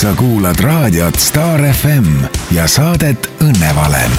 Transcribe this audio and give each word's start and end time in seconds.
sa 0.00 0.14
kuulad 0.16 0.56
raadiot 0.60 1.14
Star 1.14 1.60
FM 1.60 2.06
ja 2.56 2.64
saadet 2.68 3.26
Õnnevalem. 3.44 4.12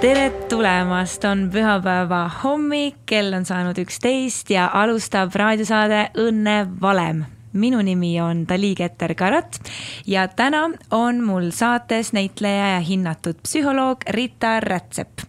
tere 0.00 0.30
tulemast, 0.48 1.24
on 1.24 1.48
pühapäeva 1.50 2.28
hommik, 2.44 3.00
kell 3.10 3.34
on 3.34 3.42
saanud 3.44 3.78
üksteist 3.82 4.52
ja 4.54 4.68
alustab 4.70 5.34
raadiosaade 5.34 6.12
Õnnevalem 6.22 7.24
minu 7.58 7.82
nimi 7.82 8.12
on 8.20 8.44
Dali 8.46 8.74
Keter-Karat 8.78 9.58
ja 10.06 10.28
täna 10.28 10.68
on 10.90 11.24
mul 11.24 11.50
saates 11.50 12.12
näitleja 12.12 12.68
ja 12.76 12.80
hinnatud 12.80 13.42
psühholoog 13.42 14.06
Rita 14.08 14.60
Rätsep. 14.60 15.26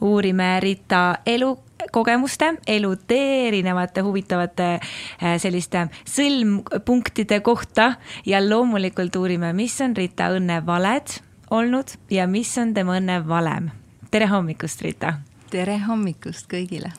uurime 0.00 0.60
Rita 0.60 1.18
elu 1.26 1.56
kogemuste, 1.92 2.54
elutee 2.66 3.48
erinevate 3.48 4.00
huvitavate 4.00 4.68
äh, 4.74 5.38
selliste 5.38 5.86
sõlmpunktide 6.04 7.40
kohta 7.40 7.94
ja 8.26 8.42
loomulikult 8.44 9.16
uurime, 9.16 9.52
mis 9.52 9.80
on 9.84 9.96
Rita 9.96 10.30
õnne 10.36 10.60
valed 10.66 11.18
olnud 11.50 11.96
ja 12.10 12.26
mis 12.26 12.52
on 12.58 12.74
tema 12.74 12.98
õnne 12.98 13.20
valem. 13.28 13.70
tere 14.10 14.26
hommikust, 14.26 14.82
Rita! 14.82 15.18
tere 15.50 15.78
hommikust 15.88 16.50
kõigile! 16.50 16.92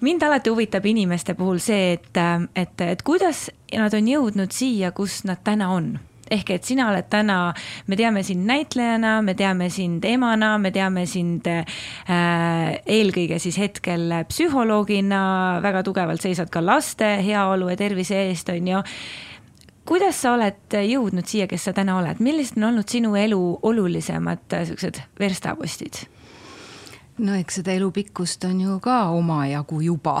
mind 0.00 0.22
alati 0.22 0.50
huvitab 0.50 0.86
inimeste 0.86 1.34
puhul 1.34 1.60
see, 1.62 1.92
et, 1.92 2.18
et, 2.54 2.80
et 2.80 3.02
kuidas 3.02 3.50
nad 3.72 3.94
on 3.94 4.08
jõudnud 4.08 4.52
siia, 4.52 4.90
kus 4.92 5.22
nad 5.24 5.42
täna 5.44 5.70
on 5.74 5.94
ehk 6.34 6.54
et 6.56 6.66
sina 6.66 6.88
oled 6.90 7.08
täna, 7.10 7.38
me 7.86 7.98
teame 7.98 8.24
sind 8.26 8.46
näitlejana, 8.48 9.16
me 9.24 9.36
teame 9.38 9.70
sind 9.72 10.04
emana, 10.08 10.54
me 10.58 10.72
teame 10.74 11.06
sind 11.10 11.46
äh, 11.50 11.66
eelkõige 12.84 13.38
siis 13.42 13.58
hetkel 13.60 14.10
psühholoogina, 14.28 15.20
väga 15.64 15.84
tugevalt 15.86 16.24
seisad 16.24 16.50
ka 16.52 16.64
laste 16.64 17.16
heaolu 17.24 17.70
ja 17.72 17.78
tervise 17.80 18.26
eest, 18.26 18.50
on 18.54 18.74
ju 18.74 18.82
kuidas 19.84 20.22
sa 20.22 20.34
oled 20.34 20.76
jõudnud 20.88 21.28
siia, 21.28 21.46
kes 21.50 21.68
sa 21.68 21.74
täna 21.76 21.98
oled, 22.00 22.20
millised 22.24 22.58
on 22.58 22.70
olnud 22.70 22.88
sinu 22.88 23.14
elu 23.20 23.40
olulisemad 23.62 24.58
siuksed 24.70 25.02
verstapostid? 25.20 26.06
no 27.18 27.36
eks 27.38 27.60
seda 27.60 27.74
elu 27.76 27.90
pikkust 27.94 28.44
on 28.48 28.60
ju 28.60 28.78
ka 28.82 29.04
omajagu 29.14 29.80
juba. 29.84 30.18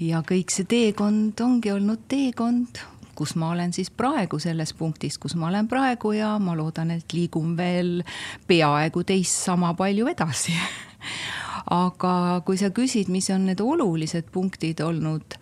ja 0.00 0.20
kõik 0.20 0.52
see 0.52 0.68
teekond 0.68 1.40
ongi 1.40 1.72
olnud 1.72 2.04
teekond, 2.08 2.82
kus 3.16 3.34
ma 3.40 3.50
olen 3.54 3.72
siis 3.72 3.90
praegu 3.90 4.38
selles 4.42 4.72
punktis, 4.76 5.18
kus 5.18 5.36
ma 5.38 5.48
olen 5.48 5.68
praegu 5.68 6.12
ja 6.16 6.36
ma 6.42 6.56
loodan, 6.56 6.92
et 6.94 7.16
liigun 7.16 7.56
veel 7.58 8.02
peaaegu 8.46 9.04
teist 9.08 9.46
sama 9.48 9.72
palju 9.78 10.08
edasi. 10.12 10.54
Aga 11.76 12.42
kui 12.46 12.60
sa 12.60 12.70
küsid, 12.70 13.10
mis 13.10 13.30
on 13.34 13.48
need 13.48 13.60
olulised 13.60 14.28
punktid 14.32 14.80
olnud, 14.84 15.34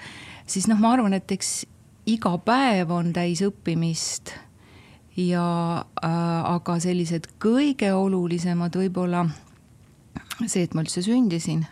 siis 0.47 0.71
noh, 0.71 0.81
ma 0.81 0.95
arvan, 0.97 1.19
et 1.19 1.31
eks 1.35 1.67
iga 2.09 2.33
päev 2.45 2.93
on 2.95 3.13
täis 3.17 3.43
õppimist 3.45 4.33
ja 5.17 5.45
äh, 6.03 6.41
aga 6.51 6.79
sellised 6.83 7.29
kõige 7.43 7.93
olulisemad 7.95 8.75
võib-olla 8.77 9.25
see, 10.47 10.65
et 10.65 10.75
ma 10.75 10.83
üldse 10.83 11.05
sündisin 11.05 11.65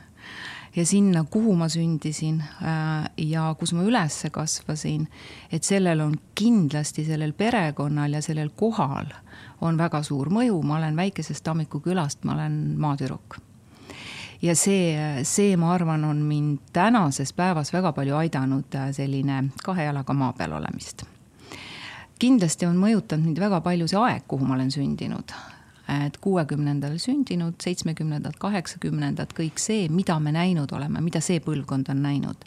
ja 0.76 0.86
sinna, 0.86 1.24
kuhu 1.24 1.54
ma 1.56 1.68
sündisin 1.68 2.40
äh, 2.40 3.10
ja 3.16 3.54
kus 3.58 3.72
ma 3.72 3.84
üles 3.84 4.22
kasvasin, 4.32 5.06
et 5.52 5.64
sellel 5.64 6.00
on 6.00 6.16
kindlasti 6.34 7.04
sellel 7.04 7.32
perekonnal 7.32 8.12
ja 8.12 8.22
sellel 8.22 8.50
kohal 8.56 9.12
on 9.60 9.78
väga 9.78 10.02
suur 10.02 10.30
mõju, 10.32 10.62
ma 10.62 10.78
olen 10.80 10.96
väikesest 10.96 11.44
Tammiku 11.44 11.80
külast, 11.80 12.24
ma 12.24 12.34
olen 12.34 12.58
maatüdruk. 12.80 13.38
Ja 14.42 14.56
see, 14.58 14.96
see, 15.22 15.56
ma 15.56 15.70
arvan, 15.74 16.04
on 16.04 16.24
mind 16.26 16.72
tänases 16.74 17.30
päevas 17.32 17.70
väga 17.72 17.92
palju 17.92 18.16
aidanud, 18.18 18.74
äh, 18.74 18.90
selline 18.96 19.44
kahe 19.64 19.90
jalaga 19.90 20.12
maa 20.12 20.32
peal 20.32 20.58
olemist. 20.58 21.04
kindlasti 22.22 22.66
on 22.66 22.76
mõjutanud 22.78 23.26
mind 23.26 23.38
väga 23.42 23.60
palju 23.60 23.88
see 23.90 23.98
aeg, 23.98 24.28
kuhu 24.30 24.46
ma 24.46 24.54
olen 24.54 24.70
sündinud 24.70 25.32
et 25.88 26.16
kuuekümnendal 26.22 26.98
sündinud, 27.02 27.54
seitsmekümnendad, 27.62 28.36
kaheksakümnendad, 28.38 29.34
kõik 29.36 29.58
see, 29.58 29.88
mida 29.90 30.18
me 30.22 30.32
näinud 30.34 30.72
oleme, 30.72 31.02
mida 31.02 31.20
see 31.20 31.40
põlvkond 31.42 31.90
on 31.90 32.02
näinud. 32.02 32.44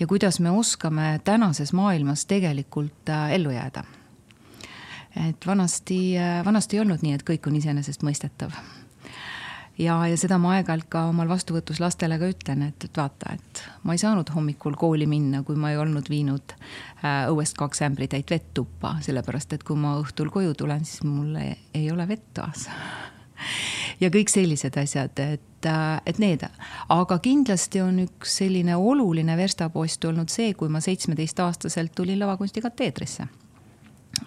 ja 0.00 0.06
kuidas 0.06 0.40
me 0.40 0.50
oskame 0.50 1.20
tänases 1.24 1.72
maailmas 1.72 2.26
tegelikult 2.26 3.08
äh, 3.08 3.32
ellu 3.32 3.50
jääda. 3.50 3.84
et 5.28 5.46
vanasti, 5.46 6.18
äh, 6.18 6.44
vanasti 6.44 6.76
ei 6.76 6.80
olnud 6.80 7.02
nii, 7.02 7.12
et 7.12 7.28
kõik 7.28 7.48
on 7.48 7.56
iseenesestmõistetav 7.56 8.81
ja, 9.78 9.96
ja 10.06 10.16
seda 10.18 10.38
ma 10.40 10.56
aeg-ajalt 10.56 10.88
ka 10.92 11.04
omal 11.10 11.30
vastuvõtus 11.30 11.80
lastele 11.82 12.18
ka 12.20 12.28
ütlen, 12.32 12.64
et, 12.68 12.86
et 12.86 12.98
vaata, 12.98 13.36
et 13.36 13.62
ma 13.86 13.96
ei 13.96 14.02
saanud 14.02 14.28
hommikul 14.34 14.76
kooli 14.78 15.06
minna, 15.10 15.42
kui 15.46 15.56
ma 15.58 15.72
ei 15.72 15.78
olnud 15.80 16.08
viinud 16.12 16.54
äh, 16.56 17.28
õuest 17.32 17.56
kaks 17.58 17.84
ämbritäit 17.86 18.30
vett 18.30 18.52
tuppa, 18.54 18.96
sellepärast 19.04 19.56
et 19.56 19.64
kui 19.66 19.78
ma 19.78 19.96
õhtul 20.00 20.32
koju 20.34 20.54
tulen, 20.58 20.84
siis 20.88 21.04
mul 21.08 21.36
ei, 21.40 21.88
ole 21.92 22.06
vett 22.08 22.28
toas 22.36 22.68
ja 24.00 24.10
kõik 24.12 24.30
sellised 24.30 24.76
asjad, 24.78 25.18
et, 25.18 25.68
äh, 25.68 26.00
et 26.06 26.18
need, 26.22 26.44
aga 26.92 27.18
kindlasti 27.22 27.82
on 27.84 28.04
üks 28.06 28.38
selline 28.42 28.76
oluline 28.76 29.36
verstapost 29.38 30.04
olnud 30.04 30.32
see, 30.32 30.54
kui 30.54 30.72
ma 30.72 30.82
seitsmeteistaastaselt 30.84 31.94
tulin 31.96 32.20
lavakunsti 32.22 32.64
kateedrisse 32.64 33.28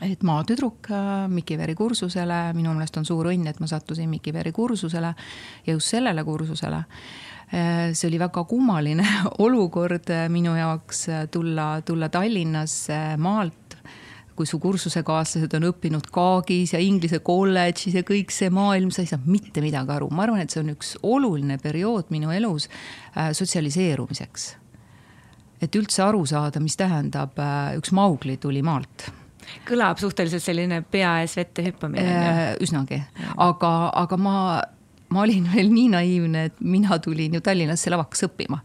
et 0.01 0.23
maatüdruk 0.25 0.89
äh, 0.91 1.27
Mikiveri 1.31 1.75
kursusele, 1.75 2.39
minu 2.57 2.73
meelest 2.75 2.97
on 2.99 3.07
suur 3.07 3.29
õnn, 3.31 3.47
et 3.49 3.61
ma 3.61 3.69
sattusin 3.69 4.09
Mikiveri 4.11 4.53
kursusele 4.55 5.13
ja 5.65 5.75
just 5.75 5.93
sellele 5.93 6.23
kursusele. 6.25 6.81
Äh, 7.53 7.93
see 7.93 8.09
oli 8.09 8.19
väga 8.21 8.45
kummaline 8.49 9.05
olukord 9.45 10.09
äh, 10.13 10.27
minu 10.31 10.55
jaoks 10.57 11.05
tulla, 11.31 11.75
tulla 11.85 12.09
Tallinnasse 12.09 13.17
maalt 13.21 13.77
kui 14.35 14.43
su 14.49 14.57
kursusekaaslased 14.59 15.53
on 15.55 15.69
õppinud 15.69 16.09
Kaagis 16.11 16.73
ja 16.73 16.79
Inglise 16.83 17.21
kolledžis 17.23 17.93
ja 17.95 18.01
kõik 18.03 18.33
see 18.35 18.49
maailm, 18.51 18.89
sa 18.91 19.05
ei 19.05 19.07
saa 19.07 19.21
mitte 19.23 19.63
midagi 19.63 19.93
aru. 19.95 20.09
ma 20.11 20.25
arvan, 20.25 20.41
et 20.43 20.51
see 20.51 20.59
on 20.59 20.73
üks 20.73 20.97
oluline 21.07 21.55
periood 21.63 22.11
minu 22.11 22.33
elus 22.35 22.67
sotsialiseerumiseks. 23.15 24.49
et 25.63 25.79
üldse 25.79 26.03
aru 26.03 26.25
saada, 26.27 26.59
mis 26.59 26.75
tähendab 26.75 27.39
äh,, 27.39 27.77
üks 27.79 27.95
Maugli 27.95 28.35
tuli 28.35 28.59
maalt 28.59 29.07
kõlab 29.67 30.01
suhteliselt 30.01 30.43
selline 30.43 30.81
pea 30.91 31.19
ees 31.23 31.37
vette 31.37 31.65
hüppamine. 31.65 32.05
Äh, 32.05 32.43
üsnagi, 32.63 33.01
aga, 33.37 33.71
aga 34.03 34.17
ma, 34.17 34.35
ma 35.13 35.23
olin 35.25 35.49
veel 35.53 35.71
nii 35.73 35.89
naiivne, 35.95 36.45
et 36.51 36.61
mina 36.61 36.99
tulin 36.99 37.37
ju 37.37 37.43
Tallinnasse 37.45 37.93
lavaks 37.93 38.27
õppima 38.29 38.61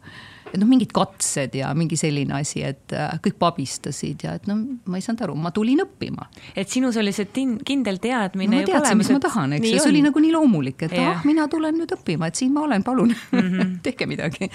et 0.51 0.59
noh, 0.59 0.69
mingid 0.69 0.91
katsed 0.95 1.55
ja 1.59 1.71
mingi 1.79 1.97
selline 1.99 2.35
asi, 2.41 2.63
et 2.67 2.95
äh, 2.97 3.13
kõik 3.25 3.39
pabistasid 3.41 4.25
ja 4.27 4.35
et 4.39 4.49
no 4.51 4.57
ma 4.91 4.99
ei 4.99 5.05
saanud 5.05 5.25
aru, 5.27 5.37
ma 5.39 5.53
tulin 5.55 5.83
õppima. 5.85 6.27
et 6.59 6.71
sinus 6.71 6.99
oli 7.01 7.13
see 7.15 7.31
kindel 7.31 8.01
teadmine 8.03 8.57
no, 8.57 8.63
ma 8.65 8.71
teadsin, 8.73 8.99
mis 9.01 9.13
ma 9.15 9.21
tahan, 9.23 9.57
eks 9.59 9.69
ju, 9.69 9.79
see 9.79 9.93
oli 9.93 10.03
nagu 10.07 10.23
nii 10.23 10.35
loomulik, 10.35 10.87
et 10.89 10.97
yeah. 10.97 11.15
ah, 11.15 11.25
mina 11.29 11.47
tulen 11.51 11.79
nüüd 11.79 11.95
õppima, 11.95 12.31
et 12.31 12.41
siin 12.41 12.53
ma 12.57 12.65
olen, 12.67 12.85
palun 12.87 13.15
mm 13.15 13.39
-hmm. 13.47 13.73
tehke 13.87 14.11
midagi. 14.11 14.51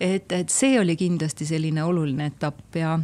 et, 0.00 0.32
et 0.32 0.52
see 0.52 0.78
oli 0.80 0.96
kindlasti 0.96 1.48
selline 1.48 1.84
oluline 1.84 2.28
etapp 2.32 2.76
ja 2.76 2.98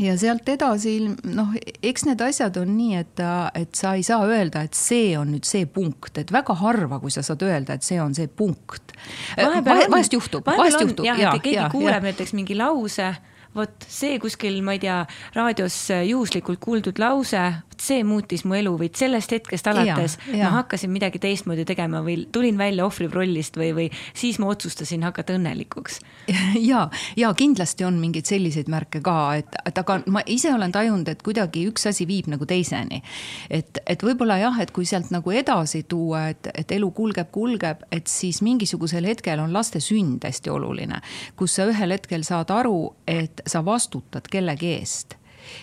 ja 0.00 0.14
sealt 0.20 0.48
edasi, 0.48 0.96
noh, 1.34 1.52
eks 1.82 2.06
need 2.08 2.22
asjad 2.24 2.56
on 2.60 2.72
nii, 2.76 3.00
et, 3.00 3.22
et 3.58 3.74
sa 3.78 3.94
ei 3.98 4.04
saa 4.06 4.26
öelda, 4.28 4.64
et 4.66 4.78
see 4.78 5.12
on 5.18 5.32
nüüd 5.34 5.48
see 5.48 5.66
punkt, 5.70 6.16
et 6.22 6.32
väga 6.34 6.56
harva, 6.62 7.00
kui 7.02 7.12
sa 7.14 7.24
saad 7.26 7.42
öelda, 7.46 7.76
et 7.78 7.86
see 7.86 8.00
on 8.02 8.14
see 8.16 8.28
punkt. 8.28 8.94
vahest 9.36 10.16
juhtub, 10.16 10.46
vahest 10.46 10.80
juhtub. 10.80 11.06
jah, 11.08 11.20
et 11.28 11.42
keegi 11.42 11.58
ja, 11.58 11.68
kuuleb 11.72 12.00
ja. 12.00 12.06
näiteks 12.10 12.34
mingi 12.38 12.58
lause 12.58 13.12
vot 13.56 13.84
see 13.88 14.16
kuskil, 14.20 14.60
ma 14.64 14.76
ei 14.76 14.80
tea, 14.82 15.02
raadios 15.36 15.76
juhuslikult 16.08 16.60
kuuldud 16.62 17.00
lause, 17.02 17.42
see 17.82 18.04
muutis 18.06 18.44
mu 18.46 18.56
elu 18.56 18.72
või 18.78 18.90
sellest 18.96 19.32
hetkest 19.34 19.68
alates 19.70 20.16
ja, 20.18 20.36
ja. 20.36 20.46
ma 20.46 20.60
hakkasin 20.60 20.90
midagi 20.92 21.20
teistmoodi 21.22 21.64
tegema 21.68 22.02
või 22.04 22.26
tulin 22.32 22.58
välja 22.58 22.86
ohvri 22.86 23.08
rollist 23.10 23.56
või, 23.58 23.72
või 23.76 23.88
siis 24.14 24.38
ma 24.42 24.50
otsustasin 24.52 25.02
hakata 25.06 25.36
õnnelikuks. 25.38 25.98
ja, 26.70 26.86
ja 27.18 27.32
kindlasti 27.38 27.86
on 27.88 27.98
mingeid 28.02 28.28
selliseid 28.30 28.70
märke 28.72 29.02
ka, 29.04 29.16
et, 29.40 29.58
et 29.66 29.78
aga 29.82 30.00
ma 30.12 30.22
ise 30.26 30.52
olen 30.54 30.74
tajunud, 30.74 31.08
et 31.08 31.22
kuidagi 31.24 31.66
üks 31.70 31.88
asi 31.90 32.06
viib 32.08 32.30
nagu 32.32 32.46
teiseni. 32.48 33.02
et, 33.50 33.82
et 33.86 34.02
võib-olla 34.02 34.38
jah, 34.42 34.60
et 34.62 34.70
kui 34.74 34.86
sealt 34.88 35.10
nagu 35.14 35.34
edasi 35.34 35.84
tuua, 35.88 36.28
et, 36.34 36.50
et 36.54 36.76
elu 36.78 36.90
kulgeb, 36.94 37.30
kulgeb, 37.34 37.82
et 37.92 38.06
siis 38.10 38.42
mingisugusel 38.42 39.06
hetkel 39.10 39.42
on 39.42 39.52
laste 39.52 39.80
sünd 39.82 40.24
hästi 40.24 40.52
oluline, 40.52 41.02
kus 41.36 41.58
sa 41.58 41.66
ühel 41.70 41.96
hetkel 41.96 42.26
saad 42.26 42.52
aru, 42.54 42.92
et 43.08 43.42
sa 43.46 43.64
vastutad 43.64 44.28
kellegi 44.30 44.76
eest 44.76 45.18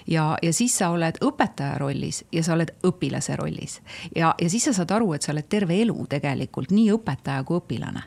ja, 0.08 0.38
ja 0.42 0.54
siis 0.54 0.78
sa 0.78 0.90
oled 0.90 1.18
õpetaja 1.22 1.78
rollis 1.78 2.24
ja 2.31 2.44
sa 2.44 2.54
oled 2.54 2.72
õpilase 2.84 3.36
rollis. 3.36 3.81
ja, 4.16 4.36
ja 4.42 4.50
siis 4.50 4.64
sa 4.64 4.74
saad 4.74 4.92
aru, 4.92 5.14
et 5.14 5.22
sa 5.22 5.34
oled 5.34 5.50
terve 5.50 5.81
elu 5.81 6.06
tegelikult 6.10 6.72
nii 6.72 6.92
õpetaja 6.98 7.44
kui 7.44 7.60
õpilane 7.60 8.04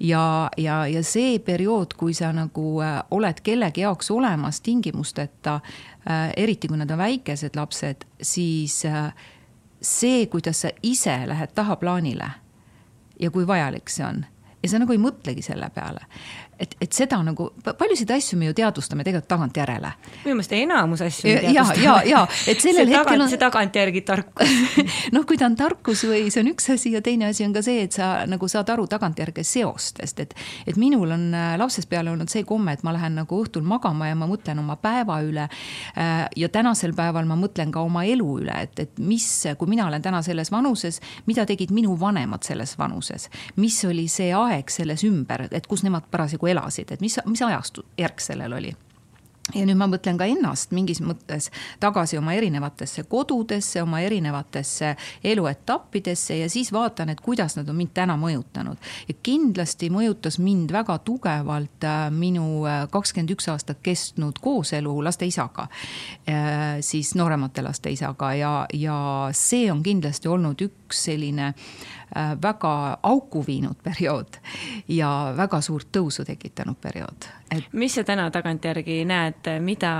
ja, 0.00 0.50
ja, 0.56 0.86
ja 0.86 1.02
see 1.04 1.38
periood, 1.38 1.94
kui 1.98 2.14
sa 2.14 2.32
nagu 2.34 2.80
äh, 2.82 2.98
oled 3.10 3.40
kellegi 3.42 3.84
jaoks 3.84 4.10
olemas 4.10 4.60
tingimusteta 4.60 5.60
äh,, 5.60 6.32
eriti 6.36 6.68
kui 6.68 6.80
nad 6.80 6.90
on 6.90 6.98
väikesed 6.98 7.56
lapsed, 7.56 8.06
siis 8.22 8.84
äh, 8.86 9.12
see, 9.82 10.26
kuidas 10.26 10.64
sa 10.64 10.72
ise 10.82 11.16
lähed 11.26 11.54
tahaplaanile 11.54 12.30
ja 13.20 13.30
kui 13.30 13.46
vajalik 13.46 13.90
see 13.90 14.06
on 14.06 14.24
ja 14.62 14.68
sa 14.70 14.78
nagu 14.82 14.94
ei 14.94 15.00
mõtlegi 15.02 15.42
selle 15.42 15.68
peale. 15.74 16.06
Et, 16.62 16.76
et 16.80 16.94
seda 16.94 17.18
nagu, 17.24 17.48
paljusid 17.66 18.10
asju 18.14 18.38
me 18.38 18.50
ju 18.50 18.56
teadvustame 18.56 19.04
tegelikult 19.06 19.30
tagantjärele. 19.32 19.92
minu 20.24 20.36
meelest 20.36 20.54
enamus 20.56 21.02
asju 21.04 21.28
me 21.28 21.40
teadvustame. 21.40 21.84
ja, 21.84 21.96
ja, 22.04 22.20
ja, 22.22 22.22
et 22.46 22.62
sellel 22.64 22.86
see 22.86 22.98
hetkel 22.98 23.24
on. 23.24 23.30
see 23.32 23.40
tagantjärgi 23.40 24.02
tarkus 24.06 24.52
noh, 25.14 25.26
kui 25.28 25.40
ta 25.40 25.48
on 25.50 25.56
tarkus 25.58 26.04
või 26.08 26.28
see 26.32 26.42
on 26.44 26.52
üks 26.52 26.70
asi 26.74 26.94
ja 26.94 27.02
teine 27.04 27.30
asi 27.30 27.46
on 27.46 27.54
ka 27.56 27.64
see, 27.64 27.86
et 27.86 27.96
sa 27.96 28.12
nagu 28.30 28.48
saad 28.50 28.70
aru 28.74 28.86
tagantjärgi 28.90 29.44
seostest, 29.46 30.22
et. 30.22 30.36
et 30.66 30.78
minul 30.80 31.10
on 31.14 31.28
äh, 31.36 31.54
lapsest 31.60 31.90
peale 31.90 32.12
olnud 32.12 32.30
see 32.32 32.46
komme, 32.48 32.76
et 32.76 32.84
ma 32.86 32.94
lähen 32.94 33.18
nagu 33.18 33.42
õhtul 33.42 33.66
magama 33.66 34.10
ja 34.10 34.18
ma 34.18 34.28
mõtlen 34.30 34.60
oma 34.62 34.76
päeva 34.80 35.18
üle. 35.24 35.48
Äh, 35.98 36.24
ja 36.38 36.48
tänasel 36.52 36.94
päeval 36.96 37.26
ma 37.28 37.36
mõtlen 37.38 37.72
ka 37.74 37.82
oma 37.82 38.04
elu 38.08 38.28
üle, 38.42 38.56
et, 38.66 38.78
et 38.86 39.02
mis, 39.02 39.26
kui 39.58 39.70
mina 39.70 39.86
olen 39.88 40.02
täna 40.02 40.22
selles 40.24 40.52
vanuses, 40.52 41.00
mida 41.26 41.46
tegid 41.48 41.72
minu 41.74 41.96
vanemad 42.00 42.46
selles 42.46 42.76
vanuses, 42.78 43.28
mis 43.56 43.78
oli 43.88 44.06
see 44.12 44.30
aeg 44.36 44.70
selles 44.72 45.04
ümber, 45.08 45.48
et 45.50 45.66
kus 45.70 45.84
nemad 45.86 46.06
parasjagu 46.12 46.51
elasid, 46.52 46.94
et 46.94 47.04
mis, 47.04 47.18
mis 47.26 47.44
ajastu 47.48 47.86
järk 47.98 48.20
sellel 48.20 48.60
oli 48.60 48.74
ja 49.50 49.64
nüüd 49.66 49.78
ma 49.78 49.88
mõtlen 49.90 50.18
ka 50.20 50.26
ennast 50.30 50.70
mingis 50.74 51.00
mõttes 51.02 51.48
tagasi 51.82 52.18
oma 52.18 52.34
erinevatesse 52.38 53.04
kodudesse, 53.10 53.82
oma 53.82 54.00
erinevatesse 54.04 54.94
eluetappidesse 55.32 56.38
ja 56.38 56.48
siis 56.52 56.70
vaatan, 56.72 57.10
et 57.12 57.20
kuidas 57.20 57.56
nad 57.58 57.68
on 57.68 57.76
mind 57.76 57.92
täna 57.94 58.16
mõjutanud. 58.20 58.78
ja 59.08 59.14
kindlasti 59.22 59.90
mõjutas 59.90 60.38
mind 60.38 60.72
väga 60.72 60.98
tugevalt 61.04 61.84
äh, 61.84 62.06
minu 62.10 62.64
äh, 62.66 62.86
kakskümmend 62.90 63.34
üks 63.34 63.48
aastat 63.50 63.82
kestnud 63.82 64.38
kooselu 64.40 64.94
laste 65.04 65.26
isaga. 65.26 65.68
Äh, 66.28 66.78
siis 66.80 67.14
nooremate 67.18 67.62
laste 67.62 67.90
isaga 67.90 68.34
ja, 68.34 68.52
ja 68.72 69.28
see 69.32 69.70
on 69.72 69.82
kindlasti 69.82 70.28
olnud 70.28 70.62
üks 70.62 71.04
selline 71.10 71.52
Äh, 71.52 72.01
väga 72.42 72.98
auku 73.02 73.44
viinud 73.46 73.78
periood 73.82 74.38
ja 74.88 75.32
väga 75.36 75.60
suurt 75.60 75.88
tõusu 75.96 76.26
tekitanud 76.28 76.76
periood 76.80 77.28
et.... 77.50 77.72
mis 77.72 77.94
sa 77.94 78.04
täna 78.04 78.30
tagantjärgi 78.30 79.02
näed, 79.08 79.48
mida, 79.64 79.94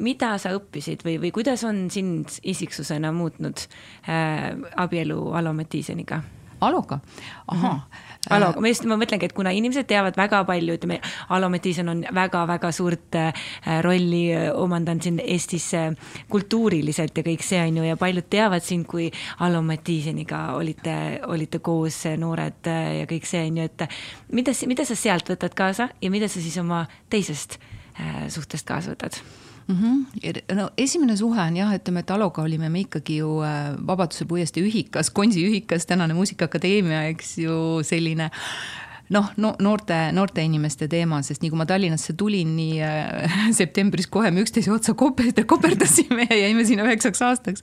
mida 0.00 0.32
sa 0.38 0.54
õppisid 0.56 1.04
või, 1.06 1.18
või 1.22 1.32
kuidas 1.34 1.64
on 1.68 1.86
sind 1.90 2.40
isiksusena 2.42 3.12
muutnud 3.12 3.62
äh, 4.08 4.50
abielu 4.76 5.32
Alo 5.38 5.52
Mattiiseniga? 5.52 6.22
Aloga, 6.60 6.98
ahah 7.46 7.74
mm. 7.74 7.80
-hmm 7.80 8.07
Alo, 8.30 8.52
ma 8.60 8.68
just, 8.68 8.84
ma 8.88 8.98
mõtlengi, 9.00 9.28
et 9.28 9.34
kuna 9.36 9.52
inimesed 9.56 9.88
teavad 9.88 10.16
väga 10.18 10.42
palju, 10.48 10.76
ütleme, 10.78 10.98
Alo 11.32 11.48
Mattiisen 11.52 11.88
on 11.88 12.02
väga-väga 12.14 12.70
suurt 12.76 13.16
äh, 13.16 13.32
rolli 13.84 14.26
äh, 14.34 14.48
omandanud 14.52 15.04
siin 15.04 15.20
Eestis 15.24 15.70
äh, 15.78 15.88
kultuuriliselt 16.32 17.16
ja 17.16 17.24
kõik 17.26 17.44
see 17.46 17.62
on 17.62 17.80
ju 17.80 17.88
ja 17.88 17.96
paljud 18.00 18.28
teavad 18.30 18.64
sind, 18.64 18.88
kui 18.90 19.08
Alo 19.44 19.62
Mattiiseniga 19.64 20.44
olite, 20.58 20.94
olite 21.26 21.62
koos 21.64 22.02
noored 22.20 22.68
ja 22.68 23.08
kõik 23.08 23.28
see 23.28 23.46
on 23.48 23.62
ju, 23.62 23.68
et 23.70 23.88
mida, 24.32 24.54
mida 24.68 24.88
sa 24.88 24.98
sealt 24.98 25.32
võtad 25.32 25.56
kaasa 25.56 25.90
ja 26.02 26.12
mida 26.12 26.28
sa 26.28 26.42
siis 26.44 26.60
oma 26.60 26.84
teisest 27.10 27.58
suhtest 28.30 28.68
kaasa 28.68 28.92
võtad? 28.94 29.22
Mm. 29.68 29.76
-hmm. 29.76 30.54
no 30.56 30.70
esimene 30.76 31.16
suhe 31.16 31.40
on 31.40 31.56
jah, 31.56 31.74
ütleme, 31.74 32.00
et 32.00 32.10
Aloga 32.10 32.42
olime 32.42 32.68
me 32.68 32.80
ikkagi 32.80 33.20
ju 33.22 33.38
äh, 33.44 33.76
Vabaduse 33.86 34.24
puiestee 34.24 34.64
ühikas, 34.64 35.10
Konsi 35.10 35.44
ühikas, 35.46 35.86
tänane 35.86 36.14
Muusikaakadeemia, 36.14 37.04
eks 37.12 37.38
ju, 37.38 37.54
selline 37.82 38.30
noh, 39.10 39.30
no 39.36 39.54
noorte, 39.58 40.12
noorte 40.12 40.42
inimeste 40.44 40.88
teema, 40.88 41.22
sest 41.22 41.42
nii 41.42 41.50
kui 41.50 41.58
ma 41.58 41.66
Tallinnasse 41.66 42.12
tulin, 42.12 42.56
nii 42.56 42.80
äh, 42.82 43.52
septembris 43.60 44.06
kohe 44.06 44.30
me 44.30 44.44
üksteise 44.44 44.72
otsa 44.72 44.94
koperdasime, 44.94 45.46
koperdasime 45.46 46.26
ja 46.30 46.42
jäime 46.44 46.64
sinna 46.64 46.88
üheksaks 46.88 47.22
aastaks. 47.22 47.62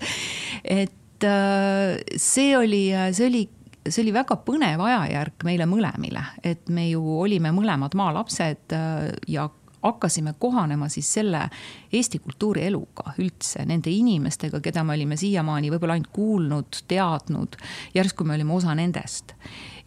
et 0.63 1.23
äh, 1.23 1.99
see 2.17 2.57
oli, 2.57 2.87
see 3.11 3.27
oli 3.27 3.49
see 3.85 4.01
oli 4.01 4.13
väga 4.15 4.37
põnev 4.45 4.81
ajajärk 4.81 5.45
meile 5.45 5.67
mõlemile, 5.69 6.23
et 6.43 6.69
me 6.73 6.87
ju 6.89 7.03
olime 7.19 7.51
mõlemad 7.53 7.93
maalapsed 7.97 8.73
äh, 8.73 9.11
ja 9.29 9.49
hakkasime 9.85 10.35
kohanema 10.39 10.89
siis 10.91 11.09
selle 11.17 11.45
Eesti 11.93 12.19
kultuurieluga 12.19 13.15
üldse, 13.21 13.65
nende 13.65 13.91
inimestega, 13.93 14.59
keda 14.63 14.83
me 14.83 14.95
olime 14.97 15.17
siiamaani 15.19 15.71
võib-olla 15.73 15.97
ainult 15.97 16.11
kuulnud, 16.15 16.81
teadnud, 16.89 17.57
järsku 17.95 18.27
me 18.27 18.35
olime 18.35 18.53
osa 18.53 18.75
nendest. 18.75 19.35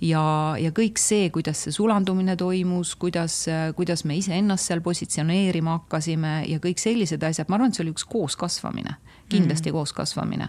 ja, 0.01 0.23
ja 0.61 0.71
kõik 0.75 1.01
see, 1.03 1.31
kuidas 1.35 1.65
see 1.67 1.75
sulandumine 1.75 2.37
toimus, 2.39 2.95
kuidas, 2.97 3.41
kuidas 3.77 4.05
me 4.05 4.17
iseennast 4.21 4.71
seal 4.71 4.81
positsioneerima 4.85 5.81
hakkasime 5.81 6.45
ja 6.49 6.63
kõik 6.63 6.79
sellised 6.79 7.23
asjad, 7.23 7.51
ma 7.51 7.59
arvan, 7.59 7.73
et 7.73 7.79
see 7.79 7.85
oli 7.87 7.97
üks 7.97 8.07
kooskasvamine, 8.09 8.97
kindlasti 9.29 9.71
mm 9.71 9.79
kooskasvamine 9.79 10.49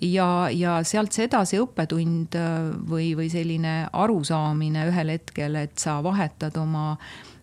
ja, 0.00 0.48
ja 0.52 0.78
sealt 0.86 1.14
see 1.14 1.26
edasi 1.28 1.58
õppetund 1.62 2.36
või, 2.88 3.12
või 3.18 3.28
selline 3.32 3.88
arusaamine 3.92 4.86
ühel 4.90 5.14
hetkel, 5.16 5.58
et 5.64 5.78
sa 5.80 5.98
vahetad 6.04 6.56
oma 6.60 6.92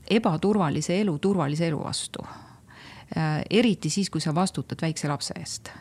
ebaturvalise 0.10 1.00
elu 1.02 1.18
turvalise 1.19 1.68
elu 1.68 1.80
vastu. 1.84 2.25
Äh, 3.16 3.42
eriti 3.50 3.90
siis, 3.90 4.10
kui 4.10 4.22
sa 4.22 4.36
vastutad 4.36 4.81
väikse 4.81 5.07
lapse 5.07 5.34
eest 5.40 5.72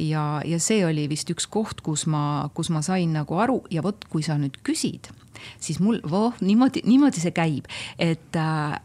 ja, 0.00 0.42
ja 0.44 0.58
see 0.62 0.84
oli 0.86 1.06
vist 1.10 1.30
üks 1.32 1.48
koht, 1.50 1.82
kus 1.84 2.06
ma, 2.10 2.50
kus 2.54 2.70
ma 2.72 2.82
sain 2.84 3.12
nagu 3.16 3.40
aru 3.40 3.60
ja 3.72 3.84
vot, 3.84 4.04
kui 4.10 4.24
sa 4.26 4.38
nüüd 4.40 4.60
küsid, 4.66 5.10
siis 5.60 5.80
mul, 5.82 6.00
voh, 6.08 6.36
niimoodi, 6.44 6.84
niimoodi 6.88 7.22
see 7.22 7.34
käib, 7.36 7.68
et 8.00 8.38
äh, 8.38 8.78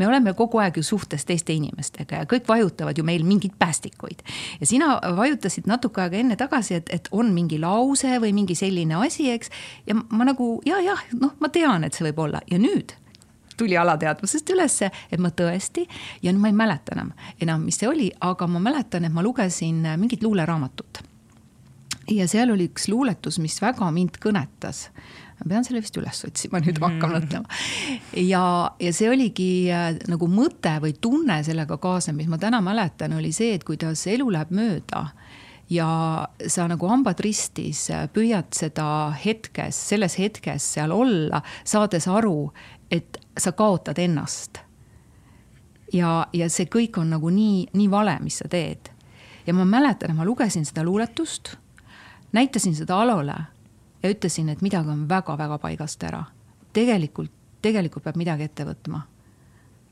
me 0.00 0.06
oleme 0.06 0.32
kogu 0.38 0.60
aeg 0.62 0.78
ju 0.78 0.84
suhtes 0.86 1.26
teiste 1.28 1.54
inimestega 1.56 2.22
ja 2.22 2.28
kõik 2.30 2.46
vajutavad 2.48 2.98
ju 2.98 3.04
meil 3.04 3.24
mingeid 3.26 3.56
päästikuid. 3.58 4.22
ja 4.60 4.66
sina 4.66 4.94
vajutasid 5.16 5.68
natuke 5.68 6.04
aega 6.04 6.20
enne 6.20 6.38
tagasi, 6.40 6.78
et, 6.80 6.92
et 6.94 7.10
on 7.12 7.34
mingi 7.34 7.58
lause 7.60 8.20
või 8.22 8.32
mingi 8.36 8.54
selline 8.54 8.96
asi, 9.04 9.30
eks. 9.34 9.52
ja 9.86 9.98
ma 9.98 10.28
nagu 10.28 10.60
ja, 10.66 10.80
jah, 10.84 11.04
noh, 11.20 11.36
ma 11.40 11.52
tean, 11.52 11.84
et 11.84 11.96
see 11.96 12.08
võib 12.10 12.26
olla 12.28 12.44
ja 12.50 12.58
nüüd 12.62 12.96
tuli 13.60 13.78
alateadvusest 13.80 14.54
ülesse, 14.54 14.90
et 15.12 15.22
ma 15.22 15.32
tõesti 15.34 15.86
ja 16.22 16.32
nüüd 16.32 16.42
ma 16.42 16.52
ei 16.52 16.58
mäleta 16.64 16.96
enam, 16.96 17.14
enam, 17.40 17.64
mis 17.68 17.80
see 17.80 17.88
oli, 17.90 18.10
aga 18.24 18.48
ma 18.50 18.62
mäletan, 18.70 19.06
et 19.06 19.14
ma 19.14 19.24
lugesin 19.26 19.84
mingit 20.00 20.24
luuleraamatut. 20.26 21.02
ja 22.10 22.26
seal 22.28 22.50
oli 22.50 22.70
üks 22.70 22.88
luuletus, 22.90 23.38
mis 23.38 23.60
väga 23.62 23.90
mind 23.94 24.16
kõnetas 24.22 24.88
ma 25.40 25.48
pean 25.48 25.64
selle 25.64 25.80
vist 25.80 25.96
üles 25.96 26.24
otsima, 26.26 26.60
nüüd 26.60 26.80
ma 26.80 26.90
hakkan 26.90 27.10
mm. 27.10 27.16
mõtlema. 27.16 27.60
ja, 28.28 28.44
ja 28.82 28.92
see 28.96 29.08
oligi 29.10 29.50
äh, 29.72 29.94
nagu 30.10 30.28
mõte 30.28 30.74
või 30.82 30.94
tunne 31.00 31.40
sellega 31.46 31.78
kaasnev, 31.80 32.18
mis 32.18 32.28
ma 32.30 32.38
täna 32.40 32.60
mäletan, 32.64 33.16
oli 33.16 33.32
see, 33.36 33.54
et 33.56 33.64
kuidas 33.68 34.04
elu 34.10 34.28
läheb 34.34 34.52
mööda 34.56 35.06
ja 35.70 35.88
sa 36.50 36.66
nagu 36.70 36.90
hambad 36.90 37.20
ristis 37.22 37.86
püüad 38.14 38.50
seda 38.56 38.86
hetkes, 39.24 39.78
selles 39.92 40.18
hetkes 40.18 40.66
seal 40.76 40.92
olla, 40.94 41.44
saades 41.64 42.08
aru, 42.10 42.50
et 42.90 43.19
sa 43.38 43.52
kaotad 43.52 43.98
ennast. 43.98 44.58
ja, 45.92 46.26
ja 46.32 46.48
see 46.50 46.66
kõik 46.66 46.98
on 47.00 47.10
nagu 47.10 47.30
nii, 47.30 47.66
nii 47.74 47.90
vale, 47.90 48.18
mis 48.20 48.38
sa 48.38 48.48
teed. 48.48 48.90
ja 49.46 49.54
ma 49.54 49.64
mäletan, 49.64 50.10
et 50.10 50.16
ma 50.16 50.24
lugesin 50.24 50.64
seda 50.64 50.84
luuletust, 50.84 51.56
näitasin 52.32 52.74
seda 52.74 53.00
Alole 53.00 53.36
ja 54.02 54.10
ütlesin, 54.10 54.48
et 54.48 54.62
midagi 54.62 54.88
on 54.88 55.08
väga-väga 55.08 55.58
paigast 55.58 56.02
ära. 56.02 56.24
tegelikult, 56.72 57.32
tegelikult 57.62 58.04
peab 58.04 58.16
midagi 58.16 58.42
ette 58.42 58.64
võtma. 58.64 59.02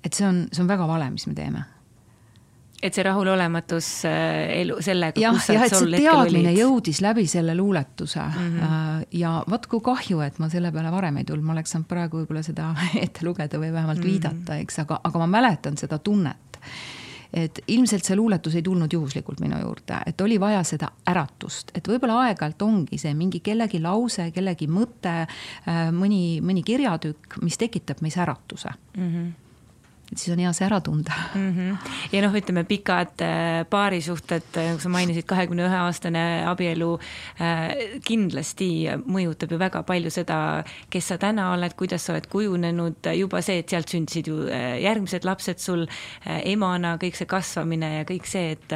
et 0.04 0.12
see 0.14 0.26
on, 0.26 0.46
see 0.52 0.62
on 0.62 0.68
väga 0.68 0.86
vale, 0.86 1.10
mis 1.10 1.26
me 1.26 1.34
teeme 1.34 1.77
et 2.82 2.94
see 2.94 3.02
rahulolematus 3.02 3.88
äh, 4.06 4.60
elu 4.60 4.76
sellega. 4.84 5.20
jah, 5.20 5.38
jah, 5.50 5.64
et 5.66 5.74
see 5.74 6.02
teadmine 6.04 6.52
jõudis 6.54 7.00
läbi 7.02 7.26
selle 7.30 7.56
luuletuse 7.58 8.22
mm. 8.22 8.58
-hmm. 8.58 9.06
ja 9.18 9.32
vot 9.50 9.66
kui 9.66 9.82
kahju, 9.84 10.20
et 10.22 10.38
ma 10.38 10.48
selle 10.52 10.72
peale 10.72 10.92
varem 10.94 11.18
ei 11.18 11.26
tulnud, 11.26 11.46
ma 11.46 11.56
oleks 11.56 11.74
saanud 11.74 11.88
praegu 11.90 12.22
võib-olla 12.22 12.42
seda 12.46 12.70
ette 13.04 13.26
lugeda 13.26 13.58
või 13.58 13.72
vähemalt 13.72 13.98
mm 13.98 14.04
-hmm. 14.04 14.10
viidata, 14.10 14.60
eks, 14.62 14.78
aga, 14.84 15.00
aga 15.04 15.24
ma 15.24 15.26
mäletan 15.38 15.76
seda 15.76 15.98
tunnet. 15.98 16.60
et 17.32 17.58
ilmselt 17.68 18.04
see 18.04 18.16
luuletus 18.16 18.54
ei 18.54 18.62
tulnud 18.62 18.92
juhuslikult 18.92 19.40
minu 19.40 19.58
juurde, 19.60 19.98
et 20.06 20.20
oli 20.20 20.40
vaja 20.40 20.62
seda 20.64 20.88
äratust, 21.06 21.70
et 21.74 21.88
võib-olla 21.88 22.22
aeg-ajalt 22.22 22.62
ongi 22.62 22.98
see 22.98 23.12
mingi 23.14 23.40
kellegi 23.40 23.80
lause, 23.80 24.30
kellegi 24.30 24.66
mõte, 24.66 25.26
äh, 25.68 25.90
mõni, 25.92 26.40
mõni 26.40 26.62
kirjatükk, 26.64 27.42
mis 27.42 27.58
tekitab 27.58 28.00
meis 28.00 28.16
äratuse 28.16 28.70
mm. 28.96 29.12
-hmm 29.12 29.47
et 30.12 30.16
siis 30.16 30.32
on 30.32 30.40
hea 30.40 30.52
see 30.56 30.66
ära 30.66 30.80
tunda 30.84 31.12
mm. 31.34 31.48
-hmm. 31.56 31.90
ja 32.12 32.22
noh, 32.24 32.36
ütleme 32.40 32.64
pikad 32.64 33.20
äh, 33.24 33.64
paarisuhted, 33.70 34.48
äh, 34.56 34.70
nagu 34.70 34.80
sa 34.80 34.88
mainisid, 34.88 35.26
kahekümne 35.28 35.66
ühe 35.66 35.80
aastane 35.82 36.24
abielu 36.48 36.94
äh, 37.40 38.00
kindlasti 38.04 38.70
mõjutab 39.04 39.52
ju 39.52 39.58
väga 39.58 39.82
palju 39.82 40.10
seda, 40.10 40.64
kes 40.90 41.08
sa 41.12 41.18
täna 41.18 41.52
oled, 41.52 41.76
kuidas 41.76 42.06
sa 42.06 42.12
oled 42.12 42.26
kujunenud, 42.26 43.12
juba 43.14 43.42
see, 43.42 43.58
et 43.58 43.68
sealt 43.68 43.88
sündisid 43.88 44.28
ju 44.28 44.48
järgmised 44.82 45.24
lapsed 45.24 45.58
sul 45.58 45.86
emana, 46.24 46.96
kõik 46.96 47.16
see 47.16 47.26
kasvamine 47.26 47.98
ja 47.98 48.04
kõik 48.08 48.26
see, 48.26 48.56
et 48.56 48.72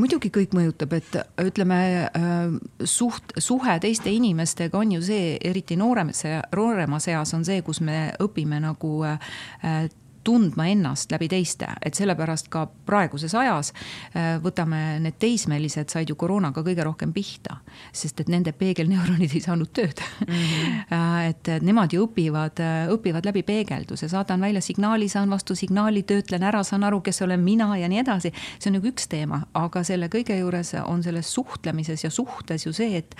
muidugi 0.00 0.30
kõik 0.34 0.54
mõjutab, 0.56 0.94
et 0.98 1.18
ütleme 1.44 1.80
äh, 2.08 2.54
suht, 2.84 3.34
suhe 3.38 3.76
teiste 3.82 4.12
inimestega 4.12 4.78
on 4.78 4.96
ju 4.96 5.02
see, 5.04 5.34
eriti 5.44 5.78
nooremas, 5.80 6.24
nooremas 6.56 7.08
eas 7.12 7.34
on 7.36 7.46
see, 7.46 7.62
kus 7.66 7.82
me 7.84 8.10
õpime 8.22 8.60
nagu 8.64 8.94
äh, 9.06 9.88
tundma 10.24 10.66
ennast 10.70 11.12
läbi 11.12 11.28
teiste, 11.30 11.68
et 11.84 11.96
sellepärast 11.96 12.50
ka 12.52 12.66
praeguses 12.86 13.34
ajas 13.38 13.72
äh, 13.72 14.36
võtame 14.42 15.00
need 15.04 15.18
teismelised 15.22 15.92
said 15.92 16.10
ju 16.10 16.16
koroonaga 16.20 16.64
kõige 16.66 16.84
rohkem 16.86 17.12
pihta, 17.16 17.60
sest 17.92 18.20
et 18.20 18.32
nende 18.32 18.52
peegelneuronid 18.56 19.34
ei 19.36 19.44
saanud 19.44 19.72
tööd 19.76 20.02
mm. 20.26 20.34
-hmm. 20.34 21.28
et 21.30 21.52
nemad 21.62 21.92
ju 21.92 22.06
õpivad, 22.06 22.62
õpivad 22.94 23.26
läbi 23.26 23.42
peegelduse, 23.46 24.08
saadan 24.08 24.40
välja 24.40 24.60
signaali, 24.60 25.08
saan 25.08 25.30
vastu 25.30 25.54
signaali, 25.54 26.02
töötlen 26.02 26.42
ära, 26.42 26.62
saan 26.64 26.84
aru, 26.84 27.00
kes 27.00 27.22
olen 27.22 27.40
mina 27.40 27.76
ja 27.76 27.88
nii 27.88 27.98
edasi. 27.98 28.32
see 28.58 28.70
on 28.70 28.78
nagu 28.78 28.88
üks 28.88 29.08
teema, 29.08 29.42
aga 29.54 29.84
selle 29.84 30.08
kõige 30.08 30.38
juures 30.38 30.74
on 30.84 31.02
selles 31.02 31.32
suhtlemises 31.34 32.04
ja 32.04 32.10
suhtes 32.10 32.66
ju 32.66 32.72
see, 32.72 32.96
et 32.96 33.16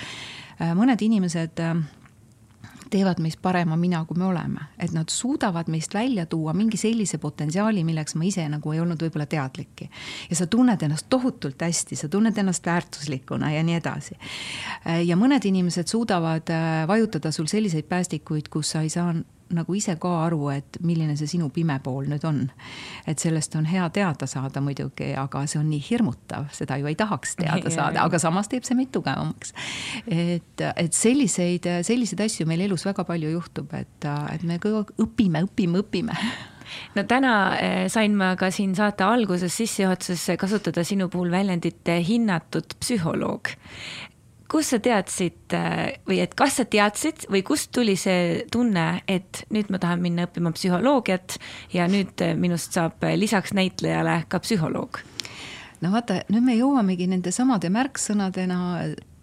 mõned 0.60 1.00
inimesed 1.02 1.60
teevad 2.90 3.20
meist 3.22 3.40
parema 3.42 3.76
mina, 3.76 4.04
kui 4.04 4.18
me 4.18 4.24
oleme. 4.24 4.60
et 4.78 4.92
nad 4.92 5.08
suudavad 5.08 5.68
meist 5.68 5.94
välja 5.94 6.26
tuua 6.26 6.52
mingi 6.52 6.76
sellise 6.76 7.18
potentsiaali, 7.18 7.84
milleks 7.84 8.14
ma 8.14 8.24
ise 8.24 8.48
nagu 8.48 8.72
ei 8.72 8.80
olnud 8.80 9.02
võib-olla 9.02 9.26
teadlikki. 9.26 9.90
ja 10.30 10.36
sa 10.36 10.46
tunned 10.46 10.82
ennast 10.82 11.06
tohutult 11.08 11.62
hästi, 11.62 11.96
sa 11.96 12.08
tunned 12.08 12.38
ennast 12.38 12.66
väärtuslikuna 12.66 13.52
ja 13.52 13.62
nii 13.62 13.74
edasi. 13.80 14.16
ja 15.04 15.16
mõned 15.16 15.44
inimesed 15.44 15.86
suudavad 15.86 16.50
äh, 16.50 16.86
vajutada 16.88 17.32
sul 17.32 17.46
selliseid 17.46 17.88
päästikuid, 17.88 18.48
kus 18.48 18.70
sa 18.70 18.82
ei 18.82 18.88
saa 18.90 19.14
nagu 19.54 19.74
ise 19.74 19.96
ka 20.00 20.12
aru, 20.26 20.50
et 20.54 20.78
milline 20.86 21.16
see 21.18 21.30
sinu 21.30 21.50
pime 21.54 21.78
pool 21.84 22.08
nüüd 22.10 22.24
on. 22.28 22.42
et 23.06 23.18
sellest 23.18 23.54
on 23.58 23.66
hea 23.66 23.88
teada 23.94 24.26
saada 24.30 24.62
muidugi, 24.64 25.12
aga 25.18 25.44
see 25.50 25.60
on 25.60 25.70
nii 25.70 25.82
hirmutav, 25.90 26.48
seda 26.54 26.78
ju 26.80 26.90
ei 26.90 26.98
tahaks 26.98 27.36
teada 27.40 27.72
saada, 27.72 28.04
aga 28.04 28.18
samas 28.22 28.48
teeb 28.48 28.66
see 28.66 28.78
meid 28.78 28.92
tugevamaks. 28.94 29.54
et, 30.06 30.66
et 30.76 30.94
selliseid, 30.94 31.68
selliseid 31.86 32.24
asju 32.26 32.46
meil 32.46 32.66
elus 32.68 32.86
väga 32.86 33.04
palju 33.08 33.34
juhtub, 33.36 33.74
et, 33.74 34.08
et 34.34 34.46
me 34.46 34.60
kogu 34.62 34.84
aeg 34.84 34.96
õpime, 35.06 35.44
õpime, 35.48 35.84
õpime 35.84 36.16
no 36.96 37.04
täna 37.08 37.34
eh, 37.58 37.84
sain 37.92 38.14
ma 38.18 38.32
ka 38.40 38.50
siin 38.54 38.74
saate 38.78 39.04
alguses 39.06 39.54
sissejuhatuses 39.60 40.36
kasutada 40.40 40.84
sinu 40.86 41.08
puhul 41.12 41.30
väljendit 41.32 41.88
eh, 41.90 42.02
hinnatud 42.06 42.76
psühholoog 42.80 43.52
kust 44.50 44.74
sa 44.74 44.80
teadsid 44.82 45.54
äh, 45.54 46.00
või 46.08 46.20
et 46.24 46.34
kas 46.38 46.58
sa 46.60 46.66
teadsid 46.68 47.28
või 47.30 47.44
kust 47.46 47.70
tuli 47.74 47.96
see 48.00 48.44
tunne, 48.52 49.02
et 49.08 49.44
nüüd 49.54 49.70
ma 49.70 49.80
tahan 49.82 50.02
minna 50.02 50.26
õppima 50.26 50.52
psühholoogiat 50.56 51.38
ja 51.74 51.86
nüüd 51.90 52.22
äh, 52.24 52.34
minust 52.38 52.74
saab 52.76 53.04
äh, 53.06 53.16
lisaks 53.18 53.54
näitlejale 53.56 54.24
ka 54.28 54.42
psühholoog? 54.42 55.02
no 55.80 55.94
vaata, 55.94 56.20
nüüd 56.28 56.44
me 56.44 56.58
jõuamegi 56.58 57.06
nende 57.08 57.32
samade 57.32 57.70
märksõnadena, 57.72 58.60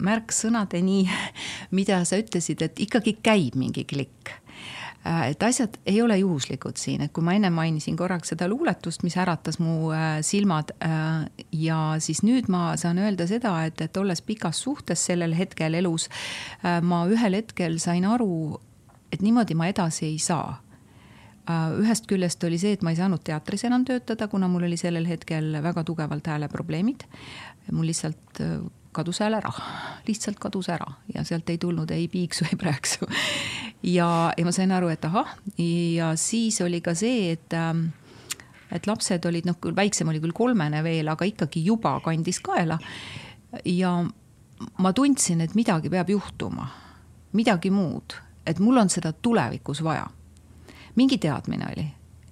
märksõnadeni, 0.02 1.04
mida 1.76 2.02
sa 2.08 2.18
ütlesid, 2.20 2.64
et 2.64 2.80
ikkagi 2.88 3.18
käib 3.22 3.58
mingi 3.60 3.84
klikk 3.88 4.32
et 5.04 5.42
asjad 5.42 5.78
ei 5.86 6.02
ole 6.02 6.18
juhuslikud 6.18 6.76
siin, 6.76 7.02
et 7.06 7.12
kui 7.14 7.24
ma 7.24 7.34
enne 7.36 7.50
mainisin 7.54 7.96
korraks 7.96 8.32
seda 8.34 8.48
luuletust, 8.50 9.04
mis 9.06 9.16
äratas 9.16 9.60
mu 9.62 9.90
äh, 9.94 10.18
silmad 10.26 10.74
äh, 10.84 11.26
ja 11.52 11.80
siis 12.02 12.22
nüüd 12.26 12.50
ma 12.52 12.72
saan 12.76 12.98
öelda 12.98 13.28
seda, 13.30 13.54
et, 13.68 13.80
et 13.80 13.96
olles 13.96 14.22
pikas 14.22 14.62
suhtes 14.66 15.06
sellel 15.10 15.36
hetkel 15.38 15.78
elus, 15.78 16.08
ma 16.62 17.04
ühel 17.08 17.38
hetkel 17.38 17.78
sain 17.82 18.06
aru, 18.08 18.58
et 19.12 19.22
niimoodi 19.24 19.56
ma 19.58 19.68
edasi 19.70 20.06
ei 20.10 20.18
saa 20.22 20.58
ühest 21.48 22.04
küljest 22.04 22.42
oli 22.44 22.58
see, 22.60 22.74
et 22.76 22.82
ma 22.84 22.92
ei 22.92 22.98
saanud 22.98 23.22
teatris 23.24 23.62
enam 23.64 23.86
töötada, 23.88 24.26
kuna 24.28 24.50
mul 24.52 24.66
oli 24.68 24.76
sellel 24.76 25.06
hetkel 25.08 25.54
väga 25.64 25.80
tugevalt 25.88 26.26
hääleprobleemid. 26.28 27.06
mul 27.72 27.88
lihtsalt 27.88 28.42
kadus 28.92 29.20
hääl 29.20 29.38
ära, 29.38 29.52
lihtsalt 30.06 30.38
kadus 30.40 30.68
ära 30.72 30.86
ja 31.14 31.24
sealt 31.24 31.50
ei 31.50 31.58
tulnud 31.58 31.90
ei 31.90 32.08
piiksu, 32.08 32.46
ei 32.50 32.58
prääksu. 32.58 33.06
ja, 33.82 34.32
ja 34.36 34.44
ma 34.44 34.52
sain 34.52 34.72
aru, 34.72 34.88
et 34.92 35.04
ahah, 35.04 35.34
ja 35.58 36.12
siis 36.16 36.60
oli 36.64 36.80
ka 36.80 36.94
see, 36.98 37.32
et 37.32 37.54
ähm, 37.56 37.88
et 38.72 38.86
lapsed 38.86 39.24
olid 39.24 39.48
noh, 39.48 39.56
küll 39.60 39.76
väiksem 39.76 40.08
oli 40.12 40.20
küll 40.20 40.36
kolmene 40.36 40.82
veel, 40.84 41.08
aga 41.08 41.28
ikkagi 41.28 41.64
juba 41.64 41.98
kandis 42.04 42.40
kaela. 42.44 42.78
ja 43.64 43.92
ma 44.78 44.92
tundsin, 44.92 45.40
et 45.40 45.54
midagi 45.54 45.90
peab 45.90 46.10
juhtuma, 46.10 46.68
midagi 47.32 47.70
muud, 47.70 48.16
et 48.46 48.58
mul 48.58 48.76
on 48.80 48.90
seda 48.92 49.12
tulevikus 49.12 49.82
vaja. 49.84 50.08
mingi 50.96 51.18
teadmine 51.18 51.66
oli 51.72 51.86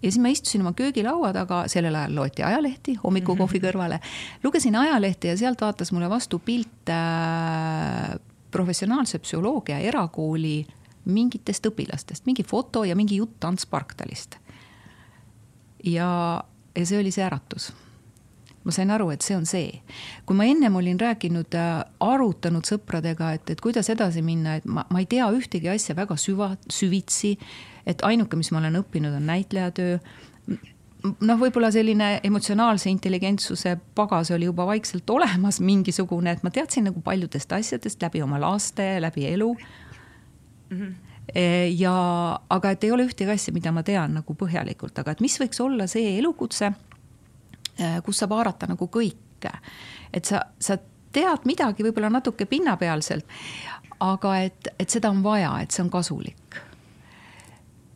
ja 0.06 0.12
siis 0.12 0.22
ma 0.22 0.30
istusin 0.30 0.62
oma 0.62 0.72
köögilaua 0.76 1.32
taga, 1.34 1.64
sellel 1.70 1.94
ajal 1.98 2.14
loeti 2.14 2.44
ajalehti 2.46 2.94
hommikukohvi 3.02 3.58
mhm. 3.58 3.66
kõrvale. 3.66 4.00
lugesin 4.44 4.76
ajalehte 4.78 5.32
ja 5.32 5.36
sealt 5.36 5.60
vaatas 5.60 5.92
mulle 5.92 6.10
vastu 6.10 6.38
pilt 6.38 6.92
äh, 6.94 8.14
professionaalse 8.50 9.18
psühholoogia 9.18 9.78
erakooli 9.78 10.60
mingitest 11.06 11.66
õpilastest, 11.66 12.26
mingi 12.26 12.42
foto 12.46 12.84
ja 12.84 12.96
mingi 12.96 13.18
jutt 13.20 13.44
Ants 13.44 13.66
Parktalist. 13.66 14.38
ja, 15.84 16.08
ja 16.76 16.86
see 16.86 16.98
oli 17.00 17.10
see 17.10 17.26
äratus 17.26 17.72
ma 18.66 18.74
sain 18.74 18.90
aru, 18.90 19.12
et 19.14 19.22
see 19.22 19.36
on 19.38 19.46
see. 19.46 19.80
kui 20.26 20.36
ma 20.36 20.46
ennem 20.50 20.76
olin 20.76 20.98
rääkinud, 21.00 21.54
äh, 21.54 21.84
arutanud 22.02 22.66
sõpradega, 22.66 23.32
et, 23.38 23.50
et 23.54 23.62
kuidas 23.62 23.90
edasi 23.92 24.24
minna, 24.26 24.56
et 24.58 24.66
ma, 24.66 24.86
ma 24.90 25.02
ei 25.02 25.06
tea 25.10 25.28
ühtegi 25.32 25.70
asja 25.70 25.96
väga 25.96 26.18
süva, 26.18 26.54
süvitsi. 26.72 27.36
et 27.86 28.02
ainuke, 28.02 28.36
mis 28.36 28.50
ma 28.50 28.58
olen 28.58 28.80
õppinud, 28.82 29.14
on 29.14 29.28
näitlejatöö 29.30 30.00
noh, 31.06 31.38
võib-olla 31.38 31.70
selline 31.70 32.16
emotsionaalse 32.26 32.90
intelligentsuse 32.90 33.76
pagas 33.94 34.32
oli 34.34 34.48
juba 34.48 34.66
vaikselt 34.66 35.10
olemas 35.10 35.60
mingisugune, 35.62 36.34
et 36.34 36.42
ma 36.42 36.50
teadsin 36.50 36.88
nagu 36.90 37.02
paljudest 37.04 37.52
asjadest 37.52 38.02
läbi 38.02 38.22
oma 38.24 38.40
laste, 38.42 38.96
läbi 39.00 39.28
elu 39.30 39.52
mm. 39.54 40.78
-hmm 40.78 40.94
ja, 41.74 41.92
aga 42.50 42.70
et 42.70 42.84
ei 42.84 42.90
ole 42.94 43.04
ühtegi 43.08 43.30
asja, 43.30 43.52
mida 43.52 43.72
ma 43.74 43.82
tean 43.82 44.14
nagu 44.14 44.34
põhjalikult, 44.38 44.98
aga 44.98 45.10
et 45.10 45.20
mis 45.20 45.34
võiks 45.40 45.58
olla 45.60 45.88
see 45.90 46.18
elukutse 46.18 46.70
kus 48.04 48.22
saab 48.22 48.32
haarata 48.32 48.70
nagu 48.70 48.88
kõike. 48.92 49.52
et 50.12 50.24
sa, 50.24 50.40
sa 50.58 50.78
tead 51.12 51.44
midagi 51.44 51.84
võib-olla 51.84 52.10
natuke 52.12 52.46
pinnapealselt, 52.48 53.26
aga 54.00 54.38
et, 54.44 54.68
et 54.78 54.90
seda 54.90 55.10
on 55.10 55.22
vaja, 55.24 55.52
et 55.62 55.70
see 55.70 55.84
on 55.84 55.90
kasulik 55.92 56.60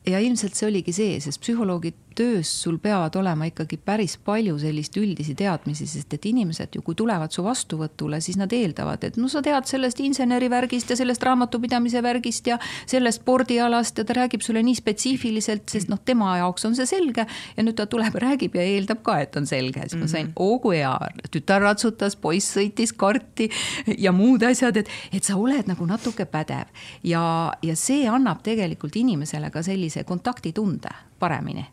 ja 0.07 0.21
ilmselt 0.21 0.57
see 0.57 0.69
oligi 0.69 0.93
see, 0.97 1.19
sest 1.21 1.41
psühholoogi 1.43 1.93
töös 2.17 2.50
sul 2.62 2.79
peavad 2.83 3.14
olema 3.17 3.49
ikkagi 3.50 3.76
päris 3.85 4.17
palju 4.25 4.59
sellist 4.59 4.97
üldisi 4.97 5.35
teadmisi, 5.38 5.87
sest 5.88 6.14
et 6.14 6.26
inimesed 6.31 6.76
ju, 6.76 6.83
kui 6.87 6.97
tulevad 6.99 7.33
su 7.35 7.45
vastuvõtule, 7.45 8.21
siis 8.25 8.38
nad 8.40 8.52
eeldavad, 8.52 9.05
et 9.05 9.19
no 9.21 9.29
sa 9.29 9.43
tead 9.45 9.69
sellest 9.69 10.00
insenerivärgist 10.05 10.90
ja 10.90 10.99
sellest 10.99 11.23
raamatupidamise 11.26 12.02
värgist 12.02 12.50
ja 12.50 12.59
sellest 12.87 13.23
spordialast 13.23 13.99
ja 13.99 14.07
ta 14.07 14.17
räägib 14.17 14.45
sulle 14.47 14.62
nii 14.67 14.79
spetsiifiliselt, 14.79 15.69
sest 15.71 15.90
noh, 15.93 16.00
tema 16.05 16.37
jaoks 16.40 16.64
on 16.69 16.79
see 16.79 16.88
selge. 16.88 17.26
ja 17.57 17.64
nüüd 17.64 17.76
ta 17.76 17.87
tuleb, 17.90 18.14
räägib 18.14 18.55
ja 18.57 18.64
eeldab 18.64 19.02
ka, 19.07 19.19
et 19.21 19.37
on 19.37 19.47
selge, 19.47 19.83
siis 19.88 20.00
ma 20.00 20.09
sain, 20.09 20.33
oo 20.37 20.55
mhm. 20.57 20.62
kui 20.62 20.79
hea, 20.79 20.95
tütar 21.31 21.62
ratsutas, 21.64 22.17
poiss 22.17 22.57
sõitis 22.57 22.95
karti 22.97 23.50
ja 23.99 24.12
muud 24.17 24.43
asjad, 24.47 24.81
et, 24.81 24.90
et 25.12 25.25
sa 25.25 25.37
oled 25.37 25.69
nagu 25.69 25.87
natuke 25.87 26.26
pädev 26.31 26.71
ja, 27.05 27.23
ja 27.62 27.76
see 27.76 28.09
annab 28.09 28.43
tegelikult 28.47 28.97
inimesele 28.97 29.50
ka 29.50 29.62
sellise 29.62 29.81
sellise 29.81 30.05
kontaktitunde 30.05 30.88
paremini 31.19 31.67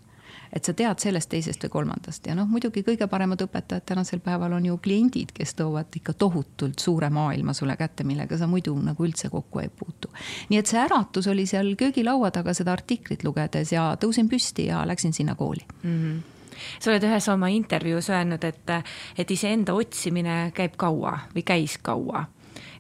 et 0.54 0.66
sa 0.66 0.74
tead 0.74 1.00
sellest, 1.00 1.30
teisest 1.30 1.63
või 1.66 1.74
kolmandast 1.77 2.27
ja 2.27 2.36
noh, 2.38 2.48
muidugi 2.50 2.84
kõige 2.88 3.08
paremad 3.12 3.42
õpetajad 3.48 3.86
tänasel 3.86 4.22
päeval 4.24 4.58
on 4.58 4.66
ju 4.66 4.77
kliendid, 4.84 5.34
kes 5.36 5.56
toovad 5.60 5.94
ikka 5.96 6.13
tohutult 6.13 6.80
suure 6.80 7.10
maailma 7.10 7.54
sulle 7.54 7.77
kätte, 7.77 8.04
millega 8.08 8.38
sa 8.38 8.48
muidu 8.48 8.75
nagu 8.82 9.06
üldse 9.06 9.30
kokku 9.34 9.60
ei 9.63 9.70
puutu. 9.70 10.12
nii 10.50 10.60
et 10.60 10.68
see 10.68 10.80
äratus 10.82 11.27
oli 11.27 11.46
seal 11.46 11.75
köögilaua 11.75 12.32
taga 12.32 12.54
seda 12.54 12.74
artiklit 12.74 13.24
lugedes 13.24 13.72
ja 13.72 13.89
tõusin 14.00 14.30
püsti 14.30 14.70
ja 14.72 14.86
läksin 14.88 15.13
sinna 15.13 15.36
kooli 15.36 15.66
mm. 15.84 16.01
-hmm 16.01 16.38
sa 16.80 16.92
oled 16.92 17.04
ühes 17.04 17.27
oma 17.30 17.50
intervjuus 17.54 18.10
öelnud, 18.10 18.44
et, 18.44 18.74
et 19.18 19.32
iseenda 19.32 19.75
otsimine 19.77 20.51
käib 20.58 20.77
kaua 20.77 21.18
või 21.36 21.44
käis 21.46 21.77
kaua. 21.77 22.25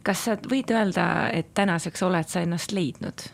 kas 0.03 0.23
sa 0.25 0.37
võid 0.49 0.71
öelda, 0.71 1.29
et 1.33 1.53
tänaseks 1.53 2.03
oled 2.03 2.27
sa 2.27 2.41
ennast 2.41 2.71
leidnud? 2.71 3.27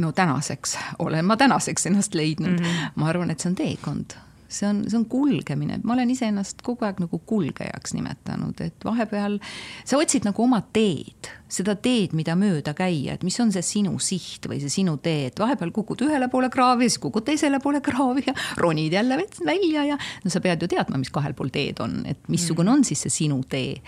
No 0.00 0.12
tänaseks 0.16 0.78
olen 0.98 1.24
ma 1.28 1.36
tänaseks 1.36 1.86
ennast 1.86 2.14
leidnud 2.14 2.58
mm. 2.58 2.66
-hmm. 2.66 2.90
ma 2.94 3.08
arvan, 3.12 3.30
et 3.30 3.40
see 3.40 3.50
on 3.50 3.56
teekond, 3.56 4.16
see 4.50 4.68
on, 4.68 4.82
see 4.90 4.98
on 4.98 5.04
kulgemine, 5.06 5.78
ma 5.84 5.94
olen 5.94 6.10
iseennast 6.10 6.62
kogu 6.66 6.84
aeg 6.86 7.00
nagu 7.02 7.20
kulgejaks 7.26 7.94
nimetanud, 7.94 8.60
et 8.64 8.84
vahepeal 8.84 9.38
sa 9.86 9.98
otsid 10.00 10.26
nagu 10.26 10.42
oma 10.42 10.60
teed, 10.74 11.30
seda 11.50 11.76
teed, 11.78 12.14
mida 12.18 12.34
mööda 12.38 12.74
käia, 12.78 13.14
et 13.14 13.24
mis 13.26 13.38
on 13.42 13.52
see 13.54 13.62
sinu 13.66 13.96
siht 14.02 14.48
või 14.50 14.60
see 14.62 14.72
sinu 14.80 14.96
tee, 15.02 15.28
et 15.30 15.40
vahepeal 15.40 15.72
kukud 15.74 16.02
ühele 16.06 16.30
poole 16.32 16.50
kraavi, 16.52 16.88
siis 16.90 17.02
kukud 17.02 17.26
teisele 17.26 17.60
poole 17.62 17.82
kraavi 17.84 18.26
ja 18.26 18.34
ronid 18.58 18.94
jälle 18.98 19.20
välja 19.46 19.86
ja 19.92 19.98
no 20.24 20.32
sa 20.32 20.42
pead 20.42 20.62
ju 20.62 20.70
teadma, 20.70 20.98
mis 21.00 21.12
kahel 21.14 21.36
pool 21.38 21.52
teed 21.54 21.82
on, 21.84 22.00
et 22.10 22.22
missugune 22.28 22.74
on 22.74 22.86
siis 22.86 23.06
see 23.06 23.18
sinu 23.22 23.42
tee. 23.48 23.78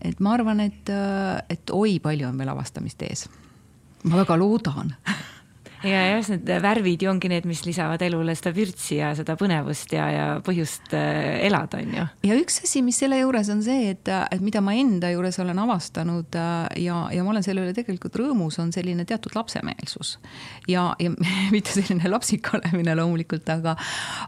et 0.00 0.20
ma 0.20 0.36
arvan, 0.38 0.60
et, 0.64 0.94
et 1.50 1.74
oi, 1.74 1.98
palju 2.00 2.28
on 2.28 2.38
veel 2.38 2.54
avastamist 2.54 3.02
ees. 3.02 3.28
ma 4.04 4.22
väga 4.22 4.38
loodan 4.40 4.94
ja 5.86 6.16
just 6.16 6.32
need 6.32 6.48
värvid 6.62 7.02
ju 7.02 7.10
ongi 7.10 7.30
need, 7.30 7.46
mis 7.48 7.62
lisavad 7.66 8.02
elule 8.02 8.34
seda 8.38 8.52
vürtsi 8.56 8.98
ja 8.98 9.12
seda 9.18 9.36
põnevust 9.38 9.92
ja, 9.94 10.08
ja 10.10 10.26
põhjust 10.44 10.94
äh, 10.96 11.38
elada, 11.46 11.80
on 11.82 11.94
ju. 11.94 12.06
ja 12.30 12.38
üks 12.40 12.60
asi, 12.64 12.82
mis 12.86 12.98
selle 12.98 13.20
juures 13.20 13.50
on 13.54 13.62
see, 13.64 13.92
et, 13.92 14.08
et 14.08 14.44
mida 14.44 14.62
ma 14.64 14.74
enda 14.78 15.12
juures 15.14 15.38
olen 15.42 15.62
avastanud 15.64 16.38
äh, 16.38 16.82
ja, 16.84 17.00
ja 17.14 17.24
ma 17.26 17.34
olen 17.34 17.46
selle 17.46 17.66
üle 17.66 17.74
tegelikult 17.76 18.18
rõõmus, 18.18 18.58
on 18.62 18.72
selline 18.74 19.06
teatud 19.08 19.36
lapsemeelsus. 19.38 20.16
ja, 20.70 20.90
ja 20.98 21.14
mitte 21.54 21.74
selline 21.74 22.10
lapsik 22.10 22.50
olemine 22.58 22.96
loomulikult, 22.98 23.48
aga, 23.54 23.76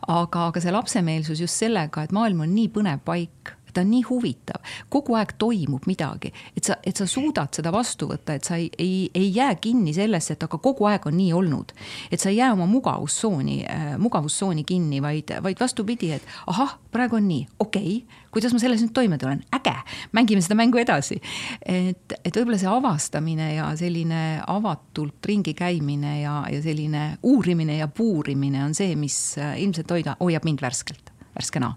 aga, 0.07 0.47
aga 0.51 0.63
see 0.63 0.75
lapsemeelsus 0.75 1.43
just 1.47 1.65
sellega, 1.65 2.07
et 2.07 2.15
maailm 2.15 2.45
on 2.47 2.55
nii 2.55 2.71
põnev 2.75 3.03
paik 3.07 3.57
ta 3.75 3.85
on 3.85 3.91
nii 3.91 4.03
huvitav, 4.09 4.63
kogu 4.89 5.17
aeg 5.19 5.35
toimub 5.39 5.87
midagi, 5.91 6.33
et 6.57 6.65
sa, 6.65 6.77
et 6.87 6.97
sa 6.97 7.07
suudad 7.11 7.53
seda 7.57 7.73
vastu 7.75 8.09
võtta, 8.11 8.37
et 8.37 8.47
sa 8.47 8.59
ei, 8.61 8.71
ei, 8.79 9.11
ei 9.15 9.31
jää 9.35 9.55
kinni 9.63 9.95
sellesse, 9.97 10.37
et 10.37 10.47
aga 10.47 10.59
kogu 10.63 10.89
aeg 10.91 11.07
on 11.11 11.17
nii 11.17 11.33
olnud. 11.37 11.75
et 12.11 12.21
sa 12.21 12.31
ei 12.31 12.41
jää 12.41 12.53
oma 12.53 12.67
mugavustsooni 12.67 13.65
äh,, 13.65 13.99
mugavustsooni 13.99 14.65
kinni, 14.65 15.03
vaid, 15.03 15.35
vaid 15.43 15.61
vastupidi, 15.61 16.13
et 16.13 16.27
ahah, 16.47 16.79
praegu 16.91 17.17
on 17.17 17.29
nii, 17.29 17.47
okei 17.59 17.97
okay,, 17.97 18.21
kuidas 18.31 18.55
ma 18.55 18.63
selles 18.63 18.83
nüüd 18.85 18.95
toime 18.95 19.19
tulen, 19.19 19.43
äge, 19.55 19.75
mängime 20.17 20.43
seda 20.45 20.57
mängu 20.59 20.81
edasi. 20.83 21.21
et, 21.67 22.15
et 22.25 22.37
võib-olla 22.37 22.59
see 22.61 22.71
avastamine 22.71 23.53
ja 23.57 23.71
selline 23.79 24.41
avatult 24.47 25.27
ringi 25.27 25.55
käimine 25.59 26.21
ja, 26.23 26.41
ja 26.51 26.63
selline 26.63 27.05
uurimine 27.23 27.81
ja 27.81 27.89
puurimine 27.89 28.65
on 28.65 28.75
see, 28.75 28.97
mis 28.97 29.21
äh, 29.39 29.57
ilmselt 29.63 29.91
hoida, 29.91 30.17
hoiab 30.21 30.47
mind 30.47 30.63
värskelt, 30.63 31.15
värskena 31.37 31.75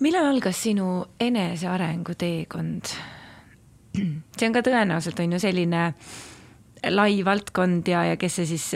millal 0.00 0.30
algas 0.30 0.62
sinu 0.62 1.04
enesearengu 1.20 2.14
teekond? 2.18 2.94
see 3.98 4.46
on 4.46 4.54
ka 4.54 4.62
tõenäoliselt 4.62 5.20
on 5.24 5.32
ju 5.34 5.40
selline 5.42 5.92
lai 6.94 7.24
valdkond 7.24 7.88
ja, 7.90 8.04
ja 8.12 8.18
kes 8.20 8.38
see 8.38 8.46
siis 8.52 8.66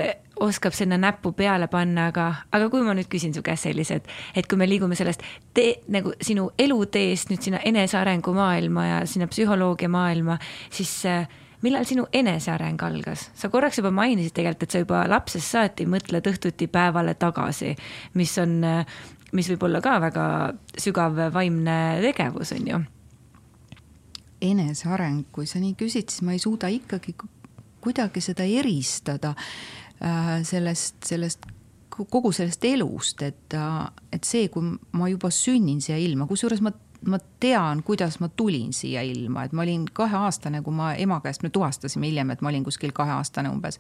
oskab 0.42 0.74
sinna 0.74 0.98
näppu 0.98 1.32
peale 1.38 1.68
panna, 1.70 2.08
aga, 2.10 2.26
aga 2.52 2.68
kui 2.72 2.82
ma 2.82 2.96
nüüd 2.98 3.06
küsin 3.10 3.34
su 3.34 3.44
käest 3.46 3.68
sellised, 3.68 4.08
et 4.34 4.48
kui 4.50 4.58
me 4.58 4.66
liigume 4.66 4.96
sellest 4.98 5.22
tee, 5.54 5.76
nagu 5.92 6.14
sinu 6.24 6.48
eluteest 6.58 7.30
nüüd 7.30 7.44
sinna 7.44 7.62
enesearengu 7.68 8.34
maailma 8.34 8.86
ja 8.88 8.98
sinna 9.06 9.28
psühholoogia 9.30 9.92
maailma, 9.92 10.38
siis 10.72 10.96
äh, 11.06 11.28
millal 11.62 11.86
sinu 11.86 12.08
eneseareng 12.12 12.82
algas? 12.82 13.28
sa 13.38 13.52
korraks 13.52 13.78
juba 13.78 13.92
mainisid 13.94 14.34
tegelikult, 14.34 14.66
et 14.66 14.74
sa 14.74 14.82
juba 14.82 15.04
lapsest 15.10 15.54
saati 15.54 15.86
mõtled 15.86 16.26
õhtuti 16.32 16.66
päevale 16.72 17.14
tagasi, 17.14 17.76
mis 18.18 18.34
on 18.42 18.58
äh, 18.66 18.98
mis 19.32 19.48
võib 19.52 19.68
olla 19.68 19.80
ka 19.84 19.98
väga 20.02 20.24
sügav 20.80 21.16
vaimne 21.34 21.76
tegevus, 22.04 22.52
on 22.56 22.68
ju. 22.68 22.82
eneseareng, 24.42 25.28
kui 25.32 25.46
sa 25.46 25.60
nii 25.62 25.76
küsid, 25.78 26.10
siis 26.10 26.24
ma 26.26 26.34
ei 26.34 26.40
suuda 26.42 26.66
ikkagi 26.72 27.14
kuidagi 27.82 28.22
seda 28.22 28.46
eristada 28.46 29.34
äh, 30.02 30.40
sellest, 30.46 30.98
sellest 31.06 31.46
kogu 31.92 32.32
sellest 32.34 32.64
elust, 32.64 33.22
et, 33.22 33.54
äh, 33.54 33.84
et 34.12 34.24
see, 34.26 34.48
kui 34.52 34.74
ma 34.98 35.10
juba 35.10 35.30
sünnin 35.34 35.80
siia 35.84 35.98
ilma, 36.00 36.26
kusjuures 36.30 36.62
ma 36.64 36.72
ma 37.06 37.18
tean, 37.40 37.82
kuidas 37.82 38.20
ma 38.20 38.28
tulin 38.28 38.72
siia 38.72 39.02
ilma, 39.02 39.44
et 39.44 39.52
ma 39.52 39.62
olin 39.62 39.84
kaheaastane, 39.92 40.62
kui 40.62 40.74
ma 40.74 40.92
ema 40.94 41.20
käest, 41.24 41.42
me 41.42 41.50
tuvastasime 41.50 42.06
hiljem, 42.06 42.30
et 42.30 42.42
ma 42.42 42.50
olin 42.52 42.64
kuskil 42.64 42.92
kaheaastane 42.94 43.50
umbes. 43.50 43.78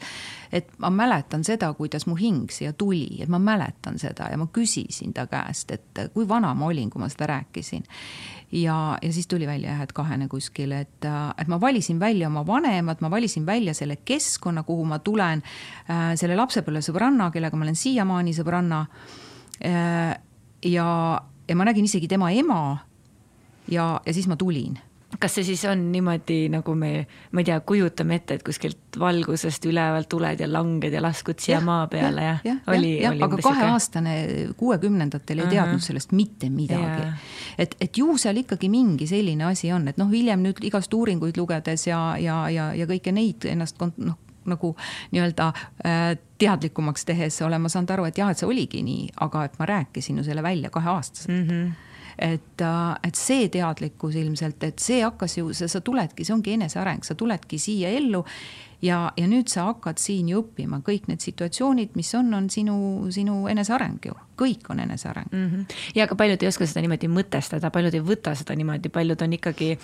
et 0.52 0.68
ma 0.78 0.90
mäletan 0.90 1.44
seda, 1.44 1.72
kuidas 1.74 2.06
mu 2.06 2.16
hing 2.16 2.50
siia 2.50 2.72
tuli, 2.72 3.22
et 3.22 3.28
ma 3.28 3.38
mäletan 3.38 3.98
seda 3.98 4.28
ja 4.30 4.38
ma 4.38 4.46
küsisin 4.52 5.14
ta 5.14 5.26
käest, 5.26 5.70
et 5.70 6.02
kui 6.14 6.28
vana 6.28 6.54
ma 6.54 6.66
olin, 6.66 6.90
kui 6.90 7.00
ma 7.00 7.08
seda 7.08 7.26
rääkisin. 7.26 7.84
ja, 8.52 8.98
ja 9.02 9.12
siis 9.12 9.26
tuli 9.26 9.46
välja 9.46 9.70
jah, 9.70 9.82
et 9.82 9.92
kahene 9.92 10.28
kuskil, 10.28 10.72
et, 10.72 11.08
et 11.38 11.48
ma 11.48 11.60
valisin 11.60 12.00
välja 12.00 12.28
oma 12.28 12.46
vanemad, 12.46 13.00
ma 13.00 13.10
valisin 13.10 13.46
välja 13.46 13.74
selle 13.74 13.96
keskkonna, 13.96 14.62
kuhu 14.62 14.84
ma 14.84 14.98
tulen, 14.98 15.42
äh, 15.90 16.12
selle 16.16 16.36
lapsepõlvesõbranna, 16.36 17.30
kellega 17.30 17.56
ma 17.56 17.64
olen 17.64 17.76
siiamaani 17.76 18.34
sõbranna. 18.34 18.86
Äh, 19.64 20.16
ja, 20.64 20.88
ja 21.48 21.56
ma 21.56 21.64
nägin 21.64 21.84
isegi 21.84 22.08
tema 22.08 22.30
ema 22.30 22.91
ja, 23.72 23.86
ja 24.06 24.14
siis 24.14 24.28
ma 24.30 24.36
tulin 24.36 24.78
kas 25.20 25.34
see 25.36 25.44
siis 25.44 25.62
on 25.68 25.82
niimoodi, 25.92 26.46
nagu 26.52 26.74
me, 26.78 26.90
ma 27.32 27.42
ei 27.42 27.46
tea, 27.46 27.58
kujutame 27.66 28.16
ette, 28.20 28.38
et 28.38 28.44
kuskilt 28.46 28.98
valgusest 28.98 29.66
ülevalt 29.68 30.08
tuled 30.12 30.40
ja 30.40 30.48
langed 30.48 30.94
ja 30.94 31.02
laskud 31.04 31.40
siia 31.42 31.58
ja, 31.58 31.60
maa 31.64 31.86
peale 31.92 32.24
ja, 32.24 32.36
ja, 32.44 32.56
ja 32.64 32.74
oli, 32.74 32.94
oli 33.08 33.24
aga 33.26 33.40
kaheaastane 33.44 34.14
kuuekümnendatel 34.56 35.38
ei 35.38 35.44
uh 35.44 35.48
-huh. 35.48 35.54
teadnud 35.54 35.84
sellest 35.84 36.12
mitte 36.12 36.50
midagi. 36.50 37.08
et, 37.58 37.76
et 37.80 37.98
ju 37.98 38.16
seal 38.18 38.36
ikkagi 38.36 38.68
mingi 38.68 39.06
selline 39.06 39.44
asi 39.44 39.72
on, 39.72 39.88
et 39.88 40.00
noh, 40.00 40.10
hiljem 40.10 40.42
nüüd 40.42 40.64
igast 40.64 40.94
uuringuid 40.94 41.36
lugedes 41.36 41.86
ja, 41.86 42.16
ja, 42.18 42.48
ja, 42.50 42.72
ja 42.74 42.86
kõike 42.86 43.12
neid 43.12 43.44
ennast 43.44 43.80
noh, 43.96 44.18
nagu 44.44 44.76
nii-öelda 45.10 45.52
äh, 45.86 46.18
teadlikumaks 46.38 47.04
tehes 47.04 47.42
olen 47.42 47.60
ma 47.60 47.68
saanud 47.68 47.90
aru, 47.90 48.04
et 48.04 48.18
jah, 48.18 48.30
et 48.30 48.38
see 48.38 48.48
oligi 48.48 48.82
nii, 48.82 49.08
aga 49.20 49.44
et 49.44 49.58
ma 49.58 49.66
rääkisin 49.66 50.18
ju 50.18 50.24
selle 50.24 50.42
välja 50.42 50.70
kaheaastaselt 50.70 51.36
mm. 51.36 51.48
-hmm 51.48 51.90
et, 52.18 52.60
äh, 52.60 52.96
et 53.08 53.18
see 53.18 53.48
teadlikkus 53.52 54.16
ilmselt, 54.20 54.62
et 54.64 54.82
see 54.82 55.02
hakkas 55.02 55.38
ju, 55.38 55.52
sa, 55.54 55.80
tuledki, 55.80 56.24
see 56.24 56.34
ongi 56.34 56.56
eneseareng, 56.56 57.04
sa 57.04 57.14
tuledki 57.18 57.58
siia 57.58 57.92
ellu 57.92 58.22
ja, 58.82 59.12
ja 59.16 59.28
nüüd 59.30 59.50
sa 59.52 59.68
hakkad 59.70 60.00
siin 60.02 60.32
ju 60.32 60.42
õppima, 60.42 60.82
kõik 60.86 61.08
need 61.10 61.22
situatsioonid, 61.24 61.94
mis 61.98 62.14
on, 62.18 62.32
on 62.34 62.48
sinu, 62.50 62.76
sinu 63.14 63.46
eneseareng 63.52 64.10
ju, 64.10 64.16
kõik 64.38 64.68
on 64.74 64.82
eneseareng 64.84 65.30
mm. 65.32 65.46
-hmm. 65.50 65.78
ja 65.94 66.08
aga 66.08 66.18
paljud 66.18 66.42
ei 66.42 66.48
oska 66.48 66.66
seda 66.66 66.84
niimoodi 66.84 67.08
mõtestada, 67.12 67.70
paljud 67.70 67.94
ei 67.94 68.04
võta 68.04 68.34
seda 68.38 68.56
niimoodi, 68.58 68.88
paljud 68.88 69.22
on 69.22 69.38
ikkagi 69.38 69.78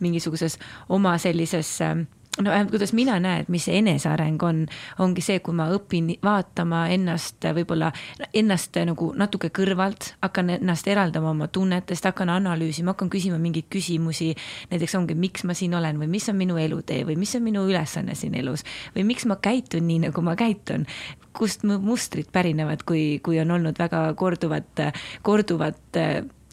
mingisuguses 0.00 0.58
oma 0.88 1.18
sellises 1.18 1.80
äh, 1.80 2.06
no 2.40 2.50
vähemalt 2.50 2.70
kuidas 2.70 2.92
mina 2.92 3.18
näen, 3.20 3.44
mis 3.48 3.66
see 3.68 3.76
eneseareng 3.78 4.42
on, 4.42 4.62
ongi 5.04 5.20
see, 5.24 5.40
kui 5.44 5.54
ma 5.56 5.66
õpin 5.74 6.08
vaatama 6.24 6.86
ennast 6.94 7.44
võib-olla, 7.58 7.90
ennast 8.34 8.78
nagu 8.88 9.10
natuke 9.18 9.50
kõrvalt, 9.52 10.14
hakkan 10.22 10.54
ennast 10.56 10.88
eraldama 10.88 11.32
oma 11.34 11.48
tunnetest, 11.52 12.08
hakkan 12.08 12.32
analüüsima, 12.32 12.94
hakkan 12.94 13.10
küsima 13.12 13.36
mingeid 13.42 13.68
küsimusi. 13.72 14.32
näiteks 14.70 14.94
ongi, 14.96 15.14
miks 15.14 15.44
ma 15.44 15.54
siin 15.54 15.74
olen 15.76 16.00
või 16.00 16.08
mis 16.08 16.28
on 16.32 16.38
minu 16.40 16.56
elutee 16.56 17.04
või 17.04 17.18
mis 17.20 17.34
on 17.36 17.44
minu 17.44 17.66
ülesanne 17.68 18.14
siin 18.14 18.34
elus 18.34 18.64
või 18.96 19.04
miks 19.04 19.28
ma 19.28 19.36
käitun 19.36 19.86
nii, 19.86 19.98
nagu 20.08 20.22
ma 20.22 20.36
käitun. 20.36 20.86
kust 21.32 21.62
mu 21.64 21.78
mustrid 21.78 22.32
pärinevad, 22.32 22.82
kui, 22.84 23.20
kui 23.24 23.40
on 23.40 23.50
olnud 23.50 23.78
väga 23.78 24.14
korduvat, 24.14 24.80
korduvat, 25.22 26.00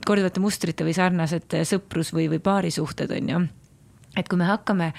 korduvate 0.05 0.39
mustrite 0.39 0.83
või 0.83 0.93
sarnased 0.95 1.55
sõprus 1.63 2.13
või, 2.13 2.27
või 2.29 2.39
paarisuhted 2.39 3.11
on 3.11 3.29
ju. 3.29 3.41
et 4.17 4.27
kui 4.27 4.37
me 4.37 4.43
hakkame 4.43 4.93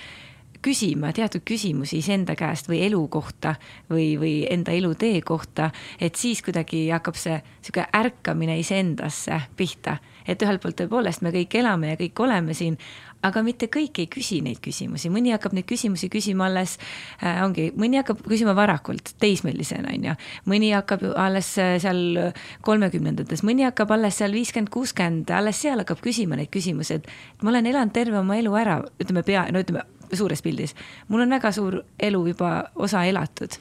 küsima 0.63 1.13
teatud 1.17 1.45
küsimusi 1.47 2.01
iseenda 2.01 2.37
käest 2.39 2.69
või 2.71 2.83
elu 2.87 3.01
kohta 3.13 3.55
või, 3.91 4.15
või 4.21 4.35
enda 4.51 4.73
elutee 4.77 5.21
kohta, 5.27 5.71
et 6.01 6.17
siis 6.21 6.43
kuidagi 6.45 6.89
hakkab 6.91 7.19
see 7.19 7.39
niisugune 7.41 7.87
ärkamine 7.97 8.59
iseendasse 8.61 9.41
pihta. 9.57 9.99
et 10.29 10.43
ühelt 10.43 10.61
poolt 10.63 10.77
tõepoolest 10.79 11.23
me 11.25 11.33
kõik 11.35 11.55
elame 11.59 11.89
ja 11.91 11.97
kõik 11.99 12.21
oleme 12.23 12.55
siin, 12.55 12.77
aga 13.23 13.43
mitte 13.43 13.67
kõik 13.73 13.99
ei 13.99 14.07
küsi 14.07 14.41
neid 14.45 14.61
küsimusi, 14.65 15.11
mõni 15.13 15.33
hakkab 15.35 15.55
neid 15.57 15.67
küsimusi 15.69 16.09
küsima 16.13 16.47
alles 16.47 16.77
äh,, 17.23 17.41
ongi, 17.45 17.71
mõni 17.77 17.99
hakkab 18.01 18.23
küsima 18.29 18.55
varakult, 18.57 19.15
teismelisena, 19.21 19.93
on 19.97 20.09
ju. 20.11 20.17
mõni 20.53 20.73
hakkab 20.77 21.05
alles 21.17 21.53
äh, 21.59 21.77
seal 21.83 22.33
kolmekümnendates, 22.67 23.45
mõni 23.47 23.67
hakkab 23.69 23.97
alles 23.97 24.21
seal 24.21 24.37
viiskümmend, 24.37 24.73
kuuskümmend, 24.73 25.33
alles 25.35 25.61
seal 25.61 25.83
hakkab 25.83 26.05
küsima 26.05 26.39
neid 26.41 26.53
küsimusi, 26.53 27.01
et 27.01 27.43
ma 27.43 27.53
olen 27.55 27.73
elanud 27.73 27.97
terve 27.97 28.21
oma 28.21 28.39
elu 28.41 28.55
ära, 28.61 28.81
ütleme 29.03 29.25
pea, 29.27 29.49
no 29.53 29.65
ütleme 29.65 29.85
suures 30.13 30.43
pildis. 30.43 30.75
mul 31.09 31.21
on 31.21 31.31
väga 31.31 31.53
suur 31.53 31.83
elu 31.99 32.27
juba 32.27 32.65
osa 32.75 33.05
elatud. 33.05 33.57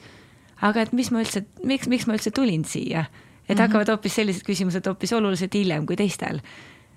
aga 0.62 0.82
et 0.82 0.92
mis 0.92 1.10
ma 1.10 1.22
üldse, 1.22 1.44
miks, 1.64 1.88
miks 1.88 2.06
ma 2.06 2.14
üldse 2.14 2.30
tulin 2.30 2.64
siia? 2.64 3.04
et 3.04 3.48
mm 3.48 3.54
-hmm. 3.54 3.60
hakkavad 3.60 3.88
hoopis 3.88 4.14
sellised 4.14 4.42
küsimused 4.46 4.86
hoopis 4.86 5.12
oluliselt 5.12 5.54
hiljem 5.54 5.86
kui 5.86 5.96
teistel 5.96 6.40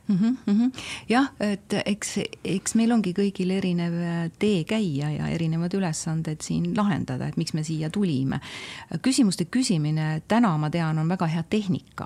mm. 0.07 0.15
-hmm, 0.15 0.37
mm 0.45 0.59
-hmm. 0.59 0.79
jah, 1.09 1.31
et 1.39 1.73
eks, 1.85 2.19
eks 2.43 2.75
meil 2.75 2.91
ongi 2.91 3.13
kõigil 3.13 3.51
erinev 3.51 3.93
äh, 3.93 4.31
tee 4.39 4.63
käia 4.63 5.09
ja 5.09 5.27
erinevad 5.27 5.73
ülesanded 5.73 6.41
siin 6.41 6.77
lahendada, 6.77 7.27
et 7.27 7.37
miks 7.37 7.53
me 7.53 7.63
siia 7.63 7.89
tulime. 7.89 8.39
küsimuste 9.01 9.45
küsimine 9.45 10.21
täna 10.27 10.57
ma 10.57 10.69
tean, 10.69 10.99
on 10.99 11.09
väga 11.09 11.25
hea 11.25 11.43
tehnika 11.43 12.03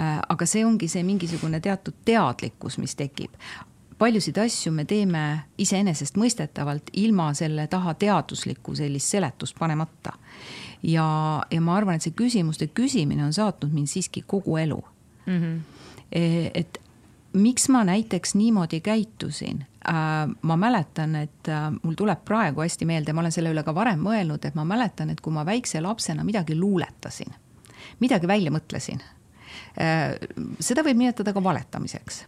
äh, 0.00 0.20
aga 0.28 0.46
see 0.46 0.64
ongi 0.66 0.88
see 0.88 1.02
mingisugune 1.02 1.60
teatud 1.60 1.94
teadlikkus, 2.04 2.78
mis 2.78 2.94
tekib 2.94 3.30
paljusid 4.02 4.38
asju 4.42 4.72
me 4.74 4.84
teeme 4.88 5.22
iseenesestmõistetavalt 5.62 6.90
ilma 6.98 7.28
selle 7.38 7.68
taha 7.70 7.94
teaduslikku 7.94 8.74
sellist 8.74 9.14
seletust 9.14 9.58
panemata. 9.58 10.16
ja, 10.82 11.06
ja 11.50 11.60
ma 11.60 11.76
arvan, 11.76 11.96
et 11.96 12.06
see 12.06 12.16
küsimuste 12.18 12.66
küsimine 12.74 13.22
on 13.24 13.32
saatnud 13.32 13.70
mind 13.70 13.90
siiski 13.92 14.24
kogu 14.26 14.56
elu 14.58 14.80
mm. 15.26 15.38
-hmm. 15.38 15.60
et 16.54 16.80
miks 17.32 17.68
ma 17.68 17.84
näiteks 17.84 18.34
niimoodi 18.34 18.80
käitusin? 18.80 19.64
Äh, 19.88 20.34
ma 20.42 20.56
mäletan, 20.56 21.16
et 21.16 21.48
äh, 21.48 21.70
mul 21.82 21.94
tuleb 21.94 22.24
praegu 22.24 22.60
hästi 22.60 22.84
meelde, 22.84 23.12
ma 23.12 23.20
olen 23.20 23.32
selle 23.32 23.50
üle 23.50 23.62
ka 23.62 23.74
varem 23.74 23.98
mõelnud, 23.98 24.46
et 24.46 24.54
ma 24.54 24.64
mäletan, 24.64 25.10
et 25.10 25.20
kui 25.20 25.32
ma 25.32 25.46
väikse 25.46 25.80
lapsena 25.80 26.24
midagi 26.24 26.54
luuletasin, 26.58 27.34
midagi 28.00 28.26
välja 28.26 28.50
mõtlesin 28.50 29.02
seda 30.60 30.82
võib 30.84 30.98
nimetada 31.00 31.32
ka 31.32 31.42
valetamiseks. 31.44 32.24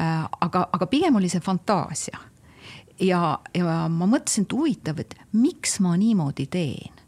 Äh, 0.00 0.24
aga, 0.40 0.68
aga 0.72 0.86
pigem 0.86 1.16
oli 1.16 1.28
see 1.28 1.42
fantaasia. 1.44 2.18
ja, 3.00 3.38
ja 3.54 3.76
ma 3.88 4.06
mõtlesin, 4.06 4.46
et 4.46 4.52
huvitav, 4.52 5.00
et 5.00 5.14
miks 5.32 5.80
ma 5.80 5.96
niimoodi 5.96 6.46
teen 6.46 7.00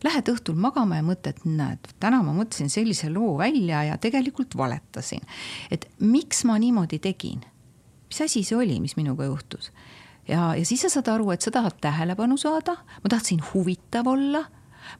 Lähed 0.00 0.30
õhtul 0.32 0.56
magama 0.56 0.96
ja 0.96 1.04
mõtled, 1.04 1.42
näed, 1.44 1.90
täna 2.00 2.22
ma 2.24 2.32
mõtlesin 2.32 2.70
sellise 2.72 3.10
loo 3.12 3.34
välja 3.36 3.82
ja 3.84 3.98
tegelikult 4.00 4.56
valetasin. 4.56 5.20
et 5.70 5.84
miks 5.98 6.44
ma 6.44 6.56
niimoodi 6.58 6.98
tegin? 6.98 7.44
mis 8.08 8.20
asi 8.24 8.42
see 8.42 8.56
oli, 8.56 8.80
mis 8.80 8.96
minuga 8.96 9.24
juhtus? 9.28 9.72
ja, 10.28 10.54
ja 10.56 10.64
siis 10.64 10.80
sa 10.80 10.88
saad 10.88 11.08
aru, 11.12 11.30
et 11.30 11.42
sa 11.42 11.50
tahad 11.50 11.76
tähelepanu 11.80 12.38
saada, 12.40 12.78
ma 13.02 13.12
tahtsin 13.12 13.44
huvitav 13.52 14.08
olla, 14.08 14.46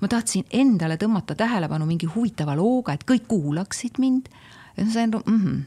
ma 0.01 0.09
tahtsin 0.09 0.47
endale 0.51 0.97
tõmmata 1.01 1.35
tähelepanu 1.39 1.87
mingi 1.87 2.07
huvitava 2.07 2.57
looga, 2.59 2.95
et 2.95 3.05
kõik 3.09 3.29
kuulaksid 3.29 3.99
mind. 3.99 4.29
ja 4.77 4.85
ma 4.85 4.93
sain 4.93 5.11
mm, 5.11 5.45
-hmm 5.45 5.61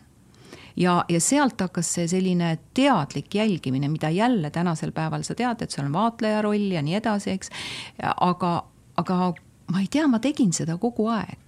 ja, 0.75 1.05
ja 1.09 1.19
sealt 1.19 1.61
hakkas 1.61 1.93
see 1.93 2.07
selline 2.07 2.57
teadlik 2.73 3.35
jälgimine, 3.35 3.87
mida 3.87 4.09
jälle 4.09 4.49
tänasel 4.49 4.91
päeval 4.91 5.23
sa 5.23 5.35
tead, 5.35 5.61
et 5.61 5.71
seal 5.71 5.85
on 5.85 5.93
vaatleja 5.93 6.41
roll 6.41 6.71
ja 6.71 6.81
nii 6.81 6.95
edasi, 6.95 7.31
eks. 7.31 7.49
aga, 8.01 8.63
aga 8.97 9.33
ma 9.71 9.79
ei 9.79 9.87
tea, 9.91 10.07
ma 10.07 10.19
tegin 10.19 10.53
seda 10.53 10.77
kogu 10.77 11.07
aeg 11.07 11.42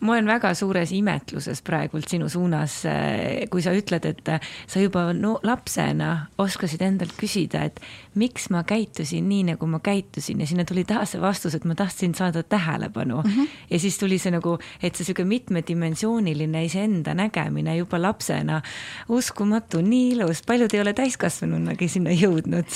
ma 0.00 0.12
olen 0.12 0.28
väga 0.28 0.52
suures 0.58 0.92
imetluses 0.94 1.62
praegult 1.66 2.08
sinu 2.10 2.28
suunas, 2.32 2.80
eh, 2.88 3.46
kui 3.50 3.62
sa 3.64 3.74
ütled, 3.76 4.06
et 4.08 4.32
eh, 4.34 4.48
sa 4.66 4.82
juba 4.82 5.08
no 5.16 5.38
lapsena 5.46 6.28
oskasid 6.38 6.82
endalt 6.86 7.14
küsida, 7.18 7.64
et 7.68 7.80
miks 8.18 8.48
ma 8.54 8.64
käitusin 8.68 9.28
nii, 9.28 9.44
nagu 9.52 9.68
ma 9.70 9.80
käitusin 9.84 10.42
ja 10.42 10.48
sinna 10.50 10.66
tuli 10.68 10.84
taas 10.88 11.14
see 11.14 11.22
vastus, 11.22 11.54
et 11.54 11.66
ma 11.68 11.76
tahtsin 11.78 12.14
saada 12.14 12.42
tähelepanu 12.42 13.22
mm. 13.22 13.30
-hmm. 13.30 13.48
ja 13.70 13.78
siis 13.78 13.98
tuli 13.98 14.18
see 14.18 14.32
nagu, 14.34 14.58
et 14.82 14.96
see 14.96 15.04
sihuke 15.04 15.24
mitmedimensiooniline 15.24 16.64
iseenda 16.64 17.14
nägemine 17.14 17.76
juba 17.76 18.02
lapsena, 18.02 18.62
uskumatu, 19.08 19.80
nii 19.80 20.12
ilus, 20.16 20.42
paljud 20.42 20.74
ei 20.74 20.80
ole 20.80 20.92
täiskasvanunagi 20.92 21.88
sinna 21.88 22.10
jõudnud 22.10 22.66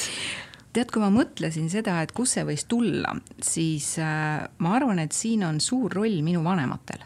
tead, 0.72 0.90
kui 0.92 1.02
ma 1.02 1.10
mõtlesin 1.12 1.68
seda, 1.72 1.98
et 2.02 2.12
kust 2.16 2.38
see 2.38 2.46
võis 2.48 2.66
tulla, 2.68 3.14
siis 3.44 3.94
äh, 4.00 4.42
ma 4.64 4.76
arvan, 4.78 5.02
et 5.02 5.16
siin 5.16 5.44
on 5.46 5.60
suur 5.60 5.92
roll 5.92 6.22
minu 6.24 6.44
vanematel. 6.44 7.04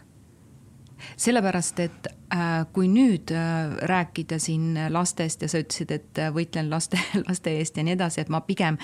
Sellepärast, 1.16 1.80
et 1.80 2.10
Äh, 2.34 2.66
kui 2.72 2.88
nüüd 2.90 3.30
äh, 3.30 3.76
rääkida 3.86 4.40
siin 4.42 4.74
lastest 4.90 5.44
ja 5.44 5.48
sa 5.48 5.60
ütlesid, 5.62 5.92
et 5.94 6.18
äh, 6.18 6.32
võitlen 6.34 6.66
laste, 6.66 6.98
laste 7.28 7.52
eest 7.54 7.76
ja 7.78 7.84
nii 7.86 7.94
edasi, 7.94 8.24
et 8.24 8.32
ma 8.34 8.40
pigem, 8.42 8.74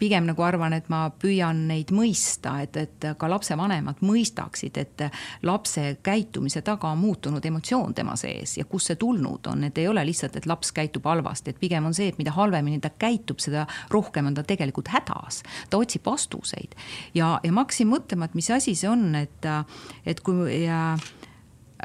pigem 0.00 0.24
nagu 0.24 0.40
arvan, 0.40 0.72
et 0.72 0.88
ma 0.88 1.02
püüan 1.12 1.66
neid 1.68 1.92
mõista, 1.92 2.54
et, 2.64 2.78
et 2.80 3.06
ka 3.20 3.28
lapsevanemad 3.28 4.00
mõistaksid, 4.00 4.80
et 4.80 5.04
lapse 5.44 5.84
käitumise 6.08 6.64
taga 6.64 6.94
on 6.94 7.02
muutunud 7.02 7.44
emotsioon 7.44 7.92
tema 8.00 8.16
sees 8.16 8.56
ja 8.56 8.64
kust 8.64 8.88
see 8.88 8.96
tulnud 9.02 9.52
on, 9.52 9.68
et 9.68 9.76
ei 9.76 9.92
ole 9.92 10.06
lihtsalt, 10.08 10.40
et 10.40 10.48
laps 10.48 10.72
käitub 10.72 11.04
halvasti, 11.04 11.52
et 11.52 11.60
pigem 11.60 11.92
on 11.92 12.00
see, 12.00 12.08
et 12.14 12.16
mida 12.16 12.32
halvemini 12.32 12.80
ta 12.80 12.94
käitub, 12.96 13.44
seda 13.44 13.66
rohkem 13.92 14.32
on 14.32 14.40
ta 14.40 14.46
tegelikult 14.54 14.88
hädas. 14.96 15.42
ta 15.68 15.84
otsib 15.84 16.08
vastuseid 16.08 16.72
ja, 17.12 17.34
ja 17.44 17.52
ma 17.52 17.68
hakkasin 17.68 17.92
mõtlema, 17.92 18.24
et 18.24 18.40
mis 18.40 18.50
asi 18.56 18.72
see 18.72 18.88
on, 18.88 19.10
et, 19.20 19.52
et 20.08 20.24
kui 20.24 20.62
ja, 20.64 20.94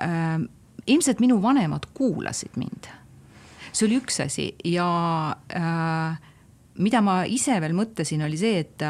äh, 0.01 0.39
ilmselt 0.87 1.19
minu 1.19 1.41
vanemad 1.41 1.85
kuulasid 1.93 2.57
mind. 2.57 2.89
see 3.71 3.87
oli 3.87 4.01
üks 4.01 4.19
asi 4.19 4.49
ja 4.67 4.87
äh, 5.55 6.17
mida 6.75 7.01
ma 7.01 7.21
ise 7.25 7.55
veel 7.61 7.75
mõtlesin, 7.75 8.23
oli 8.25 8.37
see, 8.39 8.59
et, 8.59 8.83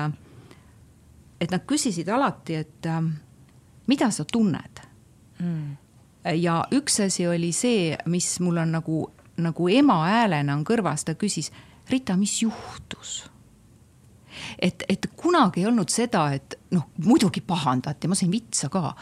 et 1.41 1.51
nad 1.51 1.65
küsisid 1.69 2.09
alati, 2.09 2.55
et 2.55 2.89
äh, 2.89 3.01
mida 3.87 4.11
sa 4.11 4.25
tunned? 4.25 4.87
Mm.. 5.41 5.77
ja 6.37 6.59
üks 6.69 6.99
asi 7.01 7.25
oli 7.27 7.49
see, 7.51 7.95
mis 8.05 8.35
mul 8.45 8.61
on 8.61 8.75
nagu, 8.77 8.97
nagu 9.41 9.69
ema 9.73 10.03
häälena 10.05 10.53
on 10.53 10.65
kõrvas, 10.65 11.05
ta 11.05 11.17
küsis, 11.17 11.51
Rita, 11.89 12.13
mis 12.15 12.37
juhtus 12.43 13.30
et, 14.59 14.83
et 14.89 15.07
kunagi 15.17 15.61
ei 15.61 15.67
olnud 15.69 15.91
seda, 15.91 16.27
et 16.35 16.57
noh, 16.75 16.87
muidugi 17.05 17.43
pahandati, 17.45 18.07
ma 18.07 18.17
sain 18.17 18.31
vitsa 18.31 18.69
ka. 18.71 18.95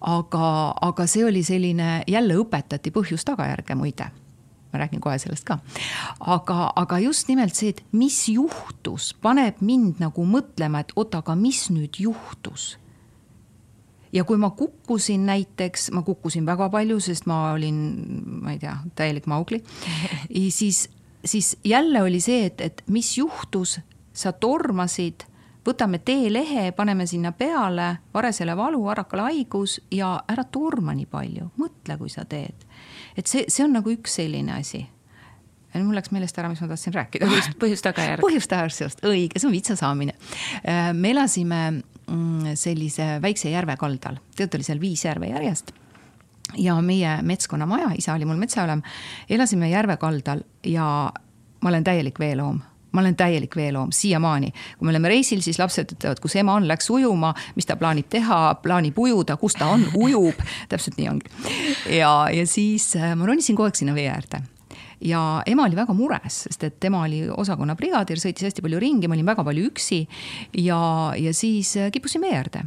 aga, 0.00 0.48
aga 0.88 1.06
see 1.06 1.24
oli 1.24 1.44
selline, 1.46 2.02
jälle 2.08 2.38
õpetati 2.40 2.92
põhjus-tagajärge 2.94 3.78
muide 3.78 4.10
ma 4.70 4.78
räägin 4.78 5.00
kohe 5.02 5.18
sellest 5.18 5.44
ka. 5.44 5.58
aga, 6.20 6.72
aga 6.76 6.98
just 7.02 7.28
nimelt 7.28 7.54
see, 7.58 7.74
et 7.74 7.82
mis 7.92 8.28
juhtus, 8.30 9.12
paneb 9.22 9.58
mind 9.60 9.98
nagu 10.02 10.26
mõtlema, 10.26 10.84
et 10.84 10.94
oot, 10.96 11.14
aga 11.18 11.34
mis 11.38 11.66
nüüd 11.74 11.98
juhtus 11.98 12.76
ja 14.12 14.24
kui 14.26 14.38
ma 14.40 14.50
kukkusin 14.50 15.26
näiteks, 15.26 15.90
ma 15.94 16.02
kukkusin 16.06 16.46
väga 16.46 16.70
palju, 16.70 16.98
sest 17.02 17.28
ma 17.30 17.52
olin, 17.52 17.76
ma 18.42 18.54
ei 18.54 18.58
tea, 18.62 18.76
täielik 18.98 19.28
Maugli, 19.30 19.62
siis, 20.58 20.88
siis 21.24 21.56
jälle 21.64 22.02
oli 22.02 22.20
see, 22.22 22.44
et, 22.50 22.60
et 22.60 22.82
mis 22.90 23.16
juhtus, 23.18 23.78
sa 24.12 24.32
tormasid, 24.32 25.24
võtame 25.66 26.00
teelehe, 26.04 26.70
paneme 26.76 27.06
sinna 27.06 27.32
peale 27.36 27.90
varesele 28.14 28.56
valu, 28.56 28.82
varakale 28.84 29.28
haigus 29.28 29.78
ja 29.92 30.14
ära 30.30 30.44
torma 30.44 30.94
nii 30.96 31.08
palju, 31.10 31.50
mõtle, 31.60 31.98
kui 32.00 32.10
sa 32.12 32.24
teed. 32.24 32.66
et 33.16 33.26
see, 33.26 33.44
see 33.48 33.64
on 33.64 33.76
nagu 33.76 33.90
üks 33.92 34.16
selline 34.20 34.56
asi. 34.56 34.86
mul 35.74 35.94
läks 35.94 36.10
meelest 36.10 36.38
ära, 36.38 36.48
mis 36.48 36.60
ma 36.60 36.68
tahtsin 36.68 36.94
rääkida. 36.94 37.26
põhjust, 37.26 37.58
põhjust-tagajärg. 37.60 38.24
põhjust-tagajärg, 38.24 39.04
õige, 39.04 39.38
see 39.38 39.48
on 39.48 39.54
vitsa 39.54 39.76
saamine. 39.76 40.16
Äh, 40.64 40.92
me 40.94 41.10
elasime 41.10 41.60
mm, 41.72 42.54
sellise 42.54 43.18
väikse 43.22 43.52
järve 43.52 43.76
kaldal, 43.76 44.18
tegelikult 44.34 44.60
oli 44.60 44.70
seal 44.70 44.80
viis 44.80 45.04
järve 45.04 45.30
järjest 45.30 45.74
ja 46.58 46.74
meie 46.82 47.20
metskonnamaja, 47.22 47.92
isa 47.98 48.14
oli 48.14 48.26
mul 48.26 48.40
metsaülem, 48.40 48.82
elasime 49.30 49.70
järve 49.70 49.96
kaldal 49.96 50.42
ja 50.66 51.12
ma 51.60 51.68
olen 51.68 51.84
täielik 51.84 52.18
veeloom 52.18 52.58
ma 52.92 53.00
olen 53.00 53.16
täielik 53.16 53.56
veeloom 53.56 53.92
siiamaani. 53.94 54.52
kui 54.78 54.86
me 54.86 54.94
oleme 54.94 55.08
reisil, 55.08 55.42
siis 55.42 55.58
lapsed 55.58 55.94
ütlevad, 55.96 56.20
kus 56.22 56.36
ema 56.36 56.54
on, 56.58 56.68
läks 56.68 56.90
ujuma, 56.90 57.34
mis 57.56 57.66
ta 57.66 57.76
plaanib 57.80 58.08
teha, 58.10 58.40
plaanib 58.62 58.98
ujuda, 58.98 59.36
kus 59.40 59.58
ta 59.58 59.70
on, 59.74 59.86
ujub, 59.94 60.40
täpselt 60.72 60.98
nii 61.00 61.10
ongi. 61.10 61.30
ja, 61.98 62.14
ja 62.34 62.46
siis 62.46 62.92
äh, 62.96 63.14
ma 63.16 63.28
ronisin 63.28 63.58
kogu 63.58 63.70
aeg 63.70 63.78
sinna 63.80 63.94
vee 63.96 64.08
äärde 64.10 64.42
ja 65.04 65.42
ema 65.46 65.64
oli 65.64 65.78
väga 65.78 65.94
mures, 65.96 66.42
sest 66.48 66.64
et 66.66 66.80
tema 66.80 67.04
oli 67.06 67.22
osakonna 67.30 67.76
brigadir, 67.76 68.20
sõitis 68.20 68.50
hästi 68.50 68.64
palju 68.64 68.80
ringi, 68.82 69.08
ma 69.08 69.16
olin 69.16 69.32
väga 69.32 69.44
palju 69.46 69.70
üksi 69.70 70.02
ja, 70.60 70.80
ja 71.16 71.32
siis 71.36 71.76
äh, 71.80 71.90
kippusin 71.94 72.24
vee 72.24 72.36
äärde 72.36 72.66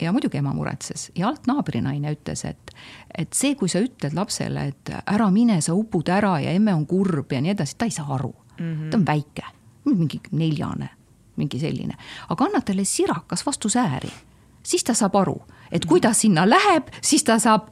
ja 0.00 0.12
muidugi 0.12 0.38
ema 0.38 0.52
muretses 0.56 1.10
ja 1.16 1.30
alt 1.30 1.46
naabrinaine 1.48 2.12
ütles, 2.16 2.44
et, 2.48 2.72
et 3.16 3.32
see, 3.36 3.54
kui 3.58 3.70
sa 3.72 3.80
ütled 3.84 4.16
lapsele, 4.16 4.68
et 4.72 4.92
ära 5.04 5.28
mine, 5.32 5.60
sa 5.64 5.76
upud 5.76 6.08
ära 6.12 6.36
ja 6.44 6.52
emme 6.56 6.74
on 6.76 6.86
kurb 6.88 7.32
ja 7.32 7.42
nii 7.42 7.54
edasi, 7.56 7.78
ta 7.78 7.88
ei 7.88 7.94
saa 7.94 8.08
aru 8.18 8.34
mm. 8.58 8.72
-hmm. 8.72 8.90
ta 8.90 8.98
on 8.98 9.06
väike 9.06 9.55
mingi 9.86 10.20
neljane, 10.32 10.88
mingi 11.36 11.60
selline, 11.60 11.96
aga 12.32 12.48
anna 12.48 12.62
talle 12.64 12.84
sirakas 12.84 13.44
vastu 13.46 13.70
sääri, 13.72 14.10
siis 14.66 14.84
ta 14.84 14.94
saab 14.96 15.18
aru, 15.22 15.36
et 15.70 15.86
kui 15.86 16.00
ta 16.00 16.12
sinna 16.16 16.46
läheb, 16.48 16.90
siis 17.02 17.24
ta 17.24 17.38
saab 17.42 17.70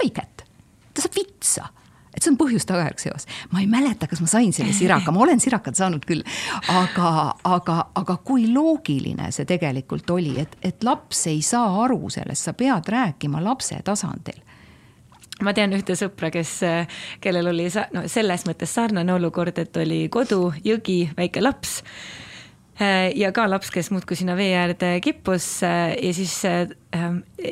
haiget, 0.00 0.46
ta 0.94 1.04
saab 1.04 1.18
vitsa. 1.18 1.68
Et 2.10 2.24
see 2.24 2.32
on 2.32 2.36
põhjus-tagajärg 2.40 2.98
seos. 2.98 3.26
ma 3.52 3.60
ei 3.62 3.68
mäleta, 3.70 4.08
kas 4.10 4.18
ma 4.20 4.26
sain 4.26 4.50
selle 4.52 4.72
siraka, 4.74 5.12
ma 5.14 5.22
olen 5.22 5.40
sirakat 5.40 5.78
saanud 5.78 6.02
küll, 6.04 6.24
aga, 6.68 7.36
aga, 7.46 7.76
aga 7.94 8.16
kui 8.26 8.48
loogiline 8.50 9.30
see 9.30 9.46
tegelikult 9.46 10.10
oli, 10.10 10.34
et, 10.42 10.56
et 10.62 10.82
laps 10.82 11.28
ei 11.30 11.38
saa 11.42 11.84
aru 11.84 12.10
sellest, 12.10 12.48
sa 12.48 12.52
pead 12.58 12.90
rääkima 12.90 13.42
lapse 13.44 13.78
tasandil 13.86 14.42
ma 15.46 15.54
tean 15.56 15.72
ühte 15.76 15.96
sõpra, 15.98 16.30
kes, 16.34 16.60
kellel 17.20 17.50
oli 17.52 17.68
no 17.94 18.06
selles 18.10 18.46
mõttes 18.48 18.74
sarnane 18.74 19.14
olukord, 19.14 19.58
et 19.58 19.76
oli 19.80 20.04
kodu, 20.12 20.50
jõgi, 20.64 21.02
väike 21.16 21.42
laps 21.44 21.80
ja 23.14 23.28
ka 23.36 23.44
laps, 23.50 23.68
kes 23.72 23.90
muudkui 23.92 24.16
sinna 24.16 24.36
vee 24.38 24.54
äärde 24.56 24.94
kippus 25.04 25.46
ja 25.62 26.12
siis 26.16 26.32
äh, 26.48 26.70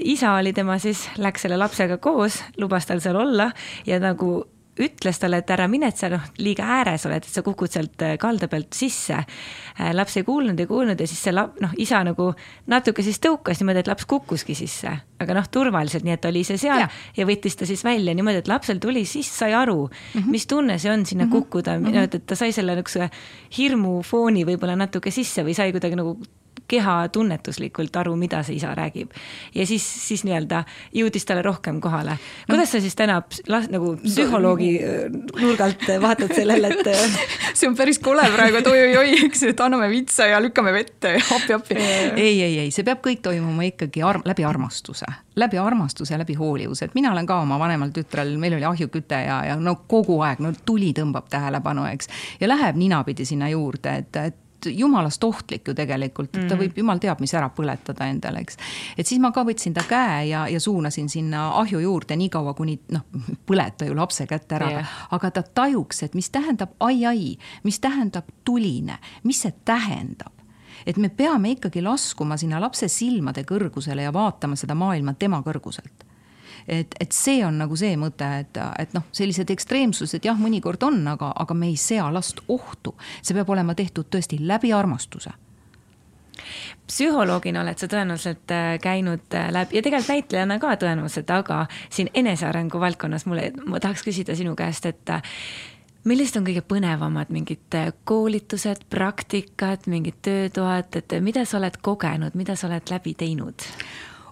isa 0.01 0.33
oli 0.39 0.55
tema 0.57 0.79
siis, 0.81 1.05
läks 1.21 1.45
selle 1.45 1.59
lapsega 1.61 1.99
koos, 2.01 2.41
lubas 2.57 2.89
tal 2.89 3.03
seal 3.05 3.19
olla 3.21 3.51
ja 3.87 4.01
nagu 4.01 4.47
ütles 4.85 5.19
talle, 5.21 5.41
et 5.43 5.51
ära 5.51 5.69
mine, 5.71 5.91
et 5.91 5.99
sa 6.01 6.11
noh, 6.13 6.23
liiga 6.43 6.67
ääres 6.79 7.07
oled, 7.09 7.25
et 7.25 7.33
sa 7.33 7.43
kukud 7.47 7.73
sealt 7.73 8.05
äh, 8.07 8.17
kalda 8.21 8.49
pealt 8.51 8.77
sisse. 8.77 9.19
Äh, 9.19 9.93
laps 9.97 10.17
ei 10.21 10.27
kuulnud, 10.27 10.59
ei 10.61 10.69
kuulnud 10.71 11.01
ja 11.01 11.09
siis 11.11 11.21
see 11.27 11.35
lap-, 11.35 11.59
noh, 11.63 11.75
isa 11.81 12.01
nagu 12.07 12.31
natuke 12.71 13.05
siis 13.07 13.21
tõukas 13.25 13.63
niimoodi, 13.63 13.85
et 13.85 13.91
laps 13.91 14.09
kukkuski 14.09 14.57
sisse. 14.59 14.97
aga 15.19 15.35
noh, 15.35 15.47
turvaliselt, 15.51 16.05
nii 16.07 16.15
et 16.15 16.27
oli 16.29 16.45
ise 16.45 16.55
seal 16.61 16.79
ja. 16.85 16.89
ja 17.17 17.25
võttis 17.27 17.57
ta 17.59 17.67
siis 17.67 17.81
välja 17.83 18.15
niimoodi, 18.15 18.39
et 18.45 18.51
lapsel 18.51 18.79
tuli, 18.79 19.03
siis 19.09 19.27
sai 19.35 19.51
aru 19.59 19.89
mm, 19.89 20.21
-hmm. 20.21 20.31
mis 20.31 20.47
tunne 20.47 20.79
see 20.79 20.93
on 20.93 21.07
sinna 21.07 21.25
mm 21.25 21.31
-hmm. 21.31 21.35
kukkuda 21.35 21.79
mm, 21.79 21.87
-hmm. 21.87 22.15
et 22.15 22.27
ta 22.27 22.37
sai 22.37 22.53
selle 22.53 22.77
niisuguse 22.77 23.11
hirmufooni 23.59 24.45
võib-olla 24.47 24.77
natuke 24.77 25.11
sisse 25.11 25.43
või 25.43 25.55
sai 25.55 25.73
kuidagi 25.73 25.97
nagu 25.97 26.19
keha 26.69 27.09
tunnetuslikult 27.13 27.97
aru, 27.97 28.15
mida 28.17 28.43
see 28.47 28.59
isa 28.59 28.75
räägib. 28.77 29.11
ja 29.55 29.67
siis, 29.67 29.85
siis 30.09 30.25
nii-öelda 30.25 30.63
jõudis 30.95 31.25
talle 31.27 31.43
rohkem 31.43 31.81
kohale. 31.81 32.19
kuidas 32.51 32.73
sa 32.73 32.81
siis 32.81 32.97
täna 32.97 33.23
nagu 33.49 33.95
psühholoogi 34.03 34.71
äh, 34.85 34.99
nurgalt 35.41 35.87
vaatad 36.01 36.35
sellele, 36.35 36.73
et 36.75 36.91
äh, 36.93 37.19
see 37.59 37.69
on 37.69 37.77
päris 37.77 37.99
kole 37.99 38.25
praegu, 38.35 38.61
et 38.61 38.67
oi-oi-oi, 38.67 39.15
eks, 39.27 39.45
et 39.53 39.61
anname 39.65 39.89
vitsa 39.93 40.29
ja 40.29 40.41
lükkame 40.45 40.73
vette 40.77 41.15
ja 41.17 41.23
appi-appi. 41.37 41.79
ei, 42.17 42.43
ei, 42.43 42.59
ei, 42.65 42.71
see 42.75 42.85
peab 42.87 43.01
kõik 43.05 43.23
toimuma 43.25 43.69
ikkagi 43.71 44.03
arm, 44.05 44.25
läbi 44.29 44.45
armastuse, 44.45 45.09
läbi 45.41 45.61
armastuse, 45.63 46.19
läbi 46.21 46.37
hoolivuse, 46.39 46.89
et 46.89 46.99
mina 46.99 47.13
olen 47.13 47.27
ka 47.29 47.41
oma 47.45 47.59
vanemal 47.61 47.95
tütrel, 47.97 48.37
meil 48.41 48.59
oli 48.59 48.69
ahjuküte 48.69 49.23
ja, 49.25 49.41
ja 49.53 49.57
no 49.61 49.79
kogu 49.89 50.21
aeg, 50.27 50.43
no 50.45 50.53
tuli 50.67 50.93
tõmbab 50.97 51.31
tähelepanu, 51.33 51.89
eks. 51.95 52.13
ja 52.41 52.51
läheb 52.51 52.77
ninapidi 52.77 53.25
sinna 53.29 53.49
juurde, 53.53 53.97
et, 54.03 54.21
et 54.21 54.45
jumalast 54.67 55.25
ohtlik 55.25 55.69
ju 55.69 55.75
tegelikult, 55.75 56.37
et 56.37 56.49
ta 56.49 56.55
Mhm. 56.57 56.63
võib 56.63 56.77
jumal 56.77 56.99
teab, 56.99 57.21
mis 57.21 57.35
ära 57.35 57.51
põletada 57.51 58.09
endale, 58.11 58.41
eks. 58.41 58.57
et 58.97 59.07
siis 59.07 59.21
ma 59.21 59.31
ka 59.33 59.45
võtsin 59.45 59.75
ta 59.75 59.83
käe 59.89 60.29
ja, 60.29 60.47
ja 60.49 60.61
suunasin 60.61 61.09
sinna 61.09 61.51
ahju 61.61 61.79
juurde 61.79 62.17
niikaua, 62.17 62.55
kuni 62.55 62.79
noh, 62.89 63.03
põleta 63.47 63.87
ju 63.87 63.95
lapse 63.95 64.27
kätt 64.27 64.53
ära 64.53 64.71
Jah. 64.71 64.89
aga 65.11 65.31
ta 65.31 65.43
tajuks, 65.43 66.03
et 66.03 66.15
mis 66.15 66.31
tähendab 66.31 66.71
ai-ai, 66.81 67.39
mis 67.65 67.79
tähendab 67.81 68.25
tuline, 68.45 68.99
mis 69.25 69.41
see 69.43 69.53
tähendab 69.65 70.33
et 70.87 70.97
me 70.97 71.09
peame 71.09 71.51
ikkagi 71.51 71.83
laskuma 71.83 72.37
sinna 72.37 72.61
lapse 72.61 72.89
silmade 72.89 73.43
kõrgusele 73.45 74.03
ja 74.03 74.13
vaatama 74.13 74.57
seda 74.57 74.75
maailma 74.75 75.15
tema 75.15 75.43
kõrguselt 75.43 76.05
et, 76.69 76.95
et 77.01 77.13
see 77.13 77.43
on 77.47 77.59
nagu 77.59 77.77
see 77.77 77.97
mõte, 78.01 78.29
et, 78.45 78.63
et 78.79 78.95
noh, 78.97 79.07
sellised 79.13 79.51
ekstreemsused 79.51 80.25
jah, 80.25 80.39
mõnikord 80.39 80.83
on, 80.87 81.01
aga, 81.09 81.33
aga 81.37 81.55
me 81.55 81.73
ei 81.73 81.77
sea 81.77 82.09
last 82.13 82.41
ohtu. 82.49 82.95
see 83.23 83.35
peab 83.35 83.51
olema 83.51 83.75
tehtud 83.75 84.11
tõesti 84.13 84.41
läbi 84.41 84.73
armastuse 84.73 85.35
psühholoogina 86.89 87.63
oled 87.63 87.79
sa 87.79 87.89
tõenäoliselt 87.91 88.53
äh, 88.55 88.69
käinud 88.83 89.35
äh, 89.35 89.49
läbi 89.53 89.77
ja 89.77 89.83
tegelikult 89.83 90.13
näitlejana 90.15 90.59
ka 90.63 90.75
tõenäoliselt, 90.81 91.31
aga 91.35 91.65
siin 91.91 92.11
enesearengu 92.15 92.81
valdkonnas 92.81 93.27
mulle, 93.27 93.51
ma 93.67 93.81
tahaks 93.83 94.05
küsida 94.07 94.37
sinu 94.39 94.55
käest, 94.59 94.87
et 94.89 95.13
äh, 95.13 95.23
millised 96.09 96.41
on 96.41 96.47
kõige 96.47 96.63
põnevamad 96.65 97.33
mingid 97.35 97.77
koolitused, 98.09 98.87
praktikad, 98.91 99.89
mingid 99.91 100.23
töötoad, 100.25 101.01
et 101.01 101.19
mida 101.25 101.45
sa 101.45 101.59
oled 101.61 101.81
kogenud, 101.83 102.39
mida 102.39 102.57
sa 102.57 102.71
oled 102.71 102.95
läbi 102.95 103.15
teinud? 103.19 103.69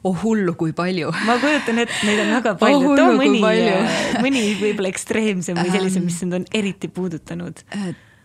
Oh 0.06 0.16
hullu, 0.22 0.54
kui 0.58 0.74
palju. 0.76 1.12
ma 1.26 1.38
kujutan 1.42 1.82
ette, 1.84 2.00
neid 2.06 2.22
on 2.24 2.34
väga 2.38 2.56
palju 2.60 2.80
Oh 2.80 2.90
oh,, 2.92 2.98
too 3.00 3.14
mõni 3.18 3.42
palju., 3.42 3.78
mõni 4.24 4.44
võib-olla 4.60 4.92
ekstreemsem 4.92 5.58
või 5.58 5.72
sellisem, 5.74 6.06
mis 6.06 6.20
sind 6.22 6.36
on 6.38 6.46
eriti 6.54 6.90
puudutanud. 6.92 7.64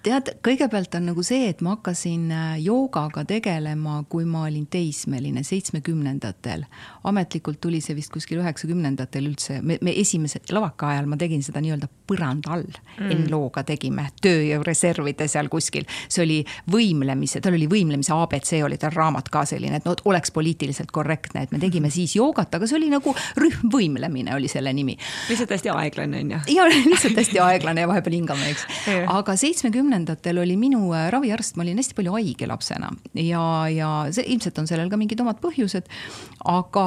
Tead, 0.03 0.31
kõigepealt 0.45 0.95
on 0.97 1.07
nagu 1.11 1.23
see, 1.25 1.47
et 1.51 1.61
ma 1.65 1.75
hakkasin 1.75 2.25
äh, 2.33 2.53
joogaga 2.63 3.23
tegelema, 3.27 4.01
kui 4.09 4.25
ma 4.29 4.45
olin 4.47 4.65
teismeline, 4.71 5.43
seitsmekümnendatel. 5.45 6.65
ametlikult 7.03 7.61
tuli 7.61 7.81
see 7.81 7.95
vist 7.97 8.11
kuskil 8.13 8.41
üheksakümnendatel 8.41 9.29
üldse, 9.29 9.59
me, 9.65 9.77
me 9.81 9.93
esimese 9.97 10.41
lavaka 10.51 10.91
ajal 10.93 11.09
ma 11.09 11.17
tegin 11.21 11.43
seda 11.45 11.61
nii-öelda 11.63 11.89
põranda 12.09 12.55
all. 12.55 12.67
Mm.. 12.99 13.11
Enlooga 13.15 13.63
tegime 13.67 14.07
tööjõureservide 14.21 15.27
seal 15.31 15.49
kuskil, 15.51 15.87
see 16.07 16.23
oli 16.25 16.39
võimlemise, 16.71 17.41
tal 17.41 17.57
oli 17.57 17.69
võimlemise 17.71 18.13
abc 18.15 18.53
oli 18.65 18.77
tal 18.81 18.93
raamat 18.95 19.29
ka 19.33 19.45
selline, 19.49 19.81
et 19.81 19.87
no 19.87 19.95
oleks 20.09 20.33
poliitiliselt 20.35 20.91
korrektne, 20.93 21.45
et 21.45 21.53
me 21.53 21.61
tegime 21.61 21.91
siis 21.93 22.15
joogat, 22.17 22.53
aga 22.57 22.69
see 22.69 22.77
oli 22.79 22.91
nagu 22.91 23.13
rühmvõimlemine 23.39 24.35
oli 24.35 24.49
selle 24.51 24.73
nimi. 24.75 24.97
Lihtsalt 25.29 25.53
hästi 25.55 25.73
aeglane 25.73 26.21
on 26.25 26.35
ju. 26.35 26.41
ja 26.57 26.67
lihtsalt 26.71 27.17
hästi 27.17 27.41
aeglane 27.43 27.85
ja 27.85 27.89
vahepeal 27.91 28.17
hingame, 28.19 28.51
eks. 28.53 28.67
Aga 29.11 29.35
seitsmekümnendatel 29.91 30.37
oli 30.39 30.55
minu 30.57 30.93
äh, 30.93 31.09
raviarst, 31.11 31.55
ma 31.55 31.63
olin 31.63 31.77
hästi 31.77 31.95
palju 31.95 32.13
haige 32.15 32.47
lapsena 32.47 32.91
ja, 33.13 33.67
ja 33.69 33.89
see 34.11 34.23
ilmselt 34.31 34.57
on 34.59 34.67
sellel 34.67 34.89
ka 34.89 34.97
mingid 34.97 35.19
omad 35.19 35.39
põhjused. 35.41 35.87
aga, 36.45 36.85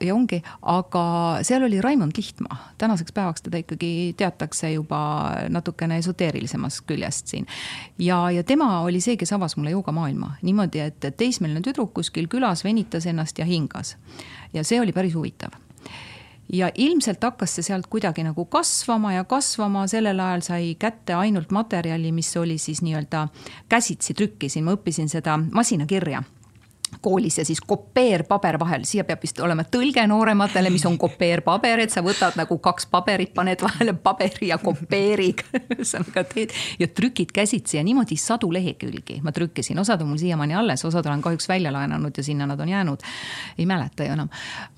ja 0.00 0.14
ongi, 0.14 0.42
aga 0.62 1.04
seal 1.42 1.64
oli 1.64 1.80
Raimond 1.80 2.12
Lihtmaa, 2.16 2.74
tänaseks 2.78 3.12
päevaks 3.12 3.42
teda 3.42 3.62
ikkagi 3.62 4.14
teatakse 4.16 4.72
juba 4.72 5.00
natukene 5.48 5.98
esoteerilisemast 5.98 6.84
küljest 6.86 7.26
siin. 7.26 7.46
ja, 7.98 8.30
ja 8.30 8.42
tema 8.42 8.80
oli 8.82 9.00
see, 9.00 9.16
kes 9.16 9.32
avas 9.32 9.56
mulle 9.56 9.70
joogamaailma 9.70 10.36
niimoodi, 10.42 10.80
et 10.80 11.12
teismeline 11.16 11.62
tüdruk 11.62 11.94
kuskil 11.94 12.28
külas 12.28 12.64
venitas 12.64 13.06
ennast 13.06 13.38
ja 13.38 13.44
hingas. 13.44 13.96
ja 14.52 14.64
see 14.64 14.80
oli 14.80 14.92
päris 14.92 15.14
huvitav 15.14 15.56
ja 16.52 16.70
ilmselt 16.74 17.22
hakkas 17.24 17.56
see 17.56 17.66
sealt 17.66 17.86
kuidagi 17.90 18.24
nagu 18.26 18.44
kasvama 18.44 19.12
ja 19.12 19.24
kasvama, 19.24 19.86
sellel 19.86 20.20
ajal 20.20 20.44
sai 20.44 20.74
kätte 20.78 21.14
ainult 21.14 21.50
materjali, 21.50 22.12
mis 22.12 22.36
oli 22.36 22.58
siis 22.58 22.82
nii-öelda 22.82 23.28
käsitsi 23.68 24.14
trükkisin, 24.14 24.64
ma 24.64 24.76
õppisin 24.76 25.08
seda 25.08 25.38
masinakirja 25.52 26.22
koolis 27.00 27.38
ja 27.38 27.44
siis 27.44 27.60
kopeerpaber 27.60 28.58
vahel, 28.60 28.84
siia 28.88 29.04
peab 29.04 29.22
vist 29.22 29.40
olema 29.40 29.64
tõlge 29.64 30.04
noorematele, 30.08 30.70
mis 30.70 30.84
on 30.86 30.98
kopeerpaber, 31.00 31.84
et 31.84 31.94
sa 31.94 32.02
võtad 32.04 32.36
nagu 32.38 32.58
kaks 32.62 32.86
paberit, 32.92 33.32
paned 33.34 33.62
vahele 33.62 33.94
paberi 33.94 34.50
ja 34.52 34.58
kopeeriga 34.62 35.46
ühesõnaga 35.76 36.24
teed 36.28 36.54
ja 36.80 36.88
trükid 36.88 37.32
käsitsi 37.34 37.78
ja 37.78 37.84
niimoodi 37.86 38.16
sadu 38.20 38.52
lehekülgi 38.52 39.20
ma 39.22 39.32
trükkisin, 39.32 39.78
osad 39.78 40.02
on 40.02 40.12
mul 40.12 40.20
siiamaani 40.20 40.54
alles, 40.58 40.84
osad 40.84 41.06
olen 41.06 41.22
kahjuks 41.22 41.48
välja 41.48 41.72
laenanud 41.72 42.16
ja 42.16 42.24
sinna 42.24 42.46
nad 42.46 42.60
on 42.60 42.68
jäänud. 42.68 43.00
ei 43.58 43.66
mäleta 43.66 44.04
ju 44.04 44.12
enam. 44.12 44.28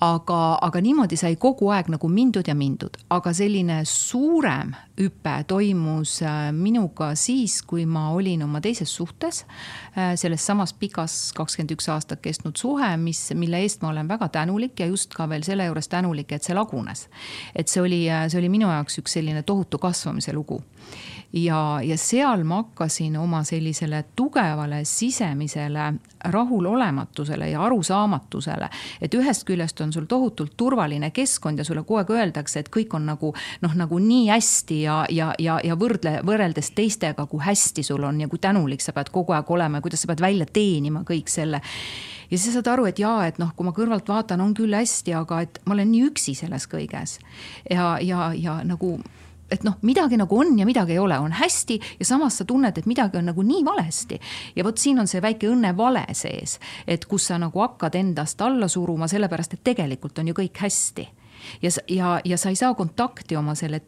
aga, 0.01 0.59
aga 0.61 0.81
niimoodi 0.81 1.17
sai 1.17 1.37
kogu 1.37 1.69
aeg 1.69 1.89
nagu 1.89 2.09
mindud 2.09 2.49
ja 2.49 2.55
mindud, 2.55 2.97
aga 3.11 3.33
selline 3.33 3.81
suurem 3.85 4.75
hüpe 5.01 5.35
toimus 5.47 6.23
äh, 6.23 6.53
minuga 6.53 7.15
siis, 7.19 7.63
kui 7.67 7.87
ma 7.87 8.11
olin 8.15 8.45
oma 8.47 8.61
teises 8.61 8.95
suhtes. 8.95 9.45
Selles 10.17 10.47
samas 10.47 10.73
pikas 10.75 11.33
kakskümmend 11.37 11.75
üks 11.77 11.89
aastat 11.93 12.23
kestnud 12.25 12.59
suhe, 12.59 12.89
mis, 13.01 13.21
mille 13.39 13.61
eest 13.63 13.83
ma 13.83 13.93
olen 13.93 14.09
väga 14.11 14.29
tänulik 14.35 14.81
ja 14.81 14.89
just 14.91 15.15
ka 15.15 15.29
veel 15.31 15.45
selle 15.47 15.69
juures 15.69 15.89
tänulik, 15.89 16.33
et 16.33 16.43
see 16.43 16.57
lagunes. 16.57 17.09
et 17.55 17.69
see 17.69 17.83
oli, 17.83 18.03
see 18.29 18.41
oli 18.41 18.51
minu 18.51 18.71
jaoks 18.71 18.99
üks 19.03 19.19
selline 19.19 19.43
tohutu 19.43 19.79
kasvamise 19.79 20.35
lugu 20.35 20.63
ja, 21.35 21.81
ja 21.83 21.97
seal 21.99 22.45
ma 22.45 22.63
hakkasin 22.63 23.17
oma 23.19 23.43
sellisele 23.45 24.05
tugevale 24.17 24.85
sisemisele 24.85 25.93
rahulolematusele 26.25 27.51
ja 27.51 27.63
arusaamatusele, 27.63 28.69
et 29.03 29.15
ühest 29.15 29.45
küljest 29.45 29.81
on 29.81 29.93
sul 29.93 30.07
tohutult 30.09 30.55
turvaline 30.57 31.11
keskkond 31.11 31.59
ja 31.59 31.65
sulle 31.65 31.83
kogu 31.83 32.01
aeg 32.01 32.11
öeldakse, 32.11 32.63
et 32.63 32.71
kõik 32.73 32.95
on 32.97 33.07
nagu 33.11 33.35
noh, 33.63 33.75
nagu 33.77 33.99
nii 33.99 34.29
hästi 34.31 34.81
ja, 34.83 35.03
ja, 35.11 35.33
ja, 35.39 35.59
ja 35.65 35.77
võrdle, 35.77 36.21
võrreldes 36.27 36.71
teistega, 36.75 37.27
kui 37.27 37.43
hästi 37.45 37.83
sul 37.83 38.07
on 38.07 38.23
ja 38.25 38.29
kui 38.29 38.39
tänulik 38.39 38.85
sa 38.85 38.95
pead 38.97 39.11
kogu 39.13 39.35
aeg 39.35 39.51
olema 39.51 39.79
ja 39.79 39.85
kuidas 39.85 40.07
sa 40.07 40.13
pead 40.13 40.23
välja 40.25 40.47
teenima 40.47 41.03
kõik 41.09 41.29
selle 41.33 41.61
ja 42.31 42.39
siis 42.39 42.47
sa 42.47 42.61
saad 42.61 42.73
aru, 42.73 42.87
et 42.89 42.99
jaa, 42.99 43.27
et 43.27 43.43
noh, 43.43 43.51
kui 43.57 43.67
ma 43.67 43.75
kõrvalt 43.77 44.09
vaatan, 44.09 44.41
on 44.41 44.55
küll 44.57 44.75
hästi, 44.75 45.13
aga 45.19 45.43
et 45.45 45.61
ma 45.67 45.75
olen 45.77 45.91
nii 45.91 46.09
üksi 46.09 46.39
selles 46.39 46.71
kõiges. 46.71 47.19
ja, 47.71 47.99
ja, 48.01 48.31
ja 48.39 48.61
nagu 48.65 48.97
et 49.55 49.65
noh, 49.67 49.79
midagi 49.87 50.19
nagu 50.21 50.39
on 50.39 50.59
ja 50.59 50.67
midagi 50.67 50.97
ei 50.97 51.01
ole, 51.03 51.19
on 51.19 51.33
hästi 51.33 51.79
ja 52.01 52.09
samas 52.09 52.39
sa 52.41 52.47
tunned, 52.49 52.79
et 52.79 52.87
midagi 52.91 53.19
on 53.21 53.29
nagu 53.31 53.43
nii 53.43 53.65
valesti. 53.65 54.21
ja 54.57 54.65
vot 54.65 54.79
siin 54.79 55.01
on 55.01 55.11
see 55.11 55.23
väike 55.23 55.49
õnnevale 55.51 56.05
sees, 56.13 56.59
et 56.87 57.07
kus 57.11 57.31
sa 57.31 57.39
nagu 57.39 57.61
hakkad 57.61 57.95
endast 57.99 58.41
alla 58.43 58.69
suruma, 58.69 59.09
sellepärast 59.09 59.59
et 59.59 59.65
tegelikult 59.65 60.19
on 60.19 60.29
ju 60.29 60.35
kõik 60.35 60.63
hästi. 60.67 61.09
ja, 61.63 61.71
ja, 61.89 62.21
ja 62.25 62.39
sa 62.39 62.53
ei 62.53 62.57
saa 62.57 62.75
kontakti 62.75 63.37
oma 63.37 63.55
selle 63.55 63.83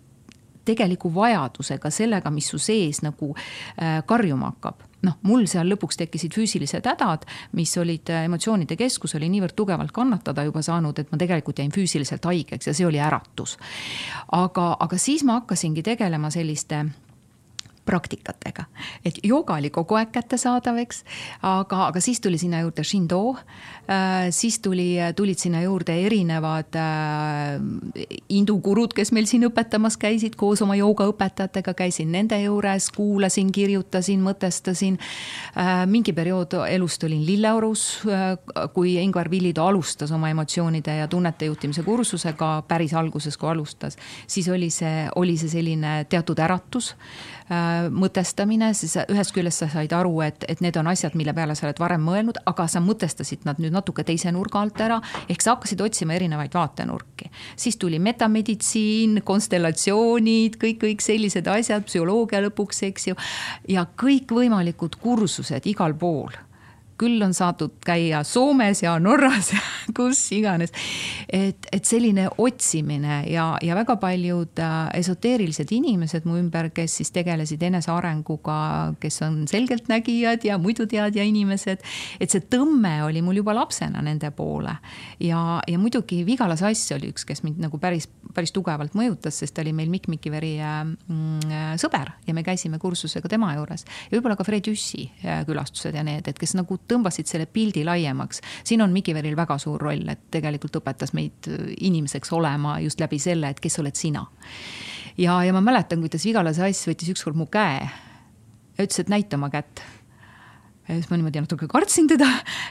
tegeliku 0.67 1.13
vajadusega, 1.15 1.91
sellega, 1.91 2.31
mis 2.31 2.49
su 2.51 2.59
sees 2.59 3.03
nagu 3.03 3.33
äh, 3.37 4.03
karjuma 4.07 4.51
hakkab 4.55 4.83
noh, 5.07 5.19
mul 5.27 5.47
seal 5.51 5.69
lõpuks 5.71 6.01
tekkisid 6.03 6.35
füüsilised 6.37 6.87
hädad, 6.89 7.27
mis 7.59 7.73
olid 7.81 8.13
äh, 8.13 8.27
emotsioonide 8.29 8.79
keskus 8.79 9.17
oli 9.19 9.31
niivõrd 9.33 9.57
tugevalt 9.57 9.95
kannatada 9.97 10.45
juba 10.47 10.63
saanud, 10.67 10.99
et 10.99 11.13
ma 11.13 11.21
tegelikult 11.21 11.63
jäin 11.63 11.75
füüsiliselt 11.75 12.27
haigeks 12.27 12.71
ja 12.71 12.77
see 12.77 12.87
oli 12.87 13.01
äratus. 13.03 13.57
aga, 14.33 14.77
aga 14.81 14.99
siis 14.99 15.25
ma 15.25 15.41
hakkasingi 15.41 15.83
tegelema 15.87 16.31
selliste 16.31 16.85
praktikatega. 17.87 18.65
et 19.05 19.19
jooga 19.25 19.57
oli 19.61 19.71
kogu 19.71 19.97
aeg 19.99 20.11
kättesaadav, 20.15 20.81
eks, 20.83 21.03
aga, 21.47 21.87
aga 21.91 22.03
siis 22.03 22.21
tuli 22.21 22.39
sinna 22.39 22.61
juurde 22.65 22.85
Shindo 22.85 23.21
äh,. 23.37 24.29
siis 24.31 24.59
tuli, 24.61 24.97
tulid 25.17 25.39
sinna 25.39 25.63
juurde 25.63 25.95
erinevad 26.07 26.77
äh, 26.77 28.09
indugurud, 28.29 28.95
kes 28.97 29.13
meil 29.15 29.29
siin 29.31 29.47
õpetamas 29.49 29.99
käisid 30.01 30.35
koos 30.37 30.63
oma 30.67 30.77
joogaõpetajatega, 30.79 31.75
käisin 31.79 32.11
nende 32.13 32.39
juures, 32.43 32.91
kuulasin, 32.97 33.53
kirjutasin, 33.55 34.23
mõtestasin 34.27 34.99
äh,. 34.99 35.87
mingi 35.87 36.13
periood 36.17 36.59
elust 36.67 37.07
olin 37.07 37.23
Lilleorus 37.27 37.87
äh,, 38.11 38.35
kui 38.75 38.97
Ingvar 39.03 39.31
Villido 39.31 39.67
alustas 39.67 40.13
oma 40.13 40.31
emotsioonide 40.35 40.99
ja 41.01 41.09
tunnete 41.09 41.47
juhtimise 41.47 41.87
kursusega 41.87 42.51
päris 42.69 42.95
alguses, 42.95 43.39
kui 43.39 43.51
alustas, 43.51 43.99
siis 44.27 44.49
oli 44.51 44.71
see, 44.75 45.07
oli 45.15 45.39
see 45.39 45.55
selline 45.55 45.97
teatud 46.11 46.39
äratus 46.43 46.95
mõtestamine, 47.49 48.73
siis 48.75 48.97
ühest 49.07 49.35
küljest 49.35 49.63
sa 49.63 49.69
said 49.71 49.93
aru, 49.95 50.21
et, 50.27 50.45
et 50.49 50.61
need 50.65 50.77
on 50.81 50.89
asjad, 50.91 51.15
mille 51.15 51.35
peale 51.37 51.55
sa 51.55 51.69
oled 51.69 51.79
varem 51.79 52.03
mõelnud, 52.03 52.41
aga 52.51 52.67
sa 52.71 52.83
mõtestasid 52.83 53.47
nad 53.47 53.61
nüüd 53.63 53.75
natuke 53.75 54.03
teise 54.07 54.33
nurga 54.35 54.61
alt 54.61 54.81
ära. 54.81 55.01
ehk 55.29 55.43
sa 55.43 55.55
hakkasid 55.55 55.81
otsima 55.81 56.15
erinevaid 56.15 56.55
vaatenurki. 56.55 57.31
siis 57.57 57.77
tuli 57.77 57.99
metameditsiin, 57.99 59.23
konstellatsioonid, 59.25 60.57
kõik, 60.57 60.81
kõik 60.83 61.01
sellised 61.05 61.47
asjad, 61.47 61.85
psühholoogia 61.87 62.43
lõpuks, 62.49 62.83
eks 62.91 63.07
ju. 63.07 63.15
ja 63.69 63.87
kõikvõimalikud 63.97 64.99
kursused 65.01 65.67
igal 65.67 65.95
pool 65.95 66.35
küll 67.01 67.23
on 67.25 67.35
saadud 67.37 67.77
käia 67.85 68.23
Soomes 68.25 68.83
ja 68.83 68.97
Norras 69.03 69.53
ja 69.53 69.61
kus 69.97 70.21
iganes. 70.33 70.73
et, 71.29 71.69
et 71.73 71.85
selline 71.85 72.29
otsimine 72.39 73.23
ja, 73.31 73.47
ja 73.63 73.77
väga 73.77 73.97
paljud 74.01 74.61
äh, 74.63 74.77
esoteerilised 75.01 75.73
inimesed 75.77 76.27
mu 76.29 76.39
ümber, 76.41 76.71
kes 76.75 76.99
siis 77.01 77.13
tegelesid 77.15 77.63
enesearenguga, 77.69 78.59
kes 79.01 79.21
on 79.27 79.43
selgeltnägijad 79.51 80.47
ja 80.49 80.59
muiduteadja 80.59 81.25
inimesed, 81.27 81.85
et 82.21 82.33
see 82.33 82.45
tõmme 82.53 82.99
oli 83.07 83.23
mul 83.25 83.43
juba 83.43 83.55
lapsena 83.57 84.03
nende 84.05 84.31
poole. 84.37 84.77
ja, 85.21 85.61
ja 85.67 85.79
muidugi 85.79 86.23
Vigala 86.27 86.57
Sass 86.57 86.93
oli 86.97 87.13
üks, 87.13 87.27
kes 87.29 87.45
mind 87.45 87.61
nagu 87.63 87.81
päris, 87.83 88.09
päris 88.35 88.55
tugevalt 88.57 88.97
mõjutas, 88.97 89.43
sest 89.43 89.57
ta 89.57 89.65
oli 89.65 89.75
meil 89.77 89.93
Mikk 89.93 90.09
Mikiveri 90.13 90.55
äh, 90.61 90.81
mm, 90.87 91.53
äh, 91.53 91.69
sõber 91.81 92.15
ja 92.27 92.35
me 92.35 92.45
käisime 92.47 92.81
kursusega 92.81 93.29
tema 93.29 93.53
juures. 93.59 93.85
ja 94.09 94.17
võib-olla 94.17 94.39
ka 94.39 94.47
Fred 94.47 94.67
Jüssi 94.67 95.07
külastused 95.47 95.95
ja 95.95 96.03
need, 96.07 96.29
et 96.29 96.39
kes 96.39 96.57
nagu 96.57 96.79
tõmbasid 96.89 97.29
selle 97.29 97.47
pildi 97.47 97.85
laiemaks. 97.85 98.41
siin 98.65 98.83
on 98.83 98.93
Mikiveril 98.93 99.37
väga 99.37 99.59
suur 99.59 99.81
roll, 99.81 100.09
et 100.09 100.29
tegelikult 100.31 100.81
õpetas 100.81 101.13
meid 101.17 101.49
inimeseks 101.81 102.33
olema 102.33 102.79
just 102.81 103.01
läbi 103.01 103.19
selle, 103.23 103.51
et 103.51 103.61
kes 103.61 103.79
oled 103.83 103.97
sina. 103.97 104.27
ja, 105.19 105.43
ja 105.45 105.53
ma 105.53 105.61
mäletan, 105.61 106.01
kuidas 106.01 106.25
Vigala 106.25 106.53
Sass 106.53 106.89
võttis 106.89 107.13
ükskord 107.15 107.37
mu 107.37 107.47
käe 107.47 107.87
ja 108.79 108.85
ütles, 108.85 109.01
et 109.01 109.13
näita 109.13 109.37
oma 109.37 109.51
kätt. 109.51 109.83
ja 110.89 110.95
siis 110.95 111.11
ma 111.11 111.17
niimoodi 111.17 111.43
natuke 111.43 111.69
kartsin 111.69 112.09
teda 112.09 112.27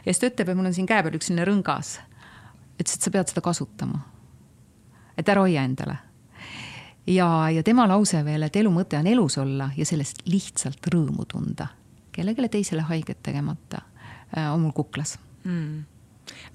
ja 0.05 0.11
siis 0.11 0.19
ta 0.19 0.31
ütleb, 0.31 0.49
et 0.49 0.57
mul 0.57 0.71
on 0.71 0.73
siin 0.73 0.89
käe 0.89 1.03
peal 1.03 1.15
üks 1.15 1.31
selline 1.31 1.47
rõngas. 1.47 1.99
ütles, 2.79 2.97
et 2.97 3.01
sa 3.01 3.11
pead 3.11 3.31
seda 3.31 3.41
kasutama. 3.41 4.03
et 5.17 5.29
ära 5.29 5.41
hoia 5.41 5.63
endale 5.63 5.97
ja, 7.07 7.49
ja 7.49 7.63
tema 7.63 7.87
lause 7.87 8.23
veel, 8.25 8.43
et 8.43 8.55
elu 8.55 8.71
mõte 8.71 8.99
on 8.99 9.07
elus 9.07 9.37
olla 9.37 9.71
ja 9.77 9.85
sellest 9.85 10.23
lihtsalt 10.25 10.87
rõõmu 10.93 11.25
tunda, 11.27 11.67
kellelegi 12.11 12.49
teisele 12.49 12.81
haiget 12.87 13.21
tegemata 13.23 13.83
Äh, 13.83 13.94
on 14.33 14.65
mul 14.65 14.73
kuklas. 14.75 15.17
Mm. 15.45 15.83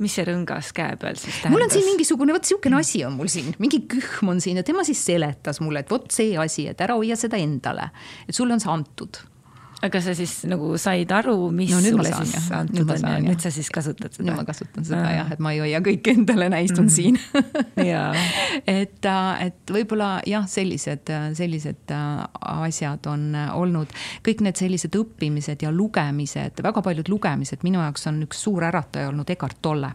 Mis 0.02 0.14
see 0.16 0.24
rõngas 0.26 0.72
käe 0.74 0.96
peal 0.98 1.14
siis 1.14 1.36
tähendas? 1.36 1.52
mul 1.54 1.64
on 1.66 1.70
siin 1.70 1.86
mingisugune, 1.86 2.34
vot 2.34 2.42
niisugune 2.42 2.80
asi 2.80 3.04
on 3.06 3.14
mul 3.14 3.30
siin, 3.30 3.52
mingi 3.62 3.84
kühm 3.90 4.32
on 4.32 4.40
siin 4.42 4.58
ja 4.58 4.64
tema 4.66 4.82
siis 4.86 5.02
seletas 5.06 5.60
mulle, 5.62 5.84
et 5.84 5.92
vot 5.92 6.08
see 6.10 6.34
asi, 6.40 6.66
et 6.72 6.80
ära 6.82 6.96
hoia 6.98 7.18
seda 7.20 7.38
endale, 7.38 7.90
et 8.26 8.34
sulle 8.34 8.56
on 8.56 8.62
see 8.62 8.72
antud 8.72 9.20
aga 9.86 10.00
sa 10.04 10.12
siis 10.16 10.32
nagu 10.50 10.74
said 10.80 11.12
aru, 11.14 11.34
mis 11.54 11.70
no, 11.72 11.80
sulle 11.84 12.10
saan, 12.10 12.26
siis 12.28 12.48
jah. 12.50 12.58
antud 12.60 12.90
on 12.92 13.06
ja 13.06 13.14
nüüd 13.24 13.40
sa 13.42 13.52
siis 13.54 13.70
kasutad 13.72 14.12
seda? 14.12 14.26
nüüd 14.26 14.40
ma 14.40 14.44
kasutan 14.48 14.86
seda 14.86 15.00
ah. 15.06 15.14
jah, 15.20 15.32
et 15.34 15.40
ma 15.42 15.54
ei 15.54 15.62
hoia 15.62 15.80
kõike 15.84 16.14
endale, 16.18 16.50
näistun 16.52 16.88
mm. 16.88 16.94
siin 16.94 17.16
et, 18.80 19.08
äh, 19.08 19.46
et 19.46 19.72
võib-olla 19.72 20.10
jah, 20.28 20.44
sellised, 20.50 21.12
sellised 21.38 21.96
äh, 21.96 22.20
asjad 22.68 23.08
on 23.10 23.32
olnud, 23.54 23.96
kõik 24.26 24.44
need 24.44 24.60
sellised 24.60 25.00
õppimised 25.00 25.64
ja 25.64 25.72
lugemised, 25.72 26.60
väga 26.66 26.84
paljud 26.84 27.08
lugemised, 27.12 27.64
minu 27.66 27.80
jaoks 27.80 28.08
on 28.12 28.22
üks 28.28 28.44
suur 28.46 28.68
ärataja 28.68 29.10
olnud 29.12 29.32
Eckart 29.32 29.60
Tolle. 29.64 29.94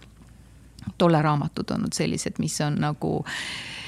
Tolle 1.01 1.21
raamatud 1.21 1.71
olnud 1.73 1.95
sellised, 1.97 2.37
mis 2.41 2.57
on 2.61 2.77
nagu 2.81 3.17
äh, 3.21 3.84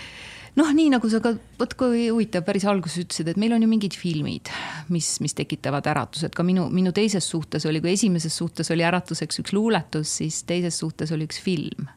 noh, 0.57 0.71
nii 0.73 0.89
nagu 0.93 1.09
sa 1.11 1.21
ka, 1.23 1.33
vot 1.59 1.75
kui 1.79 2.07
huvitav, 2.09 2.45
päris 2.47 2.65
alguses 2.69 3.03
ütlesid, 3.05 3.31
et 3.31 3.41
meil 3.41 3.55
on 3.55 3.63
ju 3.63 3.69
mingid 3.71 3.97
filmid, 3.97 4.51
mis, 4.93 5.17
mis 5.23 5.37
tekitavad 5.37 5.87
äratused, 5.91 6.33
ka 6.37 6.45
minu, 6.47 6.67
minu 6.73 6.93
teises 6.95 7.27
suhtes 7.29 7.67
oli, 7.69 7.83
kui 7.83 7.93
esimeses 7.93 8.35
suhtes 8.37 8.71
oli 8.73 8.85
äratuseks 8.87 9.43
üks 9.43 9.55
luuletus, 9.55 10.17
siis 10.21 10.41
teises 10.49 10.79
suhtes 10.81 11.13
oli 11.15 11.29
üks 11.29 11.41
film 11.43 11.87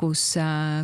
kus, 0.00 0.22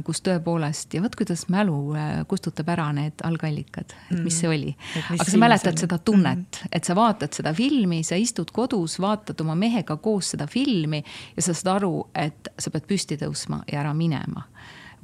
kus 0.07 0.23
tõepoolest 0.25 0.97
ja 0.97 1.03
vot 1.05 1.17
kuidas 1.17 1.45
mälu 1.53 1.77
äh, 1.97 2.13
kustutab 2.29 2.71
ära 2.73 2.89
need 2.97 3.23
algallikad, 3.27 3.95
et 4.11 4.21
mis 4.25 4.39
see 4.41 4.51
oli. 4.51 4.73
aga 5.13 5.27
sa 5.29 5.41
mäletad 5.41 5.81
seda 5.81 5.99
tunnet, 6.01 6.63
et 6.73 6.89
sa 6.89 6.97
vaatad 6.99 7.35
seda 7.37 7.53
filmi, 7.57 8.03
sa 8.07 8.19
istud 8.21 8.53
kodus, 8.55 8.99
vaatad 9.03 9.41
oma 9.45 9.57
mehega 9.59 9.99
koos 10.03 10.33
seda 10.35 10.49
filmi 10.51 11.03
ja 11.37 11.45
sa 11.45 11.53
saad 11.53 11.75
aru, 11.77 11.95
et 12.17 12.53
sa 12.59 12.73
pead 12.73 12.89
püsti 12.89 13.21
tõusma 13.21 13.63
ja 13.71 13.83
ära 13.85 13.93
minema 13.97 14.47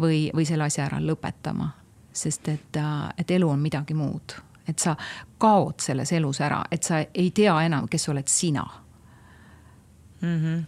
või, 0.00 0.28
või 0.34 0.46
selle 0.46 0.68
asja 0.68 0.87
ära 0.87 1.00
lõpetama. 1.00 1.74
sest 2.12 2.48
et, 2.48 2.76
äh, 2.76 3.08
et 3.18 3.30
elu 3.30 3.48
on 3.48 3.61
midagi 3.61 3.94
muud, 3.94 4.34
et 4.68 4.78
sa 4.78 4.96
kaod 5.38 5.80
selles 5.80 6.12
elus 6.12 6.40
ära, 6.40 6.64
et 6.70 6.82
sa 6.82 6.98
ei 7.14 7.30
tea 7.30 7.54
enam, 7.62 7.88
kes 7.88 8.08
oled 8.08 8.28
sina 8.28 8.64
mm. 10.20 10.40
-hmm. 10.40 10.64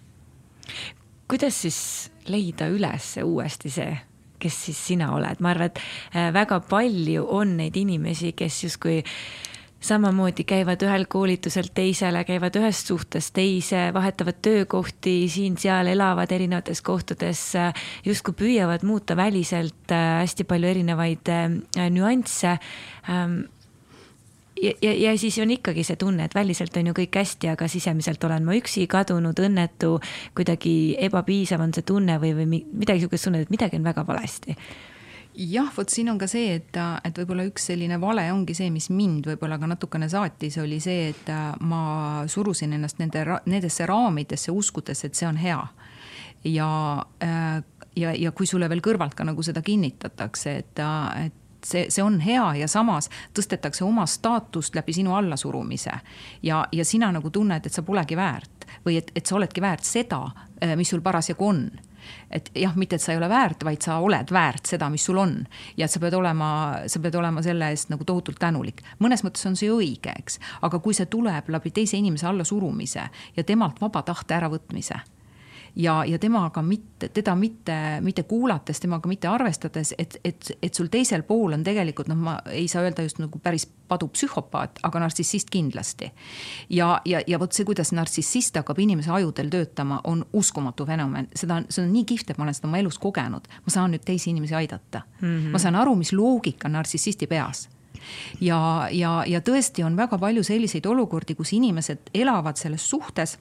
kuidas 1.28 1.62
siis 1.62 2.10
leida 2.26 2.68
üles 2.68 3.16
uuesti 3.24 3.70
see, 3.70 3.98
kes 4.38 4.64
siis 4.64 4.86
sina 4.86 5.12
oled, 5.12 5.40
ma 5.40 5.50
arvan, 5.50 5.66
et 5.66 5.78
äh, 6.16 6.32
väga 6.32 6.60
palju 6.60 7.26
on 7.28 7.56
neid 7.56 7.76
inimesi, 7.76 8.32
kes 8.32 8.64
justkui 8.64 8.98
äh, 8.98 9.49
samamoodi 9.80 10.44
käivad 10.44 10.82
ühel 10.84 11.06
koolitusel 11.08 11.70
teisele, 11.74 12.24
käivad 12.28 12.56
ühest 12.60 12.90
suhtest 12.90 13.32
teise, 13.36 13.88
vahetavad 13.96 14.40
töökohti 14.42 15.14
siin-seal, 15.32 15.88
elavad 15.94 16.32
erinevates 16.32 16.82
kohtades, 16.84 17.46
justkui 18.04 18.36
püüavad 18.36 18.84
muuta 18.86 19.16
väliselt 19.16 19.94
äh, 19.94 20.20
hästi 20.20 20.44
palju 20.44 20.68
erinevaid 20.68 21.32
äh, 21.32 21.88
nüansse. 21.90 22.58
Ähm, 23.08 23.40
ja, 24.62 24.74
ja, 24.82 24.92
ja 25.06 25.16
siis 25.18 25.38
on 25.40 25.56
ikkagi 25.56 25.84
see 25.86 25.96
tunne, 25.96 26.28
et 26.28 26.36
väliselt 26.36 26.76
on 26.76 26.92
ju 26.92 26.96
kõik 27.00 27.20
hästi, 27.22 27.54
aga 27.54 27.68
sisemiselt 27.68 28.24
olen 28.28 28.44
ma 28.44 28.58
üksi, 28.60 28.84
kadunud, 28.90 29.40
õnnetu, 29.40 29.96
kuidagi 30.36 30.76
ebapiisav 31.08 31.64
on 31.64 31.72
see 31.76 31.88
tunne 31.88 32.20
või, 32.20 32.36
või 32.36 32.48
midagi 32.52 33.06
sihukest 33.06 33.30
tunned, 33.30 33.48
et 33.48 33.56
midagi 33.56 33.80
on 33.80 33.88
väga 33.88 34.04
valesti 34.06 34.58
jah, 35.40 35.70
vot 35.76 35.88
siin 35.88 36.10
on 36.12 36.18
ka 36.20 36.28
see, 36.30 36.52
et, 36.58 36.76
et 36.76 37.18
võib-olla 37.22 37.46
üks 37.48 37.70
selline 37.70 37.96
vale 38.00 38.26
ongi 38.32 38.54
see, 38.56 38.70
mis 38.72 38.90
mind 38.92 39.28
võib-olla 39.30 39.58
ka 39.60 39.68
natukene 39.70 40.08
saatis, 40.12 40.58
oli 40.60 40.80
see, 40.82 41.10
et 41.14 41.32
ma 41.64 41.82
surusin 42.28 42.76
ennast 42.76 43.00
nende, 43.00 43.24
nendesse 43.48 43.86
raamidesse, 43.88 44.52
uskudes, 44.52 45.04
et 45.06 45.16
see 45.16 45.28
on 45.28 45.40
hea. 45.40 45.60
ja, 46.44 46.70
ja, 47.96 48.14
ja 48.14 48.32
kui 48.32 48.46
sulle 48.46 48.68
veel 48.68 48.84
kõrvalt 48.84 49.16
ka 49.16 49.24
nagu 49.24 49.42
seda 49.44 49.62
kinnitatakse, 49.64 50.56
et, 50.62 50.84
et 51.24 51.66
see, 51.66 51.86
see 51.88 52.04
on 52.04 52.20
hea 52.24 52.46
ja 52.62 52.68
samas 52.68 53.10
tõstetakse 53.36 53.84
oma 53.84 54.06
staatust 54.08 54.76
läbi 54.76 54.92
sinu 54.96 55.16
allasurumise. 55.16 56.00
ja, 56.42 56.64
ja 56.72 56.84
sina 56.84 57.12
nagu 57.12 57.30
tunned, 57.30 57.66
et 57.66 57.72
sa 57.72 57.82
polegi 57.82 58.16
väärt 58.16 58.68
või 58.84 59.00
et, 59.00 59.12
et 59.16 59.26
sa 59.26 59.36
oledki 59.36 59.60
väärt 59.60 59.84
seda, 59.84 60.26
mis 60.76 60.88
sul 60.88 61.00
parasjagu 61.00 61.48
on 61.48 61.64
et 62.30 62.50
jah, 62.54 62.74
mitte 62.76 62.96
et 62.96 63.02
sa 63.02 63.12
ei 63.12 63.20
ole 63.20 63.28
väärt, 63.28 63.64
vaid 63.64 63.82
sa 63.82 63.98
oled 64.00 64.32
väärt 64.32 64.66
seda, 64.72 64.90
mis 64.90 65.04
sul 65.04 65.18
on. 65.18 65.36
ja 65.76 65.88
sa 65.88 66.00
pead 66.00 66.14
olema, 66.14 66.50
sa 66.86 67.00
pead 67.00 67.14
olema 67.14 67.42
selle 67.42 67.70
eest 67.70 67.90
nagu 67.90 68.04
tohutult 68.04 68.38
tänulik. 68.38 68.82
mõnes 68.98 69.24
mõttes 69.26 69.46
on 69.46 69.56
see 69.56 69.70
õige, 69.70 70.14
eks, 70.18 70.40
aga 70.62 70.78
kui 70.78 70.94
see 70.94 71.06
tuleb 71.06 71.48
läbi 71.48 71.70
teise 71.70 71.96
inimese 71.96 72.26
allasurumise 72.26 73.08
ja 73.36 73.44
temalt 73.44 73.80
vaba 73.80 74.02
tahte 74.02 74.34
äravõtmise 74.34 75.00
ja, 75.76 76.04
ja 76.04 76.18
temaga 76.18 76.62
mitte, 76.62 77.08
teda 77.08 77.34
mitte, 77.34 77.76
mitte 78.00 78.22
kuulates, 78.22 78.80
temaga 78.80 79.08
mitte 79.08 79.28
arvestades, 79.28 79.94
et, 79.98 80.16
et, 80.24 80.52
et 80.62 80.74
sul 80.74 80.90
teisel 80.92 81.22
pool 81.22 81.56
on 81.56 81.64
tegelikult 81.64 82.10
noh, 82.10 82.18
ma 82.18 82.36
ei 82.50 82.68
saa 82.68 82.84
öelda 82.86 83.04
just 83.06 83.20
nagu 83.22 83.38
päris 83.42 83.66
padupsühhopaat, 83.90 84.82
aga 84.86 85.02
nartsissist 85.02 85.50
kindlasti. 85.50 86.10
ja, 86.70 87.00
ja, 87.04 87.20
ja 87.26 87.38
vot 87.38 87.52
see, 87.52 87.64
kuidas 87.64 87.92
nartsissist 87.96 88.56
hakkab 88.56 88.78
inimese 88.78 89.10
ajudel 89.10 89.50
töötama, 89.50 90.00
on 90.04 90.24
uskumatu 90.32 90.86
fenomen, 90.86 91.28
seda, 91.34 91.62
see 91.68 91.84
on 91.84 91.92
nii 91.92 92.04
kihvt, 92.04 92.30
et 92.30 92.38
ma 92.38 92.46
olen 92.46 92.56
seda 92.56 92.70
oma 92.70 92.78
elus 92.78 92.98
kogenud. 92.98 93.50
ma 93.66 93.74
saan 93.74 93.94
nüüd 93.94 94.06
teisi 94.06 94.30
inimesi 94.30 94.54
aidata 94.54 95.02
mm. 95.20 95.28
-hmm. 95.28 95.50
ma 95.50 95.58
saan 95.58 95.76
aru, 95.76 95.94
mis 95.94 96.12
loogika 96.12 96.68
on 96.68 96.78
nartsissisti 96.78 97.26
peas 97.26 97.68
ja, 98.40 98.88
ja, 98.92 99.22
ja 99.26 99.40
tõesti 99.44 99.84
on 99.84 99.96
väga 99.96 100.18
palju 100.18 100.44
selliseid 100.46 100.86
olukordi, 100.86 101.34
kus 101.38 101.52
inimesed 101.56 102.12
elavad 102.14 102.60
selles 102.60 102.88
suhtes 102.90 103.38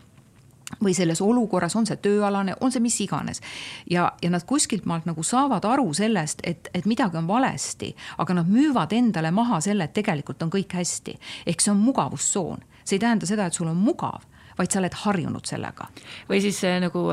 või 0.84 0.94
selles 0.94 1.22
olukorras, 1.22 1.76
on 1.76 1.88
see 1.90 1.98
tööalane, 2.02 2.56
on 2.62 2.72
see 2.72 2.82
mis 2.84 3.00
iganes. 3.02 3.42
ja, 3.90 4.12
ja 4.22 4.30
nad 4.30 4.46
kuskilt 4.46 4.86
maalt 4.86 5.06
nagu 5.10 5.24
saavad 5.24 5.66
aru 5.66 5.94
sellest, 5.94 6.42
et, 6.44 6.70
et 6.74 6.86
midagi 6.86 7.18
on 7.18 7.28
valesti, 7.28 7.96
aga 8.18 8.34
nad 8.34 8.50
müüvad 8.50 8.94
endale 8.94 9.32
maha 9.32 9.62
selle, 9.62 9.90
et 9.90 9.94
tegelikult 9.94 10.44
on 10.44 10.52
kõik 10.54 10.74
hästi. 10.74 11.18
ehk 11.46 11.62
see 11.62 11.72
on 11.72 11.82
mugavustsoon, 11.84 12.64
see 12.84 12.98
ei 12.98 13.06
tähenda 13.06 13.26
seda, 13.26 13.46
et 13.46 13.54
sul 13.54 13.68
on 13.68 13.78
mugav 13.78 14.28
vaid 14.60 14.74
sa 14.74 14.82
oled 14.82 14.96
harjunud 15.06 15.46
sellega. 15.48 15.88
või 16.30 16.42
siis 16.42 16.64
äh, 16.68 16.80
nagu 16.84 17.06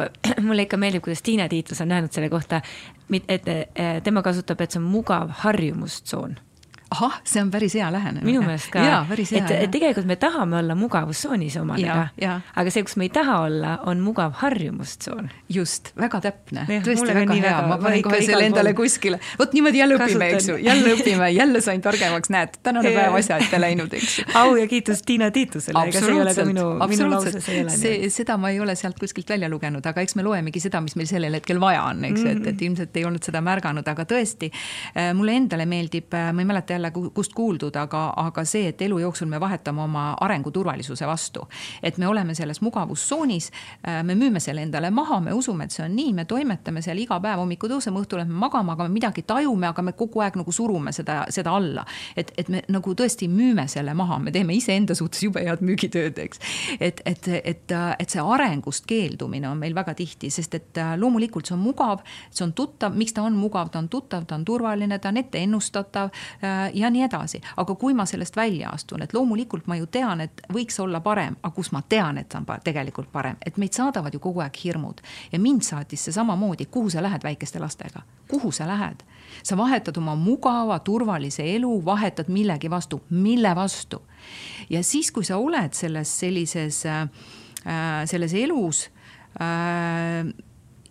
mulle 0.47 0.67
ikka 0.67 0.77
meeldib, 0.77 1.05
kuidas 1.07 1.23
Tiina 1.23 1.49
Tiitlus 1.49 1.81
on 1.81 1.93
öelnud 1.93 2.13
selle 2.13 2.29
kohta, 2.29 2.61
et 3.29 3.49
äh, 3.49 4.03
tema 4.03 4.23
kasutab, 4.23 4.61
et 4.61 4.75
see 4.75 4.83
on 4.83 4.91
mugav 4.91 5.31
harjumustsoon 5.45 6.37
ahah, 6.97 7.21
see 7.29 7.43
on 7.43 7.51
päris 7.53 7.75
hea 7.77 7.89
lähenemine. 7.93 8.27
minu 8.27 8.43
meelest 8.45 8.71
ka. 8.73 8.83
et, 9.13 9.51
et 9.51 9.71
tegelikult 9.73 10.09
me 10.09 10.17
tahame 10.21 10.59
olla 10.61 10.77
mugavustsoonis 10.79 11.57
omadega, 11.61 12.09
aga 12.57 12.73
see, 12.73 12.85
kus 12.87 12.97
me 13.01 13.09
ei 13.09 13.13
taha 13.15 13.39
olla, 13.47 13.77
on 13.91 14.01
mugav 14.05 14.37
harjumustsoon. 14.41 15.31
just, 15.53 15.93
väga 16.01 16.21
täpne, 16.29 16.67
tõesti 16.87 17.17
väga 17.21 17.39
hea, 17.41 17.57
ma 17.69 17.79
panen 17.83 18.05
kohe 18.07 18.21
selle 18.25 18.49
endale 18.49 18.73
kuskile. 18.79 19.21
vot 19.39 19.53
niimoodi 19.57 19.83
jälle 19.83 19.99
õpime, 20.01 20.31
eks 20.37 20.49
ju, 20.51 20.59
jälle 20.63 20.95
õpime, 20.97 21.31
jälle 21.35 21.63
sain 21.65 21.83
targemaks, 21.85 22.33
näed, 22.33 22.59
tänane 22.67 22.93
päev 22.97 23.19
asja 23.21 23.41
ette 23.43 23.61
läinud, 23.61 23.93
eks 23.97 24.19
ju. 24.21 24.27
au 24.41 24.57
ja 24.57 24.67
kiitus 24.71 25.05
Tiina 25.07 25.31
Tiitusele, 25.35 25.87
ega 25.91 26.03
see 26.03 26.15
ei 26.15 26.23
ole 26.23 26.35
ka 26.37 26.47
minu, 26.49 26.67
minu 26.93 27.11
lause, 27.13 27.41
see 27.41 27.59
ei 27.61 27.65
ole 27.67 27.77
see, 27.77 28.11
seda 28.13 28.39
ma 28.41 28.53
ei 28.55 28.61
ole 28.63 28.77
sealt 28.79 28.99
kuskilt 29.01 29.31
välja 29.35 29.51
lugenud, 29.53 29.85
aga 29.87 30.05
eks 30.05 30.17
me 30.19 30.25
loemegi 30.27 30.63
seda, 30.63 30.81
mis 30.85 30.97
meil 30.99 31.11
sellel 31.11 31.39
hetkel 31.39 31.61
vaja 31.63 31.85
on, 31.91 32.05
eks 32.09 32.23
mm, 32.23 32.27
-hmm. 32.27 32.43
et, 32.49 32.55
et 32.55 32.67
ilmselt 32.69 32.97
ei 32.97 33.05
olnud 33.09 33.27
seda 33.27 33.43
märganud, 33.45 33.87
aga 33.93 34.07
tõesti, 34.09 34.51
äh, 34.95 35.13
mulle 35.17 35.37
endale 35.37 35.67
meeldib, 35.69 36.15
äh, 36.15 36.33
ma 36.33 36.45
ei 36.45 36.49
mäleta 36.49 36.77
jälle, 36.77 36.86
jälle 36.87 37.11
kust 37.15 37.33
kuuldud, 37.33 37.77
aga, 37.77 38.13
aga 38.17 38.45
see, 38.45 38.69
et 38.69 38.83
elu 38.83 38.99
jooksul 38.99 39.29
me 39.29 39.41
vahetame 39.41 39.83
oma 39.83 40.17
arengu 40.21 40.51
turvalisuse 40.51 41.07
vastu. 41.07 41.47
et 41.83 41.99
me 41.99 42.07
oleme 42.07 42.35
selles 42.35 42.61
mugavustsoonis, 42.61 43.51
äh, 43.89 44.03
me 44.05 44.15
müüme 44.15 44.41
selle 44.41 44.63
endale 44.63 44.91
maha, 44.91 45.21
me 45.21 45.33
usume, 45.33 45.65
et 45.65 45.71
see 45.71 45.85
on 45.85 45.97
nii, 45.97 46.13
me 46.13 46.25
toimetame 46.25 46.83
seal 46.83 46.99
iga 46.99 47.21
päev, 47.21 47.39
hommikul 47.39 47.71
tõuseme, 47.71 48.01
õhtul 48.01 48.21
lähme 48.23 48.35
magama, 48.35 48.73
aga 48.73 48.89
me 48.89 48.95
midagi 48.95 49.23
tajume, 49.23 49.67
aga 49.67 49.83
me 49.83 49.93
kogu 49.93 50.21
aeg 50.21 50.37
nagu 50.37 50.53
surume 50.53 50.93
seda, 50.93 51.25
seda 51.31 51.55
alla. 51.57 51.85
et, 52.17 52.33
et 52.39 52.49
me 52.49 52.63
nagu 52.69 52.95
tõesti 52.95 53.29
müüme 53.29 53.69
selle 53.69 53.95
maha, 53.95 54.19
me 54.19 54.33
teeme 54.33 54.55
iseenda 54.55 54.95
suhtes 54.95 55.23
jube 55.23 55.43
head 55.45 55.63
müügitööd, 55.65 56.19
eks. 56.19 56.41
et, 56.81 57.01
et, 57.05 57.29
et, 57.45 57.77
et 57.99 58.11
see 58.11 58.23
arengust 58.23 58.87
keeldumine 58.87 59.49
on 59.49 59.59
meil 59.59 59.75
väga 59.75 59.95
tihti, 59.95 60.31
sest 60.31 60.55
et 60.55 60.79
äh, 60.83 60.95
loomulikult 60.99 61.47
see 61.47 61.57
on 61.57 61.63
mugav, 61.65 62.05
see 62.31 62.45
on 62.47 62.53
tuttav, 62.57 62.95
miks 62.97 63.17
ta 63.17 63.27
on 63.27 63.37
mugav, 63.39 63.71
ta 63.73 63.83
on 63.83 63.89
tuttav, 63.93 64.27
ta 64.27 64.39
on 64.39 64.45
turvaline, 64.45 64.99
ta 64.99 65.13
on 65.13 65.21
ette 65.23 65.43
ennustatav 65.43 66.11
äh, 66.11 66.66
ja 66.75 66.91
nii 66.91 67.03
edasi. 67.03 67.41
aga 67.57 67.75
kui 67.75 67.95
ma 67.95 68.07
sellest 68.07 68.37
välja 68.37 68.71
astun, 68.71 69.03
et 69.03 69.15
loomulikult 69.15 69.67
ma 69.67 69.77
ju 69.77 69.87
tean, 69.87 70.21
et 70.21 70.43
võiks 70.53 70.81
olla 70.83 71.01
parem, 71.01 71.37
aga 71.43 71.55
kus 71.55 71.73
ma 71.73 71.83
tean, 71.89 72.19
et 72.19 72.35
on 72.35 72.47
tegelikult 72.65 73.13
parem, 73.13 73.37
et 73.47 73.57
meid 73.57 73.73
saadavad 73.73 74.15
ju 74.15 74.21
kogu 74.21 74.41
aeg 74.41 74.57
hirmud. 74.65 75.01
ja 75.33 75.39
mind 75.39 75.63
saatis 75.63 76.05
see 76.05 76.13
samamoodi, 76.13 76.67
kuhu 76.67 76.91
sa 76.91 77.03
lähed 77.03 77.23
väikeste 77.25 77.59
lastega, 77.59 78.03
kuhu 78.29 78.53
sa 78.53 78.67
lähed? 78.67 79.05
sa 79.43 79.57
vahetad 79.57 79.97
oma 79.97 80.15
mugava, 80.15 80.79
turvalise 80.79 81.45
elu, 81.55 81.85
vahetad 81.85 82.29
millegi 82.29 82.71
vastu, 82.71 83.03
mille 83.11 83.55
vastu? 83.55 84.03
ja 84.71 84.83
siis, 84.83 85.13
kui 85.13 85.25
sa 85.25 85.37
oled 85.37 85.75
selles 85.75 86.19
sellises 86.19 86.87
äh, 86.87 87.09
selles 88.07 88.35
elus 88.35 88.91
äh, 89.41 90.46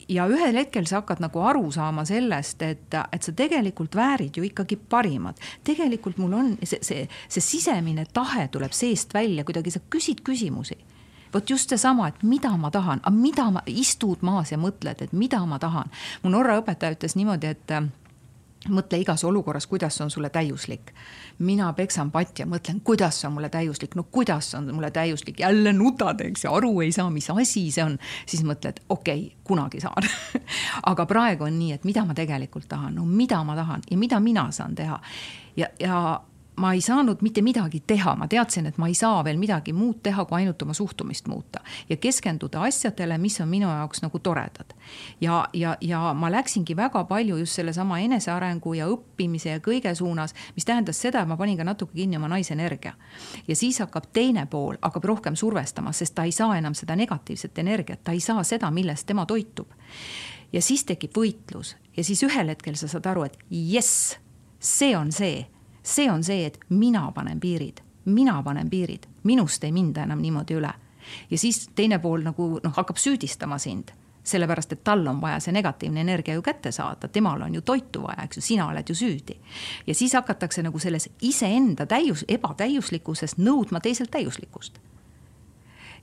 ja 0.10 0.28
ühel 0.30 0.58
hetkel 0.60 0.86
sa 0.86 1.02
hakkad 1.02 1.22
nagu 1.24 1.42
aru 1.42 1.72
saama 1.72 2.06
sellest, 2.06 2.62
et, 2.62 2.98
et 3.12 3.24
sa 3.24 3.34
tegelikult 3.36 3.96
väärid 3.96 4.38
ju 4.38 4.44
ikkagi 4.46 4.78
parimat. 4.90 5.40
tegelikult 5.64 6.18
mul 6.18 6.34
on 6.34 6.58
see, 6.64 6.80
see, 6.82 7.08
see 7.30 7.42
sisemine 7.42 8.06
tahe 8.14 8.48
tuleb 8.52 8.74
seest 8.74 9.14
välja, 9.14 9.44
kuidagi 9.44 9.72
sa 9.72 9.84
küsid 9.90 10.22
küsimusi 10.26 10.78
vot 11.36 11.50
just 11.50 11.70
seesama, 11.70 12.08
et 12.08 12.24
mida 12.24 12.54
ma 12.58 12.72
tahan, 12.72 13.02
mida 13.12 13.50
ma, 13.52 13.62
istud 13.68 14.22
maas 14.24 14.54
ja 14.54 14.58
mõtled, 14.58 15.02
et 15.04 15.12
mida 15.14 15.42
ma 15.46 15.60
tahan. 15.60 15.92
mu 16.24 16.32
Norra 16.32 16.62
õpetaja 16.62 16.96
ütles 16.96 17.18
niimoodi, 17.20 17.52
et 17.52 17.74
mõtle 18.70 19.00
igas 19.02 19.24
olukorras, 19.24 19.68
kuidas 19.68 20.02
on 20.02 20.12
sulle 20.12 20.30
täiuslik. 20.30 20.94
mina 21.40 21.74
peksan 21.74 22.12
patja, 22.12 22.46
mõtlen, 22.46 22.80
kuidas 22.84 23.22
see 23.22 23.28
on 23.28 23.34
mulle 23.34 23.50
täiuslik, 23.50 23.96
no 23.96 24.04
kuidas 24.04 24.54
on 24.56 24.70
mulle 24.76 24.92
täiuslik, 24.92 25.40
jälle 25.40 25.74
nutad, 25.74 26.22
eks 26.22 26.46
ju, 26.46 26.54
aru 26.54 26.82
ei 26.82 26.92
saa, 26.92 27.10
mis 27.10 27.30
asi 27.30 27.72
see 27.72 27.84
on. 27.84 27.98
siis 28.26 28.44
mõtled, 28.44 28.80
okei 28.90 29.26
okay,, 29.26 29.38
kunagi 29.44 29.82
saan 29.82 30.08
aga 30.92 31.06
praegu 31.06 31.44
on 31.44 31.60
nii, 31.60 31.74
et 31.74 31.84
mida 31.84 32.06
ma 32.06 32.14
tegelikult 32.14 32.68
tahan, 32.70 32.96
no 32.96 33.06
mida 33.06 33.44
ma 33.44 33.56
tahan 33.56 33.82
ja 33.92 33.98
mida 33.98 34.20
mina 34.20 34.52
saan 34.52 34.76
teha. 34.76 35.00
ja, 35.56 35.68
ja 35.80 36.22
ma 36.56 36.74
ei 36.74 36.82
saanud 36.82 37.22
mitte 37.22 37.42
midagi 37.42 37.82
teha, 37.88 38.16
ma 38.16 38.28
teadsin, 38.28 38.66
et 38.66 38.78
ma 38.78 38.88
ei 38.88 38.94
saa 38.96 39.24
veel 39.24 39.38
midagi 39.38 39.74
muud 39.74 40.00
teha, 40.04 40.26
kui 40.26 40.40
ainult 40.40 40.62
oma 40.62 40.74
suhtumist 40.74 41.28
muuta 41.28 41.60
ja 41.90 41.98
keskenduda 41.98 42.62
asjadele, 42.68 43.18
mis 43.18 43.40
on 43.42 43.50
minu 43.50 43.68
jaoks 43.68 44.02
nagu 44.04 44.20
toredad. 44.20 44.74
ja, 45.22 45.48
ja, 45.54 45.78
ja 45.82 46.14
ma 46.14 46.32
läksingi 46.32 46.76
väga 46.76 47.04
palju 47.04 47.38
just 47.38 47.60
sellesama 47.60 48.00
enesearengu 48.00 48.74
ja 48.74 48.88
õppimise 48.88 49.50
ja 49.50 49.60
kõige 49.60 49.96
suunas, 49.96 50.36
mis 50.56 50.66
tähendas 50.66 51.02
seda, 51.02 51.22
et 51.22 51.28
ma 51.28 51.38
panin 51.38 51.58
ka 51.58 51.64
natuke 51.64 51.94
kinni 51.96 52.18
oma 52.18 52.28
naisenergia. 52.28 52.94
ja 53.48 53.56
siis 53.56 53.80
hakkab 53.80 54.12
teine 54.14 54.46
pool, 54.46 54.78
hakkab 54.82 55.04
rohkem 55.04 55.36
survestama, 55.36 55.92
sest 55.92 56.16
ta 56.16 56.24
ei 56.24 56.32
saa 56.32 56.58
enam 56.58 56.74
seda 56.74 56.96
negatiivset 56.96 57.58
energiat, 57.58 58.04
ta 58.04 58.12
ei 58.12 58.20
saa 58.20 58.44
seda, 58.44 58.72
millest 58.72 59.08
tema 59.08 59.26
toitub. 59.26 59.68
ja 60.54 60.62
siis 60.62 60.86
tekib 60.86 61.12
võitlus 61.18 61.76
ja 61.98 62.04
siis 62.04 62.24
ühel 62.24 62.50
hetkel 62.50 62.76
sa 62.76 62.88
saad 62.88 63.06
aru, 63.06 63.24
et 63.24 63.38
jess, 63.50 64.16
see 64.60 64.96
on 64.98 65.12
see 65.12 65.46
see 65.86 66.10
on 66.12 66.24
see, 66.24 66.46
et 66.46 66.60
mina 66.70 67.12
panen 67.12 67.40
piirid, 67.40 67.82
mina 68.06 68.42
panen 68.44 68.70
piirid, 68.70 69.06
minust 69.24 69.64
ei 69.64 69.72
minda 69.72 70.04
enam 70.04 70.22
niimoodi 70.22 70.58
üle. 70.58 70.74
ja 71.30 71.38
siis 71.38 71.70
teine 71.76 72.00
pool 72.00 72.24
nagu 72.26 72.60
noh, 72.64 72.74
hakkab 72.74 72.98
süüdistama 72.98 73.58
sind. 73.58 73.94
Sellepärast, 74.26 74.72
et 74.74 74.84
tal 74.84 75.06
on 75.08 75.20
vaja 75.22 75.38
see 75.40 75.54
negatiivne 75.54 76.02
energia 76.02 76.34
ju 76.34 76.42
kätte 76.42 76.72
saada, 76.74 77.08
temal 77.08 77.42
on 77.46 77.54
ju 77.56 77.62
toitu 77.62 78.02
vaja, 78.02 78.24
eks 78.26 78.38
ju, 78.38 78.42
sina 78.42 78.66
oled 78.68 78.90
ju 78.90 78.96
süüdi. 78.96 79.38
ja 79.88 79.96
siis 79.96 80.14
hakatakse 80.14 80.64
nagu 80.64 80.80
selles 80.80 81.10
iseenda 81.22 81.86
täius, 81.86 82.26
ebatäiuslikkuses 82.28 83.38
nõudma 83.38 83.80
teiselt 83.80 84.12
täiuslikkust 84.12 84.82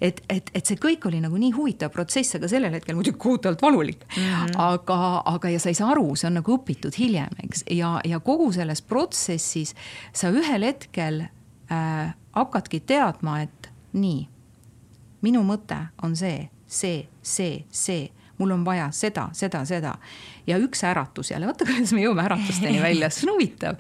et, 0.02 0.22
et, 0.28 0.50
et 0.54 0.66
see 0.66 0.78
kõik 0.82 1.06
oli 1.06 1.20
nagu 1.22 1.38
nii 1.38 1.52
huvitav 1.54 1.92
protsess, 1.94 2.34
aga 2.38 2.50
sellel 2.50 2.74
hetkel 2.74 2.96
muidugi 2.98 3.20
kohutavalt 3.22 3.62
valulik 3.62 4.02
mm. 4.08 4.22
-hmm. 4.22 4.56
aga, 4.64 4.98
aga 5.34 5.52
ja 5.52 5.60
sa 5.62 5.70
ei 5.70 5.78
saa 5.78 5.92
aru, 5.94 6.16
see 6.16 6.26
on 6.26 6.40
nagu 6.40 6.56
õpitud 6.56 6.98
hiljem, 6.98 7.36
eks, 7.44 7.64
ja, 7.70 8.00
ja 8.04 8.20
kogu 8.20 8.50
selles 8.52 8.82
protsessis 8.82 9.74
sa 10.12 10.30
ühel 10.30 10.66
hetkel 10.66 11.22
äh, 11.22 12.14
hakkadki 12.32 12.80
teadma, 12.80 13.40
et 13.42 13.70
nii, 13.92 14.26
minu 15.22 15.44
mõte 15.46 15.78
on 16.02 16.16
see, 16.16 16.48
see, 16.66 17.06
see, 17.22 17.64
see 17.70 18.10
mul 18.38 18.50
on 18.50 18.64
vaja 18.64 18.90
seda, 18.90 19.28
seda, 19.32 19.64
seda. 19.64 19.96
Ja 20.46 20.58
üks 20.62 20.82
äratus 20.86 21.32
jälle, 21.32 21.46
vaata 21.50 21.66
kuidas 21.68 21.92
me 21.94 22.04
jõuame 22.04 22.24
äratusteni 22.26 22.80
välja, 22.82 23.10
see 23.12 23.26
on 23.28 23.34
huvitav. 23.34 23.78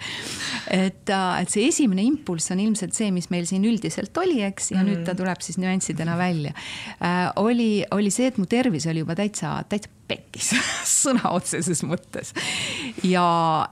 et, 0.70 1.10
äh, 1.10 1.40
et 1.42 1.52
see 1.52 1.66
esimene 1.68 2.04
impulss 2.06 2.52
on 2.54 2.62
ilmselt 2.62 2.94
see, 2.96 3.10
mis 3.14 3.30
meil 3.34 3.48
siin 3.48 3.64
üldiselt 3.68 4.16
oli, 4.22 4.40
eks, 4.46 4.72
ja 4.74 4.82
mm. 4.82 4.90
nüüd 4.90 5.06
ta 5.08 5.16
tuleb 5.18 5.42
siis 5.44 5.58
nüanssidena 5.62 6.18
välja 6.20 6.54
äh,. 7.00 7.32
oli, 7.42 7.84
oli 7.90 8.10
see, 8.14 8.30
et 8.32 8.38
mu 8.38 8.46
tervis 8.46 8.86
oli 8.90 9.04
juba 9.04 9.18
täitsa, 9.18 9.58
täitsa 9.68 9.90
pekkis 10.12 10.52
sõna 11.02 11.32
otseses 11.32 11.82
mõttes. 11.86 12.32
ja, 13.06 13.24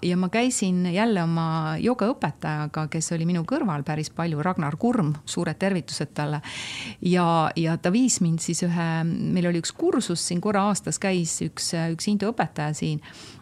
ja 0.03 0.17
ma 0.21 0.31
käisin 0.33 0.85
jälle 0.93 1.23
oma 1.25 1.77
jogaõpetajaga, 1.83 2.87
kes 2.93 3.13
oli 3.17 3.27
minu 3.29 3.45
kõrval 3.49 3.85
päris 3.87 4.11
palju, 4.15 4.43
Ragnar 4.43 4.77
Kurm, 4.81 5.15
suured 5.25 5.59
tervitused 5.61 6.15
talle. 6.17 6.41
ja, 7.03 7.51
ja 7.57 7.77
ta 7.77 7.93
viis 7.93 8.21
mind 8.25 8.43
siis 8.45 8.63
ühe, 8.67 8.89
meil 9.05 9.51
oli 9.51 9.63
üks 9.63 9.75
kursus 9.77 10.25
siin 10.31 10.41
korra 10.41 10.69
aastas 10.71 11.01
käis 11.03 11.37
üks, 11.45 11.73
üks 11.93 12.11
Indu 12.11 12.31
õpetaja 12.33 12.75
siin. 12.81 13.01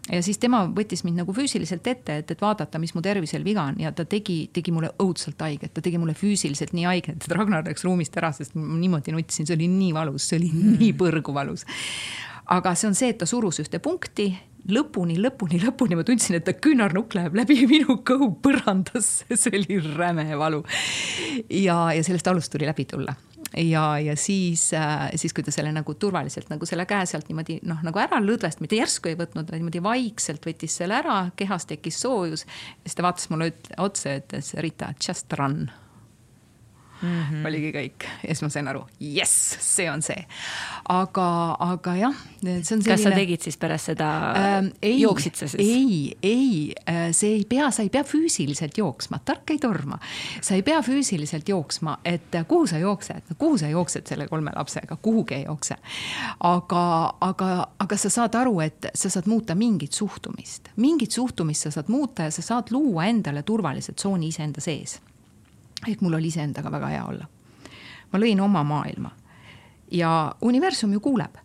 Ja 0.08 0.20
siis 0.24 0.40
tema 0.40 0.62
võttis 0.72 1.04
mind 1.04 1.20
nagu 1.22 1.34
füüsiliselt 1.36 1.86
ette, 1.90 2.18
et, 2.22 2.30
et 2.32 2.42
vaadata, 2.42 2.80
mis 2.80 2.94
mu 2.96 3.02
tervisel 3.04 3.44
viga 3.46 3.66
on. 3.68 3.78
Ja 3.82 3.92
ta 3.96 4.06
tegi, 4.08 4.40
tegi 4.54 4.72
mulle 4.74 4.92
õudselt 5.02 5.40
haiget, 5.44 5.74
ta 5.76 5.84
tegi 5.84 6.00
mulle 6.00 6.16
füüsiliselt 6.18 6.74
nii 6.76 6.88
haiget, 6.88 7.24
et 7.24 7.36
Ragnar 7.36 7.66
läks 7.68 7.84
ruumist 7.86 8.16
ära, 8.20 8.32
sest 8.36 8.56
ma 8.58 8.78
niimoodi 8.80 9.14
nutsin, 9.14 9.48
see 9.48 9.58
oli 9.58 9.68
nii 9.72 9.92
valus, 9.96 10.28
see 10.30 10.40
oli 10.40 10.50
mm. 10.52 10.78
nii 10.82 10.92
põrgu 10.98 11.34
valus. 11.36 11.66
Aga 12.48 12.72
see 12.78 12.88
on 12.88 12.96
see, 12.96 13.12
et 13.12 13.20
ta 13.20 13.28
surus 13.28 13.60
ühte 13.60 13.80
punkti. 13.84 14.30
Lõpuni, 14.68 15.14
lõpuni, 15.22 15.60
lõpuni, 15.62 15.96
ma 15.96 16.02
tundsin, 16.04 16.36
et 16.36 16.44
ta 16.44 16.52
küünarnukk 16.56 17.14
läheb 17.16 17.36
läbi 17.38 17.62
minu 17.70 18.00
kõhu 18.04 18.34
põrandasse, 18.44 19.28
see 19.36 19.54
oli 19.60 19.80
räme 19.94 20.26
valu. 20.36 20.64
ja, 21.48 21.78
ja 21.94 22.04
sellest 22.04 22.28
valust 22.28 22.52
tuli 22.52 22.68
läbi 22.68 22.88
tulla 22.88 23.14
ja, 23.56 23.98
ja 23.98 24.16
siis, 24.16 24.72
äh, 24.76 25.08
siis 25.16 25.34
kui 25.34 25.44
ta 25.44 25.54
selle 25.54 25.72
nagu 25.72 25.94
turvaliselt 25.94 26.50
nagu 26.52 26.66
selle 26.68 26.86
käe 26.88 27.06
sealt 27.08 27.28
niimoodi 27.30 27.60
noh, 27.68 27.82
nagu 27.86 28.02
ära 28.02 28.20
lõdvest, 28.22 28.62
mitte 28.64 28.78
järsku 28.80 29.12
ei 29.12 29.18
võtnud, 29.18 29.50
vaid 29.50 29.62
niimoodi 29.62 29.82
vaikselt 29.84 30.46
võttis 30.46 30.78
selle 30.80 30.98
ära, 31.00 31.18
kehas 31.36 31.68
tekkis 31.68 32.00
soojus. 32.04 32.46
siis 32.84 32.96
ta 32.98 33.06
vaatas 33.06 33.30
mulle 33.32 33.52
otsa 33.78 34.16
ja 34.16 34.22
ütles, 34.22 34.54
Rita, 34.62 34.92
just 35.06 35.32
run 35.38 35.68
mm. 37.02 37.22
-hmm. 37.22 37.46
oligi 37.46 37.72
kõik 37.72 38.06
ja 38.22 38.34
siis 38.34 38.42
ma 38.42 38.48
sain 38.52 38.68
aru, 38.68 38.82
jess, 39.00 39.56
see 39.60 39.90
on 39.90 40.02
see. 40.02 40.24
aga, 40.88 41.28
aga 41.58 41.94
jah, 41.96 42.20
see 42.42 42.56
on 42.58 42.64
selline. 42.64 42.88
kas 42.90 43.02
sa 43.02 43.12
tegid 43.14 43.44
siis 43.44 43.56
pärast 43.56 43.92
seda 43.92 44.08
ähm,, 44.36 44.70
jooksid 44.82 45.34
sa 45.38 45.48
siis? 45.48 45.62
ei, 45.62 46.16
ei, 46.22 46.74
äh, 46.90 47.08
see 47.12 47.38
ei 47.38 47.44
pea, 47.48 47.70
sa 47.70 47.82
ei 47.82 47.90
pea 47.90 48.04
füüsiliselt 48.04 48.78
jooksma, 48.78 49.20
tark 49.24 49.50
ei 49.50 49.58
torma. 49.58 49.98
sa 50.40 50.54
ei 50.54 50.62
pea 50.62 50.80
füüsiliselt 50.82 51.48
jooksma, 51.48 51.98
et 52.04 52.34
äh, 52.34 52.46
kuhu 52.48 52.66
sa 52.66 52.78
jooksed, 52.78 53.34
kuhu 53.38 53.58
sa 53.58 53.68
jooksed 53.68 54.06
selle 54.06 54.28
kolme 54.28 54.52
lapsega, 54.56 54.96
kuhugi 55.02 55.34
ei 55.34 55.44
jookse. 55.44 55.76
aga, 56.40 56.84
aga, 57.20 57.50
aga 57.78 57.96
sa 57.96 58.10
saad 58.10 58.34
aru, 58.34 58.60
et 58.60 58.90
sa 58.94 59.10
saad 59.10 59.26
muuta 59.26 59.54
mingit 59.54 59.92
suhtumist, 59.92 60.72
mingit 60.76 61.12
suhtumist 61.12 61.68
sa 61.68 61.70
saad 61.70 61.88
muuta 61.92 62.28
ja 62.28 62.30
sa 62.30 62.42
saad 62.42 62.72
luua 62.74 63.06
endale 63.06 63.42
turvalise 63.42 63.92
tsooni 63.92 64.28
iseenda 64.28 64.60
sees 64.60 64.98
et 65.86 66.00
mul 66.00 66.14
oli 66.14 66.26
iseendaga 66.32 66.70
väga 66.72 66.86
hea 66.86 67.04
olla. 67.04 67.26
ma 68.12 68.18
lõin 68.18 68.40
oma 68.40 68.62
maailma. 68.64 69.10
Ja 69.90 70.34
universum 70.40 70.92
ju 70.92 71.00
kuuleb, 71.00 71.36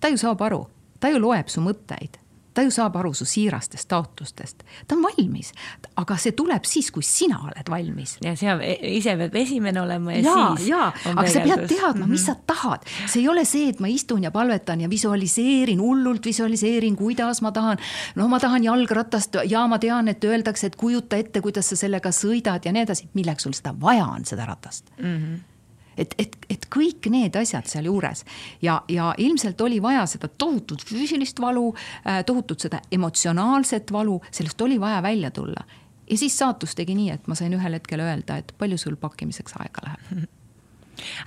ta 0.00 0.08
ju 0.08 0.16
saab 0.16 0.42
aru, 0.42 0.66
ta 1.00 1.08
ju 1.08 1.20
loeb 1.20 1.48
su 1.48 1.60
mõtteid 1.60 2.18
ta 2.56 2.64
ju 2.64 2.72
saab 2.72 2.96
aru 2.96 3.12
su 3.14 3.26
siirastest 3.28 3.88
taotlustest, 3.90 4.64
ta 4.88 4.96
on 4.96 5.04
valmis, 5.04 5.52
aga 6.00 6.16
see 6.20 6.32
tuleb 6.36 6.64
siis, 6.68 6.88
kui 6.94 7.04
sina 7.04 7.42
oled 7.44 7.70
valmis. 7.70 8.16
ja 8.24 8.32
see 8.38 8.76
ise 8.96 9.16
peab 9.20 9.36
esimene 9.36 9.82
olema 9.82 10.14
ja, 10.16 10.22
ja 10.24 10.44
siis. 10.56 10.68
ja, 10.70 10.82
aga 11.12 11.26
sa 11.32 11.42
pead 11.44 11.66
teadma, 11.68 12.06
mis 12.06 12.24
mm 12.26 12.32
-hmm. 12.32 12.40
sa 12.40 12.54
tahad, 12.54 12.86
see 13.06 13.22
ei 13.22 13.28
ole 13.28 13.44
see, 13.44 13.68
et 13.68 13.80
ma 13.80 13.90
istun 13.92 14.24
ja 14.24 14.30
palvetan 14.30 14.80
ja 14.80 14.90
visualiseerin, 14.90 15.80
hullult 15.80 16.24
visualiseerin, 16.26 16.96
kuidas 16.96 17.42
ma 17.42 17.52
tahan. 17.52 17.78
no 18.14 18.28
ma 18.28 18.40
tahan 18.40 18.64
jalgratast 18.64 19.36
ja 19.44 19.66
ma 19.66 19.78
tean, 19.78 20.08
et 20.08 20.24
öeldakse, 20.24 20.66
et 20.66 20.76
kujuta 20.76 21.16
ette, 21.16 21.40
kuidas 21.40 21.68
sa 21.68 21.76
sellega 21.76 22.08
sõidad 22.08 22.64
ja 22.64 22.72
nii 22.72 22.82
edasi, 22.82 23.08
milleks 23.14 23.42
sul 23.42 23.52
seda 23.52 23.74
vaja 23.80 24.06
on, 24.06 24.24
seda 24.24 24.46
ratast 24.46 24.90
mm. 24.98 25.16
-hmm 25.16 25.55
et, 25.96 26.14
et, 26.18 26.36
et 26.50 26.68
kõik 26.72 27.08
need 27.12 27.36
asjad 27.36 27.68
sealjuures. 27.70 28.24
Ja, 28.62 28.80
ja 28.88 29.12
ilmselt 29.18 29.60
oli 29.60 29.80
vaja 29.82 30.06
seda 30.10 30.28
tohutut 30.28 30.84
füüsilist 30.86 31.40
valu, 31.42 31.70
äh, 32.06 32.22
tohutut 32.26 32.68
seda 32.68 32.80
emotsionaalset 32.92 33.92
valu, 33.92 34.20
sellest 34.30 34.60
oli 34.60 34.80
vaja 34.80 35.02
välja 35.02 35.30
tulla. 35.30 35.66
Ja 36.10 36.16
siis 36.18 36.38
saatus 36.38 36.76
tegi 36.78 36.94
nii, 36.94 37.10
et 37.16 37.26
ma 37.26 37.34
sain 37.34 37.54
ühel 37.56 37.78
hetkel 37.78 38.00
öelda, 38.04 38.38
et 38.38 38.54
palju 38.58 38.78
sul 38.78 38.98
pakkimiseks 39.00 39.56
aega 39.58 39.88
läheb. 39.88 40.26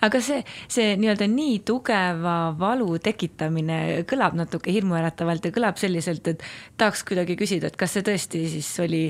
Aga 0.06 0.18
see, 0.24 0.40
see 0.72 0.96
nii-öelda 0.98 1.28
nii 1.30 1.60
tugeva 1.68 2.38
valu 2.58 2.96
tekitamine 3.04 3.80
kõlab 4.10 4.38
natuke 4.40 4.74
hirmuäratavalt 4.74 5.46
ja 5.46 5.54
kõlab 5.54 5.78
selliselt, 5.78 6.26
et 6.32 6.46
tahaks 6.80 7.04
kuidagi 7.06 7.38
küsida, 7.40 7.70
et 7.70 7.78
kas 7.80 7.94
see 7.94 8.06
tõesti 8.08 8.46
siis 8.56 8.72
oli, 8.82 9.04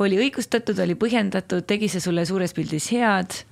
oli 0.00 0.20
õigustatud, 0.24 0.80
oli 0.86 0.96
põhjendatud, 0.96 1.66
tegi 1.68 1.90
see 1.92 2.04
sulle 2.04 2.24
suures 2.28 2.56
pildis 2.56 2.88
head? 2.94 3.42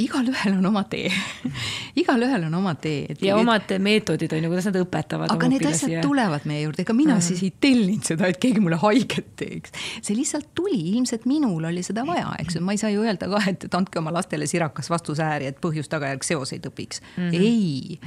Igalühel 0.00 0.56
on 0.58 0.66
oma 0.68 0.82
tee 0.90 1.08
igalühel 2.02 2.44
on 2.46 2.54
oma 2.54 2.74
tee. 2.74 3.14
ja 3.20 3.34
et... 3.34 3.40
omad 3.40 3.72
meetodid 3.80 4.32
on 4.36 4.44
ju, 4.44 4.50
kuidas 4.52 4.68
nad 4.68 4.78
õpetavad. 4.82 5.32
aga 5.32 5.50
need 5.52 5.66
asjad 5.70 5.94
ja... 5.96 6.02
tulevad 6.04 6.46
meie 6.48 6.64
juurde, 6.66 6.84
ega 6.84 6.96
mina 6.96 7.14
mm 7.14 7.18
-hmm. 7.18 7.28
siis 7.28 7.42
ei 7.42 7.52
tellinud 7.60 8.04
seda, 8.12 8.28
et 8.28 8.40
keegi 8.42 8.60
mulle 8.60 8.76
haiget 8.82 9.32
teeks. 9.36 9.72
see 10.02 10.16
lihtsalt 10.16 10.50
tuli, 10.54 10.80
ilmselt 10.92 11.26
minul 11.30 11.64
oli 11.64 11.82
seda 11.82 12.06
vaja, 12.06 12.34
eks 12.38 12.56
ju, 12.56 12.64
ma 12.64 12.76
ei 12.76 12.82
saa 12.82 12.90
ju 12.90 13.02
öelda 13.02 13.28
ka, 13.32 13.42
et, 13.46 13.64
et 13.64 13.74
andke 13.74 13.98
oma 13.98 14.12
lastele 14.12 14.46
sirakas 14.46 14.90
vastusääri, 14.90 15.46
et 15.46 15.60
põhjus-tagajärg 15.60 16.24
seoseid 16.26 16.66
õpiks 16.66 17.00
mm. 17.16 17.30
-hmm. 17.30 17.40
ei, 17.40 18.00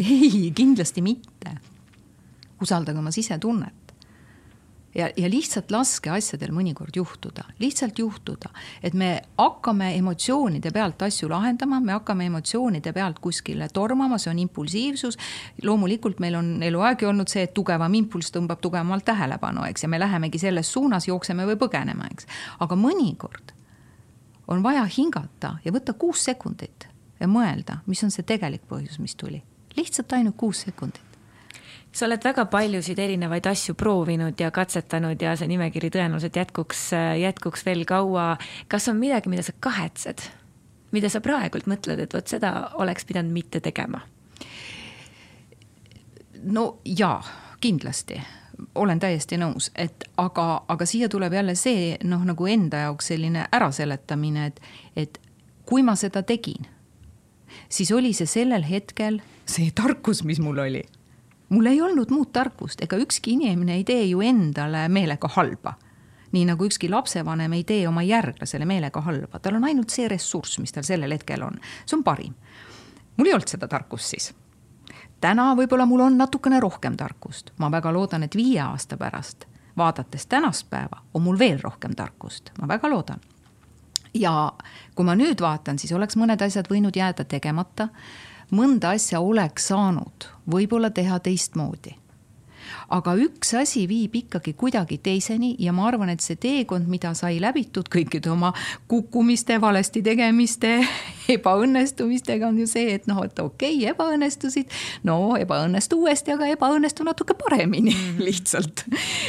ei, 0.00 0.52
kindlasti 0.54 1.02
mitte. 1.02 1.56
usaldage 2.60 2.98
oma 2.98 3.10
sisetunnet 3.10 3.79
ja, 4.94 5.10
ja 5.16 5.30
lihtsalt 5.30 5.70
laske 5.70 6.10
asjadel 6.10 6.52
mõnikord 6.54 6.96
juhtuda, 6.96 7.44
lihtsalt 7.62 7.98
juhtuda, 7.98 8.50
et 8.82 8.94
me 8.94 9.10
hakkame 9.38 9.92
emotsioonide 9.98 10.72
pealt 10.74 11.02
asju 11.06 11.30
lahendama, 11.30 11.80
me 11.80 11.94
hakkame 11.94 12.26
emotsioonide 12.30 12.92
pealt 12.96 13.20
kuskile 13.22 13.68
tormama, 13.72 14.18
see 14.18 14.32
on 14.32 14.42
impulsiivsus. 14.42 15.18
loomulikult 15.62 16.20
meil 16.20 16.34
on 16.34 16.62
eluaeg 16.62 17.02
olnud 17.08 17.28
see, 17.28 17.46
et 17.46 17.54
tugevam 17.54 17.94
impulss 17.94 18.34
tõmbab 18.34 18.60
tugevamalt 18.60 19.04
tähelepanu, 19.04 19.64
eks, 19.70 19.86
ja 19.86 19.88
me 19.88 20.00
lähemegi 20.00 20.38
selles 20.38 20.72
suunas, 20.72 21.08
jookseme 21.08 21.46
või 21.46 21.58
põgeneme, 21.60 22.10
eks. 22.12 22.26
aga 22.60 22.76
mõnikord 22.76 23.54
on 24.50 24.62
vaja 24.62 24.86
hingata 24.96 25.56
ja 25.64 25.72
võtta 25.72 25.94
kuus 25.94 26.24
sekundit 26.24 26.88
ja 27.20 27.28
mõelda, 27.28 27.80
mis 27.86 28.02
on 28.04 28.10
see 28.10 28.26
tegelik 28.26 28.66
põhjus, 28.68 28.98
mis 28.98 29.14
tuli. 29.14 29.42
lihtsalt 29.76 30.12
ainult 30.12 30.36
kuus 30.36 30.64
sekundit 30.66 31.09
sa 31.92 32.06
oled 32.06 32.24
väga 32.24 32.44
paljusid 32.50 32.98
erinevaid 32.98 33.46
asju 33.50 33.74
proovinud 33.74 34.38
ja 34.40 34.50
katsetanud 34.54 35.22
ja 35.22 35.34
see 35.36 35.50
nimekiri 35.50 35.90
tõenäoliselt 35.90 36.36
jätkuks, 36.36 36.90
jätkuks 37.20 37.66
veel 37.66 37.84
kaua. 37.84 38.36
kas 38.68 38.88
on 38.88 39.00
midagi, 39.00 39.28
mida 39.28 39.42
sa 39.42 39.52
kahetsed, 39.60 40.22
mida 40.94 41.10
sa 41.10 41.20
praegult 41.20 41.66
mõtled, 41.66 41.98
et 41.98 42.14
vot 42.14 42.26
seda 42.26 42.70
oleks 42.78 43.04
pidanud 43.04 43.32
mitte 43.34 43.60
tegema? 43.60 44.00
no 46.42 46.80
jaa, 46.84 47.22
kindlasti 47.60 48.20
olen 48.74 49.00
täiesti 49.00 49.38
nõus, 49.40 49.70
et 49.74 50.04
aga, 50.20 50.62
aga 50.68 50.86
siia 50.86 51.08
tuleb 51.08 51.32
jälle 51.32 51.54
see 51.56 51.96
noh, 52.04 52.22
nagu 52.28 52.46
enda 52.46 52.84
jaoks 52.86 53.10
selline 53.12 53.46
äraseletamine, 53.56 54.46
et, 54.46 54.60
et 54.96 55.20
kui 55.66 55.82
ma 55.82 55.96
seda 55.96 56.22
tegin, 56.22 56.68
siis 57.68 57.92
oli 57.92 58.12
see 58.16 58.28
sellel 58.28 58.64
hetkel 58.68 59.20
see 59.48 59.72
tarkus, 59.74 60.22
mis 60.24 60.40
mul 60.40 60.60
oli 60.60 60.84
mul 61.50 61.66
ei 61.66 61.80
olnud 61.82 62.10
muud 62.10 62.30
tarkust, 62.32 62.82
ega 62.82 62.96
ükski 62.96 63.34
inimene 63.34 63.74
ei 63.74 63.84
tee 63.84 64.04
ju 64.04 64.20
endale 64.20 64.88
meelega 64.88 65.28
halba. 65.28 65.74
nii 66.32 66.44
nagu 66.46 66.64
ükski 66.64 66.88
lapsevanem 66.88 67.52
ei 67.52 67.64
tee 67.64 67.88
oma 67.88 68.02
järglasele 68.06 68.64
meelega 68.64 69.00
halba, 69.00 69.38
tal 69.38 69.56
on 69.58 69.64
ainult 69.64 69.90
see 69.90 70.08
ressurss, 70.08 70.60
mis 70.62 70.72
tal 70.72 70.86
sellel 70.86 71.10
hetkel 71.10 71.42
on, 71.42 71.58
see 71.86 71.96
on 71.96 72.04
parim. 72.04 72.34
mul 73.16 73.26
ei 73.26 73.34
olnud 73.34 73.48
seda 73.50 73.68
tarkust 73.68 74.14
siis. 74.14 74.34
täna 75.20 75.54
võib-olla 75.56 75.86
mul 75.86 76.06
on 76.06 76.18
natukene 76.18 76.60
rohkem 76.60 76.96
tarkust, 76.96 77.50
ma 77.58 77.70
väga 77.70 77.92
loodan, 77.92 78.22
et 78.22 78.36
viie 78.36 78.60
aasta 78.60 78.96
pärast, 78.96 79.44
vaadates 79.76 80.26
tänast 80.26 80.70
päeva, 80.70 81.02
on 81.14 81.22
mul 81.22 81.38
veel 81.38 81.58
rohkem 81.62 81.94
tarkust, 81.96 82.52
ma 82.60 82.68
väga 82.68 82.88
loodan 82.88 83.20
ja 84.14 84.52
kui 84.94 85.04
ma 85.04 85.14
nüüd 85.14 85.40
vaatan, 85.40 85.78
siis 85.78 85.92
oleks 85.92 86.16
mõned 86.18 86.42
asjad 86.42 86.68
võinud 86.70 86.96
jääda 86.96 87.24
tegemata 87.24 87.88
mõnda 88.50 88.94
asja 88.96 89.20
oleks 89.20 89.70
saanud 89.70 90.28
võib-olla 90.50 90.90
teha 90.90 91.18
teistmoodi 91.22 91.99
aga 92.90 93.14
üks 93.20 93.54
asi 93.58 93.84
viib 93.90 94.14
ikkagi 94.22 94.54
kuidagi 94.58 94.98
teiseni 95.02 95.54
ja 95.62 95.72
ma 95.76 95.86
arvan, 95.88 96.10
et 96.12 96.24
see 96.24 96.38
teekond, 96.40 96.88
mida 96.90 97.12
sai 97.18 97.38
läbitud 97.42 97.88
kõikide 97.92 98.32
oma 98.32 98.52
kukkumiste, 98.90 99.60
valesti 99.62 100.02
tegemiste, 100.04 100.80
ebaõnnestumistega 101.36 102.48
on 102.48 102.58
ju 102.62 102.66
see, 102.70 102.96
et 102.96 103.06
noh, 103.10 103.22
et 103.26 103.38
okei 103.38 103.76
okay,, 103.76 103.92
ebaõnnestusid, 103.92 104.74
no 105.06 105.36
ebaõnnestu 105.38 106.00
uuesti, 106.02 106.34
aga 106.34 106.50
ebaõnnestu 106.54 107.06
natuke 107.06 107.36
paremini 107.38 107.94
mhm. 107.94 108.22
lihtsalt. 108.28 108.84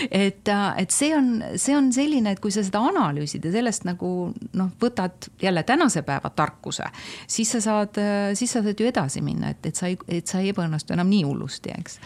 et, 0.10 0.50
et 0.52 0.96
see 0.96 1.14
on, 1.18 1.34
see 1.56 1.78
on 1.78 1.92
selline, 1.94 2.36
et 2.36 2.44
kui 2.44 2.54
sa 2.54 2.66
seda 2.66 2.84
analüüsid 2.92 3.46
ja 3.46 3.54
sellest 3.54 3.86
nagu 3.88 4.32
noh, 4.58 4.74
võtad 4.82 5.30
jälle 5.42 5.64
tänase 5.68 6.06
päeva 6.08 6.34
tarkuse, 6.36 6.90
siis 7.30 7.52
sa 7.56 7.62
saad, 7.64 7.98
siis 8.38 8.54
sa 8.54 8.64
saad 8.66 8.80
ju 8.80 8.90
edasi 8.90 9.24
minna, 9.26 9.54
et, 9.54 9.66
et 9.70 9.78
sa 9.78 9.90
ei, 9.92 9.98
et 10.10 10.28
sa 10.28 10.42
ei 10.42 10.52
ebaõnnestu 10.54 10.96
enam 10.96 11.10
nii 11.12 11.26
hullusti, 11.28 11.74
eks 11.78 12.00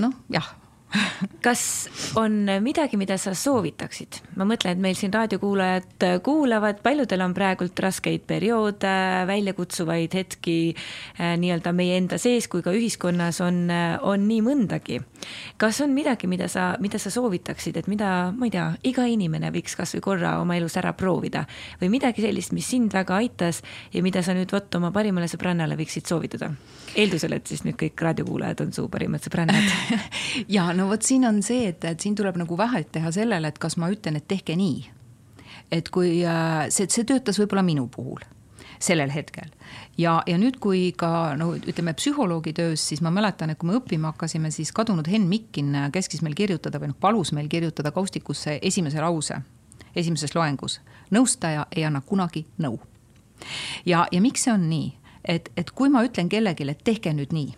noh, 0.00 0.14
jah 0.32 0.59
kas 1.44 1.88
on 2.18 2.46
midagi, 2.60 2.98
mida 3.00 3.16
sa 3.20 3.34
soovitaksid? 3.36 4.20
ma 4.40 4.46
mõtlen, 4.48 4.76
et 4.76 4.82
meil 4.82 4.96
siin 4.98 5.12
raadiokuulajad 5.14 6.06
kuulavad, 6.24 6.80
paljudel 6.82 7.22
on 7.24 7.34
praegult 7.36 7.78
raskeid 7.82 8.24
perioode, 8.28 8.92
väljakutsuvaid 9.28 10.14
hetki 10.16 10.56
eh, 10.72 11.34
nii-öelda 11.40 11.72
meie 11.76 11.98
enda 12.00 12.18
sees 12.18 12.48
kui 12.50 12.64
ka 12.64 12.74
ühiskonnas 12.74 13.40
on, 13.44 13.68
on 14.06 14.26
nii 14.28 14.40
mõndagi. 14.46 15.00
kas 15.60 15.80
on 15.84 15.94
midagi, 15.94 16.30
mida 16.30 16.48
sa, 16.48 16.72
mida 16.80 16.98
sa 16.98 17.12
soovitaksid, 17.12 17.76
et 17.80 17.90
mida, 17.90 18.30
ma 18.36 18.48
ei 18.48 18.54
tea, 18.54 18.66
iga 18.90 19.06
inimene 19.06 19.52
võiks 19.54 19.76
kasvõi 19.78 20.02
korra 20.04 20.38
oma 20.40 20.56
elus 20.58 20.76
ära 20.80 20.92
proovida 20.96 21.44
või 21.80 21.92
midagi 21.98 22.24
sellist, 22.24 22.54
mis 22.56 22.68
sind 22.70 22.94
väga 22.96 23.20
aitas 23.20 23.62
ja 23.92 24.02
mida 24.02 24.24
sa 24.26 24.34
nüüd 24.36 24.52
vot 24.52 24.80
oma 24.80 24.90
parimale 24.94 25.30
sõbrannale 25.30 25.78
võiksid 25.78 26.08
soovitada? 26.10 26.52
eeldusel, 26.90 27.36
et 27.36 27.46
siis 27.46 27.62
nüüd 27.62 27.76
kõik 27.78 28.00
raadiokuulajad 28.02 28.64
on 28.64 28.72
su 28.74 28.88
parimad 28.90 29.22
sõbrannad 29.22 29.68
ja 30.56 30.72
no 30.72 30.79
vot 30.88 31.02
siin 31.02 31.26
on 31.28 31.42
see, 31.42 31.68
et, 31.68 31.84
et 31.84 32.00
siin 32.00 32.14
tuleb 32.18 32.38
nagu 32.40 32.56
vahet 32.58 32.90
teha 32.92 33.12
sellele, 33.12 33.48
et 33.48 33.58
kas 33.58 33.76
ma 33.76 33.90
ütlen, 33.92 34.16
et 34.16 34.28
tehke 34.28 34.56
nii. 34.56 34.90
et 35.70 35.88
kui 35.90 36.24
äh, 36.26 36.66
see, 36.70 36.88
see 36.90 37.06
töötas 37.06 37.38
võib-olla 37.38 37.62
minu 37.62 37.86
puhul 37.88 38.22
sellel 38.80 39.10
hetkel. 39.12 39.50
ja, 39.98 40.22
ja 40.26 40.38
nüüd, 40.38 40.58
kui 40.60 40.92
ka 40.96 41.36
no 41.36 41.52
ütleme 41.54 41.94
psühholoogi 41.94 42.52
töös, 42.56 42.88
siis 42.88 43.02
ma 43.04 43.10
mäletan, 43.10 43.50
et 43.50 43.58
kui 43.58 43.70
me 43.70 43.78
õppima 43.78 44.14
hakkasime, 44.14 44.50
siis 44.50 44.72
kadunud 44.72 45.08
Henn 45.10 45.28
Mikkin 45.28 45.76
käskis 45.92 46.22
meil 46.22 46.34
kirjutada 46.34 46.80
või 46.80 46.92
noh, 46.92 47.00
palus 47.00 47.32
meil 47.36 47.48
kirjutada 47.48 47.92
kaustikusse 47.92 48.58
esimese 48.62 49.00
lause 49.00 49.42
esimeses 49.96 50.34
loengus. 50.34 50.80
nõustaja 51.10 51.66
ei 51.76 51.84
anna 51.84 52.00
kunagi 52.00 52.46
nõu. 52.58 52.80
ja, 53.86 54.06
ja 54.12 54.20
miks 54.20 54.44
see 54.44 54.52
on 54.52 54.68
nii? 54.70 54.92
et, 55.24 55.50
et 55.56 55.70
kui 55.70 55.88
ma 55.88 56.04
ütlen 56.04 56.28
kellelegi, 56.28 56.68
et 56.70 56.84
tehke 56.84 57.12
nüüd 57.12 57.32
nii, 57.32 57.54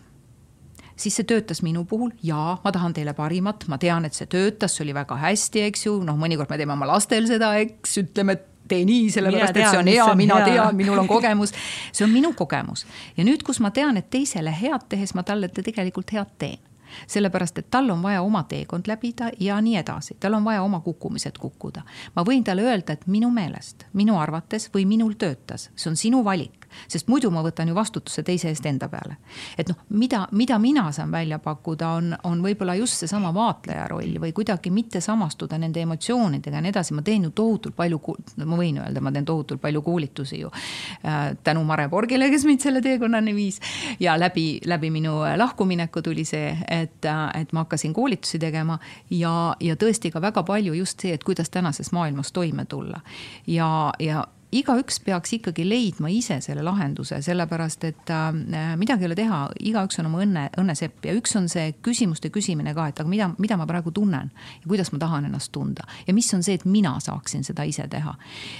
siis 0.95 1.15
see 1.17 1.27
töötas 1.27 1.61
minu 1.65 1.85
puhul 1.89 2.13
ja 2.23 2.57
ma 2.63 2.71
tahan 2.71 2.93
teile 2.93 3.13
parimat, 3.17 3.67
ma 3.67 3.77
tean, 3.81 4.05
et 4.05 4.17
see 4.17 4.29
töötas, 4.29 4.75
see 4.77 4.85
oli 4.85 4.95
väga 4.95 5.17
hästi, 5.19 5.67
eks 5.69 5.87
ju, 5.87 5.99
noh, 6.05 6.17
mõnikord 6.19 6.51
me 6.51 6.59
teeme 6.61 6.75
oma 6.75 6.89
lastel 6.89 7.27
seda, 7.29 7.53
eks, 7.61 7.97
ütleme, 8.03 8.37
et 8.37 8.49
tee 8.67 8.83
nii, 8.87 9.09
sellepärast 9.11 9.57
et 9.57 9.69
see 9.69 9.79
on 9.79 9.91
hea, 9.91 10.09
mina 10.15 10.39
hea. 10.41 10.51
tean, 10.51 10.75
minul 10.75 11.01
on 11.03 11.07
kogemus. 11.07 11.53
see 11.91 12.05
on 12.05 12.13
minu 12.13 12.33
kogemus. 12.37 12.85
Ja 13.17 13.25
nüüd, 13.27 13.43
kus 13.45 13.59
ma 13.63 13.71
tean, 13.71 13.97
et 13.99 14.09
teisele 14.13 14.53
head 14.61 14.87
tehes 14.89 15.13
ma 15.17 15.23
talle 15.27 15.49
tegelikult 15.49 16.13
head 16.15 16.37
teen. 16.39 16.61
Sellepärast 17.09 17.57
et 17.57 17.71
tal 17.73 17.89
on 17.89 18.03
vaja 18.05 18.21
oma 18.21 18.43
teekond 18.45 18.85
läbida 18.87 19.31
ja 19.41 19.57
nii 19.61 19.79
edasi, 19.79 20.13
tal 20.21 20.37
on 20.37 20.43
vaja 20.45 20.61
oma 20.63 20.79
kukkumised 20.85 21.39
kukkuda. 21.41 21.81
ma 22.15 22.23
võin 22.23 22.43
talle 22.43 22.61
öelda, 22.61 22.93
et 22.93 23.07
minu 23.07 23.31
meelest, 23.33 23.87
minu 23.93 24.19
arvates 24.21 24.69
või 24.73 24.85
minul 24.85 25.17
töötas, 25.17 25.71
see 25.75 25.89
on 25.89 25.97
sinu 25.97 26.23
valik 26.23 26.62
sest 26.87 27.07
muidu 27.07 27.31
ma 27.31 27.43
võtan 27.45 27.69
ju 27.69 27.75
vastutuse 27.75 28.23
teise 28.23 28.49
eest 28.51 28.65
enda 28.65 28.89
peale. 28.89 29.17
et 29.57 29.69
noh, 29.69 29.77
mida, 29.89 30.27
mida 30.31 30.59
mina 30.59 30.91
saan 30.91 31.11
välja 31.11 31.39
pakkuda, 31.39 31.89
on, 31.99 32.15
on 32.23 32.43
võib-olla 32.43 32.75
just 32.75 33.03
seesama 33.03 33.33
vaatleja 33.33 33.87
roll 33.87 34.19
või 34.19 34.33
kuidagi 34.33 34.71
mitte 34.71 35.01
samastuda 35.01 35.57
nende 35.57 35.81
emotsioonidega 35.81 36.57
ja 36.57 36.63
nii 36.63 36.73
edasi, 36.73 36.93
ma 36.93 37.01
teen 37.01 37.27
ju 37.27 37.33
tohutult 37.35 37.75
palju, 37.75 37.99
ma 38.45 38.59
võin 38.59 38.79
öelda, 38.83 39.01
ma 39.01 39.11
teen 39.11 39.25
tohutult 39.25 39.61
palju 39.61 39.81
koolitusi 39.81 40.39
ju 40.39 40.51
äh, 40.51 41.33
tänu 41.43 41.63
Mare 41.67 41.87
Borgile, 41.89 42.29
kes 42.29 42.45
mind 42.45 42.63
selle 42.63 42.81
teekonnani 42.81 43.35
viis. 43.35 43.59
Ja 43.99 44.15
läbi, 44.19 44.59
läbi 44.65 44.89
minu 44.93 45.19
lahkumineku 45.37 46.01
tuli 46.01 46.25
see, 46.25 46.53
et, 46.67 47.05
äh, 47.05 47.25
et 47.41 47.53
ma 47.53 47.65
hakkasin 47.65 47.93
koolitusi 47.93 48.39
tegema 48.39 48.79
ja, 49.09 49.55
ja 49.59 49.75
tõesti 49.79 50.11
ka 50.13 50.21
väga 50.21 50.43
palju 50.47 50.75
just 50.77 51.03
see, 51.03 51.13
et 51.13 51.23
kuidas 51.23 51.51
tänases 51.53 51.91
maailmas 51.95 52.31
toime 52.31 52.65
tulla. 52.65 53.01
Ja, 53.47 53.93
ja 53.99 54.25
igaüks 54.53 54.99
peaks 55.03 55.33
ikkagi 55.37 55.65
leidma 55.67 56.09
ise 56.13 56.37
selle 56.43 56.63
lahenduse, 56.65 57.19
sellepärast 57.25 57.87
et 57.87 58.11
äh, 58.13 58.75
midagi 58.79 59.05
ei 59.05 59.09
ole 59.09 59.17
teha, 59.17 59.39
igaüks 59.71 59.99
on 60.01 60.09
oma 60.09 60.21
õnne, 60.23 60.45
õnnesepp 60.61 61.07
ja 61.07 61.15
üks 61.17 61.33
on 61.39 61.49
see 61.51 61.73
küsimuste 61.85 62.29
küsimine 62.33 62.75
ka, 62.77 62.87
et 62.91 63.01
aga 63.01 63.09
mida, 63.09 63.29
mida 63.41 63.57
ma 63.59 63.67
praegu 63.69 63.93
tunnen 63.95 64.29
ja 64.33 64.69
kuidas 64.69 64.93
ma 64.93 65.01
tahan 65.01 65.27
ennast 65.29 65.51
tunda 65.55 65.87
ja 66.07 66.13
mis 66.15 66.29
on 66.35 66.43
see, 66.45 66.57
et 66.59 66.65
mina 66.69 66.95
saaksin 67.03 67.45
seda 67.47 67.65
ise 67.67 67.87
teha. 67.89 68.13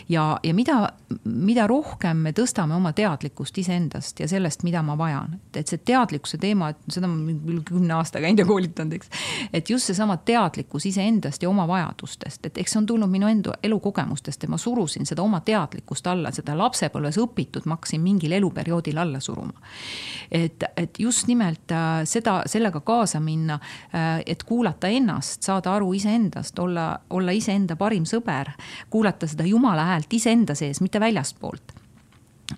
ja, 0.09 0.25
ja 0.43 0.53
mida, 0.57 0.79
mida 1.23 1.67
rohkem 1.69 2.25
me 2.25 2.33
tõstame 2.35 2.75
oma 2.77 2.93
teadlikkust 2.97 3.57
iseendast 3.61 4.23
ja 4.23 4.27
sellest, 4.27 4.65
mida 4.65 4.81
ma 4.85 4.97
vajan, 4.97 5.37
et 5.53 5.69
see 5.69 5.81
teadlikkuse 5.85 6.39
teema, 6.41 6.71
et 6.73 6.97
seda 6.97 7.09
ma 7.11 7.37
küll 7.45 7.61
kümne 7.67 7.97
aasta 7.99 8.21
käinud 8.23 8.41
ja 8.41 8.47
koolitanud, 8.49 8.97
eks. 8.97 9.13
et 9.53 9.69
just 9.69 9.91
seesama 9.91 10.17
teadlikkus 10.25 10.87
iseendast 10.89 11.43
ja 11.43 11.51
oma 11.51 11.67
vajadustest, 11.69 12.49
et 12.49 12.57
eks 12.57 12.73
see 12.73 12.81
on 12.81 12.89
tulnud 12.89 13.11
minu 13.11 13.29
enda 13.29 13.57
elukogemustest 13.63 14.43
ja 14.43 14.49
ma 14.49 14.57
surusin 14.57 15.05
seda 15.05 15.21
oma 15.21 15.43
teadlikkust 15.45 15.82
alla, 16.05 16.31
seda 16.31 16.55
lapsepõlves 16.57 17.17
õpitud 17.21 17.65
ma 17.65 17.77
hakkasin 17.77 18.01
mingil 18.01 18.31
eluperioodil 18.31 18.97
alla 18.97 19.19
suruma. 19.19 19.53
et, 20.31 20.63
et 20.77 20.99
just 20.99 21.27
nimelt 21.27 21.71
äh, 21.71 22.03
seda, 22.05 22.41
sellega 22.45 22.81
kaasa 22.81 23.19
minna, 23.19 23.59
äh, 23.93 24.21
et 24.25 24.43
kuulata 24.43 24.88
ennast, 24.88 25.43
saada 25.43 25.75
aru 25.75 25.93
iseendast, 25.93 26.59
olla, 26.59 26.99
olla 27.09 27.31
iseenda 27.31 27.75
parim 27.75 28.05
sõber, 28.05 28.53
kuulata 28.89 29.27
seda 29.27 29.43
jumala 29.43 29.86
häält 29.93 30.13
iseenda 30.13 30.55
sees, 30.55 30.81
mitte 30.81 30.99
väljastpoolt 30.99 31.73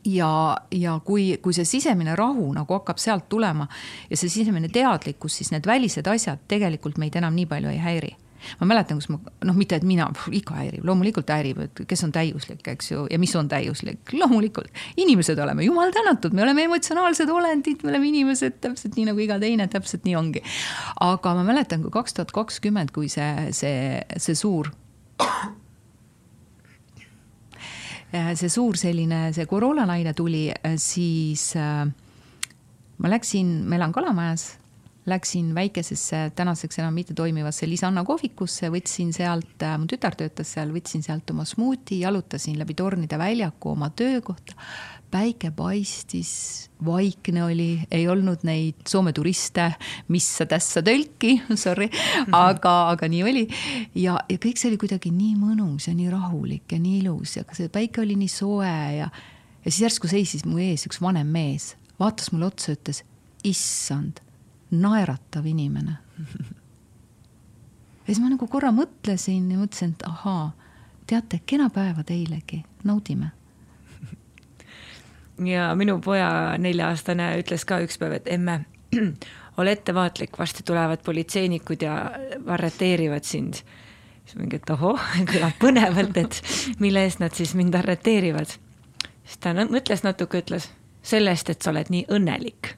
ja, 0.06 0.58
ja 0.72 1.00
kui, 1.06 1.38
kui 1.42 1.54
see 1.54 1.66
sisemine 1.66 2.16
rahu 2.16 2.52
nagu 2.54 2.78
hakkab 2.80 3.00
sealt 3.02 3.30
tulema 3.30 3.68
ja 4.10 4.18
see 4.18 4.30
sisemine 4.30 4.70
teadlikkus, 4.74 5.38
siis 5.38 5.52
need 5.54 5.68
välised 5.68 6.08
asjad 6.08 6.46
tegelikult 6.48 6.98
meid 7.02 7.16
enam 7.16 7.36
nii 7.36 7.50
palju 7.50 7.74
ei 7.74 7.82
häiri 7.82 8.16
ma 8.60 8.68
mäletan, 8.70 9.00
kus 9.02 9.10
ma, 9.12 9.20
noh, 9.48 9.58
mitte 9.58 9.80
et 9.80 9.86
mina, 9.88 10.08
ikka 10.40 10.58
häirib, 10.60 10.86
loomulikult 10.88 11.32
häirib, 11.34 11.62
et 11.66 11.84
kes 11.90 12.06
on 12.08 12.14
täiuslik, 12.16 12.64
eks 12.76 12.92
ju, 12.92 13.06
ja 13.12 13.20
mis 13.22 13.36
on 13.40 13.50
täiuslik, 13.52 14.14
loomulikult. 14.14 14.72
inimesed 15.02 15.40
oleme, 15.40 15.66
jumal 15.68 15.94
tänatud, 15.96 16.36
me 16.36 16.46
oleme 16.46 16.68
emotsionaalsed 16.70 17.30
olendid, 17.30 17.84
me 17.84 17.94
oleme 17.94 18.10
inimesed 18.12 18.62
täpselt 18.64 18.98
nii 19.00 19.10
nagu 19.12 19.22
iga 19.24 19.40
teine, 19.42 19.68
täpselt 19.72 20.08
nii 20.08 20.16
ongi. 20.20 20.44
aga 21.02 21.36
ma 21.38 21.46
mäletan, 21.48 21.84
kui 21.86 21.94
kaks 21.94 22.18
tuhat 22.18 22.34
kakskümmend, 22.36 22.94
kui 22.96 23.10
see, 23.12 23.52
see, 23.56 24.02
see 24.18 24.36
suur 24.36 24.72
see 28.16 28.50
suur 28.52 28.78
selline, 28.80 29.34
see 29.36 29.48
koroonalaine 29.50 30.14
tuli, 30.16 30.48
siis 30.80 31.50
äh, 31.60 31.84
ma 32.98 33.12
läksin, 33.12 33.58
ma 33.68 33.80
elan 33.80 33.96
Kalamajas, 33.96 34.46
läksin 35.06 35.52
väikesesse, 35.56 36.32
tänaseks 36.36 36.80
enam 36.80 36.96
mitte 36.98 37.14
toimivasse 37.14 37.70
Lisanna 37.70 38.04
kohvikusse, 38.04 38.72
võtsin 38.74 39.12
sealt, 39.14 39.62
mu 39.78 39.86
tütar 39.90 40.18
töötas 40.18 40.56
seal, 40.56 40.74
võtsin 40.74 41.06
sealt 41.06 41.30
oma 41.30 41.46
smuuti, 41.46 42.00
jalutasin 42.02 42.58
läbi 42.60 42.74
tornide 42.74 43.20
väljaku 43.22 43.76
oma 43.76 43.92
töökohta 43.94 44.58
päike 45.16 45.52
paistis, 45.56 46.32
vaikne 46.86 47.44
oli, 47.46 47.70
ei 47.92 48.08
olnud 48.12 48.44
neid 48.44 48.82
Soome 48.90 49.14
turiste, 49.16 49.70
missa 50.12 50.46
tässä 50.46 50.82
tölki, 50.84 51.38
sorry, 51.64 51.88
aga, 52.32 52.74
aga 52.90 53.08
nii 53.08 53.24
oli. 53.24 53.46
ja, 53.96 54.18
ja 54.30 54.42
kõik 54.42 54.60
see 54.60 54.72
oli 54.74 54.82
kuidagi 54.82 55.14
nii 55.16 55.38
mõnus 55.40 55.88
ja 55.88 55.96
nii 55.96 56.10
rahulik 56.12 56.76
ja 56.76 56.82
nii 56.82 57.00
ilus 57.04 57.38
ja 57.38 57.46
see 57.56 57.72
päike 57.72 58.04
oli 58.04 58.18
nii 58.20 58.32
soe 58.32 58.76
ja, 58.98 59.08
ja 59.08 59.70
siis 59.70 59.86
järsku 59.86 60.12
seisis 60.12 60.46
mu 60.50 60.60
ees 60.60 60.88
üks 60.90 61.00
vanem 61.02 61.30
mees, 61.32 61.74
vaatas 62.02 62.34
mulle 62.34 62.50
otsa, 62.50 62.76
ütles, 62.76 63.06
issand, 63.46 64.25
naeratav 64.82 65.46
inimene. 65.46 65.98
ja 68.02 68.08
siis 68.08 68.20
ma 68.20 68.30
nagu 68.30 68.48
korra 68.48 68.72
mõtlesin 68.76 69.50
ja 69.52 69.58
mõtlesin, 69.58 69.96
et 69.96 70.06
ahaa, 70.08 70.52
teate, 71.08 71.42
kena 71.46 71.70
päeva 71.74 72.04
teilegi, 72.04 72.64
naudime 72.84 73.32
ja 75.44 75.76
minu 75.76 76.00
poja 76.04 76.56
nelja-aastane 76.62 77.34
ütles 77.42 77.66
ka 77.68 77.80
ükspäev, 77.84 78.20
et 78.20 78.30
emme, 78.32 78.60
ole 79.60 79.74
ettevaatlik, 79.76 80.38
varsti 80.40 80.64
tulevad 80.64 81.04
politseinikud 81.04 81.82
ja 81.82 81.98
arreteerivad 82.48 83.24
sind. 83.24 83.62
siis 84.26 84.38
mingi, 84.40 84.56
et 84.56 84.70
ohoh, 84.70 85.02
kõlab 85.32 85.60
põnevalt, 85.60 86.18
et 86.18 86.42
mille 86.80 87.04
eest 87.04 87.20
nad 87.20 87.36
siis 87.36 87.56
mind 87.56 87.76
arreteerivad. 87.76 88.56
siis 89.24 89.38
ta 89.40 89.54
mõtles 89.54 90.04
natuke, 90.04 90.44
ütles 90.44 90.72
selle 91.04 91.30
eest, 91.36 91.50
et 91.50 91.62
sa 91.62 91.72
oled 91.72 91.92
nii 91.94 92.08
õnnelik. 92.10 92.76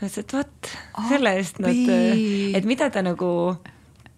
Siis 0.00 0.02
ma 0.02 0.10
ütlesin, 0.10 0.22
et 0.22 0.36
vot, 0.36 0.70
selle 1.08 1.34
eest 1.40 1.58
nad, 1.64 1.82
et 2.60 2.68
mida 2.68 2.90
ta 2.92 3.02
nagu 3.06 3.30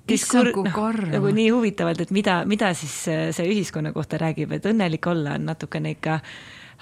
diskur-, 0.08 0.52
noh, 0.52 1.02
nagu 1.14 1.32
nii 1.34 1.48
huvitavalt, 1.54 2.06
et 2.06 2.14
mida, 2.14 2.40
mida 2.48 2.72
siis 2.76 3.00
see 3.06 3.50
ühiskonna 3.52 3.92
kohta 3.96 4.20
räägib, 4.20 4.52
et 4.56 4.66
õnnelik 4.66 5.06
olla 5.10 5.36
on 5.38 5.46
natukene 5.52 5.94
ikka 5.96 6.18
äh, 6.18 6.32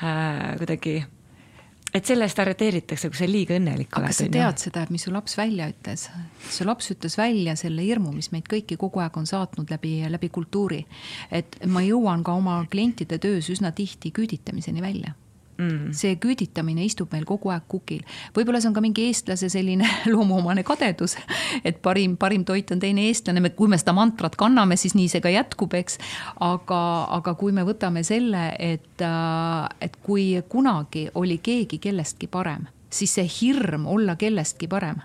äh, 0.02 0.56
kuidagi 0.58 0.96
et 1.94 2.04
selle 2.04 2.26
eest 2.28 2.40
arreteeritakse, 2.42 3.08
kui 3.08 3.16
sa 3.16 3.28
liiga 3.30 3.56
õnnelik 3.56 3.94
oled. 3.96 4.10
aga 4.10 4.16
sa 4.16 4.26
tead 4.32 4.60
seda, 4.60 4.84
mis 4.92 5.06
su 5.06 5.12
laps 5.14 5.36
välja 5.38 5.68
ütles? 5.72 6.08
su 6.52 6.66
laps 6.68 6.90
ütles 6.92 7.16
välja 7.16 7.56
selle 7.56 7.84
hirmu, 7.86 8.12
mis 8.12 8.28
meid 8.34 8.48
kõiki 8.50 8.76
kogu 8.80 9.00
aeg 9.00 9.16
on 9.16 9.28
saatnud 9.28 9.70
läbi, 9.72 9.98
läbi 10.12 10.28
kultuuri. 10.32 10.82
et 11.30 11.56
ma 11.66 11.84
jõuan 11.86 12.24
ka 12.26 12.36
oma 12.36 12.58
klientide 12.70 13.18
töös 13.22 13.48
üsna 13.52 13.72
tihti 13.72 14.12
küüditamiseni 14.12 14.84
välja 14.84 15.14
mm.. 15.58 15.92
see 15.96 16.16
küüditamine 16.22 16.84
istub 16.86 17.12
meil 17.14 17.26
kogu 17.28 17.50
aeg 17.54 17.66
kukil. 17.68 18.04
võib-olla 18.36 18.60
see 18.60 18.70
on 18.70 18.76
ka 18.76 18.82
mingi 18.84 19.06
eestlase 19.08 19.50
selline 19.52 19.88
loomuomane 20.12 20.64
kadedus, 20.66 21.16
et 21.64 21.80
parim, 21.82 22.16
parim 22.20 22.44
toit 22.48 22.70
on 22.74 22.82
teine 22.82 23.06
eestlane, 23.08 23.42
kui 23.56 23.70
me 23.70 23.78
seda 23.80 23.94
mantrat 23.96 24.36
kanname, 24.38 24.78
siis 24.80 24.96
nii 24.98 25.08
see 25.12 25.24
ka 25.24 25.32
jätkub, 25.32 25.74
eks. 25.78 26.00
aga, 26.44 26.80
aga 27.18 27.36
kui 27.38 27.54
me 27.56 27.66
võtame 27.66 28.04
selle, 28.06 28.48
et, 28.58 28.94
äh, 29.02 29.66
et 29.80 30.00
kui 30.02 30.32
kunagi 30.48 31.08
oli 31.14 31.38
keegi 31.42 31.80
kellestki 31.82 32.30
parem, 32.30 32.68
siis 32.90 33.16
see 33.18 33.28
hirm 33.40 33.86
olla 33.90 34.16
kellestki 34.20 34.68
parem 34.70 35.02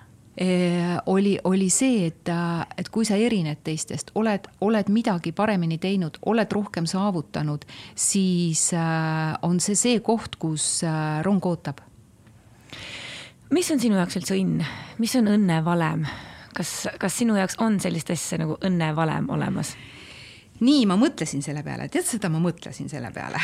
oli, 1.05 1.35
oli 1.43 1.69
see, 1.69 2.07
et, 2.07 2.29
et 2.77 2.89
kui 2.89 3.05
sa 3.05 3.17
erined 3.19 3.61
teistest, 3.63 4.11
oled, 4.15 4.47
oled 4.61 4.89
midagi 4.89 5.33
paremini 5.37 5.77
teinud, 5.81 6.17
oled 6.25 6.51
rohkem 6.51 6.87
saavutanud, 6.89 7.65
siis 7.95 8.71
äh, 8.73 9.35
on 9.45 9.59
see 9.61 9.77
see 9.77 10.01
koht, 10.01 10.39
kus 10.41 10.81
äh, 10.87 11.21
rong 11.25 11.45
ootab. 11.45 11.81
mis 13.51 13.71
on 13.71 13.79
sinu 13.79 13.99
jaoks 13.99 14.17
üldse 14.17 14.35
õnn, 14.39 14.65
mis 14.97 15.15
on 15.19 15.29
õnne 15.29 15.61
valem? 15.65 16.05
kas, 16.55 16.87
kas 16.99 17.17
sinu 17.21 17.35
jaoks 17.37 17.59
on 17.61 17.79
sellist 17.79 18.09
asja 18.11 18.41
nagu 18.41 18.57
õnne 18.65 18.95
valem 18.95 19.29
olemas? 19.29 19.75
Nii, 20.61 20.85
ma 20.89 20.97
mõtlesin 20.99 21.41
selle 21.43 21.63
peale, 21.65 21.87
tead 21.91 22.05
seda, 22.05 22.29
ma 22.29 22.41
mõtlesin 22.41 22.89
selle 22.91 23.09
peale 23.13 23.39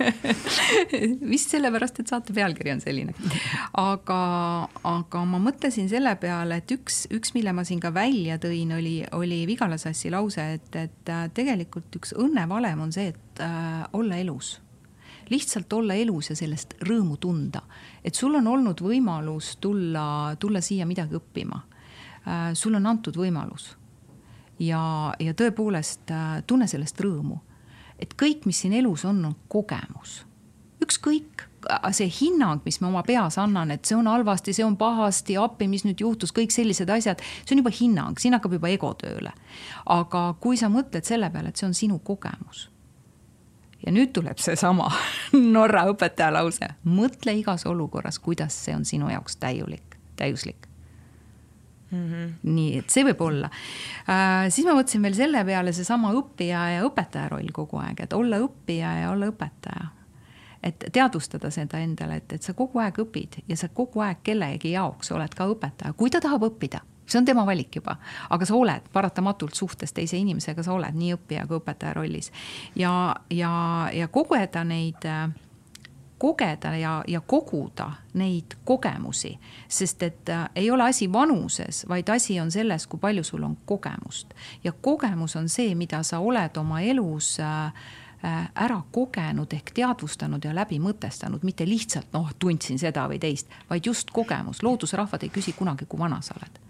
vist 1.32 1.54
sellepärast, 1.54 2.00
et 2.02 2.10
saate 2.10 2.34
pealkiri 2.36 2.72
on 2.74 2.82
selline. 2.82 3.14
aga, 3.78 4.20
aga 4.90 5.24
ma 5.28 5.40
mõtlesin 5.42 5.90
selle 5.90 6.14
peale, 6.20 6.60
et 6.60 6.74
üks, 6.74 7.04
üks, 7.14 7.34
mille 7.36 7.54
ma 7.56 7.64
siin 7.66 7.82
ka 7.82 7.92
välja 7.94 8.40
tõin, 8.42 8.74
oli, 8.76 8.96
oli 9.16 9.44
Vigala 9.50 9.78
Sassi 9.80 10.10
lause, 10.10 10.46
et, 10.58 10.70
et 10.74 11.12
äh, 11.12 11.28
tegelikult 11.34 12.00
üks 12.00 12.14
õnnevalem 12.18 12.86
on 12.86 12.94
see, 12.94 13.14
et 13.14 13.44
äh, 13.44 13.86
olla 13.96 14.18
elus 14.20 14.58
lihtsalt 15.30 15.70
olla 15.72 15.94
elus 15.94 16.32
ja 16.32 16.34
sellest 16.34 16.74
rõõmu 16.82 17.14
tunda. 17.22 17.60
et 18.02 18.14
sul 18.18 18.34
on 18.34 18.48
olnud 18.50 18.80
võimalus 18.82 19.60
tulla, 19.62 20.34
tulla 20.42 20.58
siia 20.58 20.86
midagi 20.90 21.14
õppima. 21.14 21.60
Äh, 22.26 22.48
sul 22.58 22.74
on 22.74 22.90
antud 22.90 23.14
võimalus 23.14 23.76
ja, 24.60 25.14
ja 25.18 25.34
tõepoolest 25.34 26.10
äh, 26.12 26.42
tunne 26.46 26.68
sellest 26.70 27.00
rõõmu. 27.00 27.40
et 28.00 28.14
kõik, 28.16 28.46
mis 28.48 28.62
siin 28.62 28.72
elus 28.72 29.04
on, 29.04 29.24
on 29.24 29.36
kogemus. 29.48 30.24
ükskõik, 30.84 31.44
äh, 31.70 31.92
see 31.92 32.08
hinnang, 32.20 32.62
mis 32.64 32.80
me 32.80 32.88
oma 32.88 33.02
peas 33.02 33.38
annan, 33.38 33.70
et 33.70 33.84
see 33.84 33.96
on 33.96 34.06
halvasti, 34.06 34.52
see 34.52 34.64
on 34.64 34.76
pahasti, 34.76 35.36
appi, 35.36 35.68
mis 35.68 35.84
nüüd 35.84 36.00
juhtus, 36.00 36.32
kõik 36.32 36.52
sellised 36.52 36.90
asjad, 36.90 37.20
see 37.44 37.54
on 37.54 37.64
juba 37.64 37.72
hinnang, 37.80 38.18
siin 38.18 38.36
hakkab 38.36 38.58
juba 38.58 38.68
ego 38.68 38.92
tööle. 38.94 39.32
aga 39.86 40.34
kui 40.40 40.56
sa 40.56 40.68
mõtled 40.68 41.04
selle 41.04 41.30
peale, 41.30 41.48
et 41.48 41.56
see 41.56 41.68
on 41.68 41.74
sinu 41.74 41.98
kogemus 41.98 42.68
ja 43.86 43.92
nüüd 43.92 44.12
tuleb 44.12 44.38
seesama 44.38 44.90
Norra 45.54 45.86
õpetaja 45.88 46.32
lause, 46.36 46.74
mõtle 46.84 47.36
igas 47.38 47.66
olukorras, 47.66 48.18
kuidas 48.18 48.64
see 48.64 48.76
on 48.76 48.84
sinu 48.84 49.08
jaoks 49.08 49.40
täiulik, 49.40 49.96
täiuslik 50.16 50.69
Mm 51.90 52.10
-hmm. 52.10 52.34
nii 52.42 52.78
et 52.78 52.90
see 52.90 53.04
võib 53.04 53.20
olla 53.20 53.50
äh,. 54.08 54.48
siis 54.48 54.66
ma 54.66 54.76
mõtlesin 54.78 55.02
veel 55.02 55.14
selle 55.14 55.44
peale 55.44 55.72
seesama 55.72 56.12
õppija 56.14 56.60
ja 56.74 56.84
õpetaja 56.86 57.28
roll 57.28 57.50
kogu 57.52 57.80
aeg, 57.82 58.00
et 58.00 58.12
olla 58.12 58.38
õppija 58.38 58.92
ja 59.00 59.10
olla 59.10 59.26
õpetaja. 59.26 59.88
et 60.62 60.84
teadvustada 60.92 61.50
seda 61.50 61.78
endale, 61.78 62.16
et, 62.16 62.32
et 62.32 62.42
sa 62.42 62.52
kogu 62.52 62.78
aeg 62.78 62.98
õpid 62.98 63.42
ja 63.48 63.56
sa 63.56 63.68
kogu 63.68 64.00
aeg 64.00 64.22
kellegi 64.22 64.70
jaoks 64.70 65.12
oled 65.12 65.34
ka 65.34 65.46
õpetaja, 65.46 65.92
kui 65.92 66.10
ta 66.10 66.20
tahab 66.20 66.42
õppida 66.42 66.80
see 67.10 67.18
on 67.18 67.24
tema 67.24 67.46
valik 67.46 67.76
juba, 67.76 67.96
aga 68.30 68.46
sa 68.46 68.54
oled 68.54 68.88
paratamatult 68.92 69.54
suhtes 69.54 69.92
teise 69.92 70.16
inimesega, 70.16 70.62
sa 70.62 70.72
oled 70.72 70.94
nii 70.94 71.14
õppija 71.14 71.46
kui 71.46 71.58
õpetaja 71.58 71.94
rollis 71.96 72.32
ja, 72.76 73.16
ja, 73.30 73.52
ja 73.92 74.08
kogeda 74.08 74.64
neid 74.64 75.04
äh, 75.04 75.30
kogeda 76.20 76.76
ja, 76.76 77.04
ja 77.08 77.20
koguda 77.20 77.90
neid 78.14 78.56
kogemusi, 78.64 79.38
sest 79.68 80.02
et 80.02 80.28
äh, 80.28 80.48
ei 80.54 80.70
ole 80.70 80.84
asi 80.90 81.08
vanuses, 81.12 81.86
vaid 81.88 82.08
asi 82.08 82.36
on 82.40 82.52
selles, 82.52 82.86
kui 82.86 83.00
palju 83.00 83.24
sul 83.24 83.42
on 83.42 83.56
kogemust. 83.66 84.34
ja 84.64 84.72
kogemus 84.72 85.36
on 85.36 85.48
see, 85.48 85.74
mida 85.74 86.02
sa 86.02 86.20
oled 86.20 86.56
oma 86.60 86.80
elus 86.80 87.38
äh, 87.40 87.72
äh, 88.24 88.50
ära 88.54 88.82
kogenud 88.92 89.52
ehk 89.52 89.72
teadvustanud 89.74 90.44
ja 90.44 90.54
läbi 90.54 90.78
mõtestanud, 90.78 91.42
mitte 91.42 91.68
lihtsalt 91.68 92.12
noh, 92.12 92.28
tundsin 92.38 92.78
seda 92.78 93.08
või 93.08 93.18
teist, 93.18 93.48
vaid 93.70 93.86
just 93.86 94.10
kogemus. 94.12 94.62
loodusrahvad 94.62 95.24
ei 95.24 95.32
küsi 95.32 95.56
kunagi, 95.56 95.88
kui 95.88 95.98
vana 95.98 96.20
sa 96.20 96.36
oled 96.36 96.69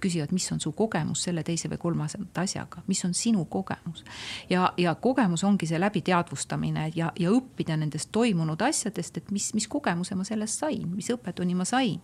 vaid 0.00 0.08
küsivad, 0.08 0.32
mis 0.32 0.50
on 0.52 0.60
su 0.60 0.72
kogemus 0.72 1.24
selle 1.24 1.42
teise 1.42 1.68
või 1.68 1.78
kolmanda 1.78 2.42
asjaga, 2.42 2.82
mis 2.86 3.04
on 3.04 3.14
sinu 3.14 3.44
kogemus. 3.44 4.04
ja, 4.50 4.72
ja 4.76 4.94
kogemus 4.94 5.44
ongi 5.44 5.66
see 5.66 5.78
läbiteadvustamine 5.78 6.92
ja, 6.94 7.12
ja 7.18 7.30
õppida 7.30 7.76
nendest 7.76 8.10
toimunud 8.12 8.60
asjadest, 8.60 9.16
et 9.16 9.30
mis, 9.30 9.52
mis 9.54 9.68
kogemuse 9.68 10.14
ma 10.14 10.24
sellest 10.24 10.58
sain, 10.58 10.88
mis 10.94 11.10
õppetunni 11.10 11.54
ma 11.54 11.64
sain. 11.64 12.00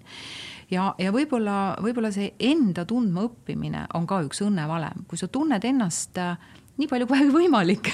ja, 0.70 0.94
ja 0.98 1.12
võib-olla, 1.12 1.76
võib-olla 1.82 2.12
see 2.12 2.34
enda 2.38 2.84
tundma 2.84 3.24
õppimine 3.26 3.86
on 3.94 4.06
ka 4.06 4.22
üks 4.22 4.42
õnnevalem, 4.42 5.06
kui 5.08 5.18
sa 5.18 5.28
tunned 5.28 5.64
ennast 5.64 6.18
äh, 6.18 6.36
nii 6.76 6.88
palju 6.90 7.08
kui 7.08 7.28
võimalik 7.38 7.90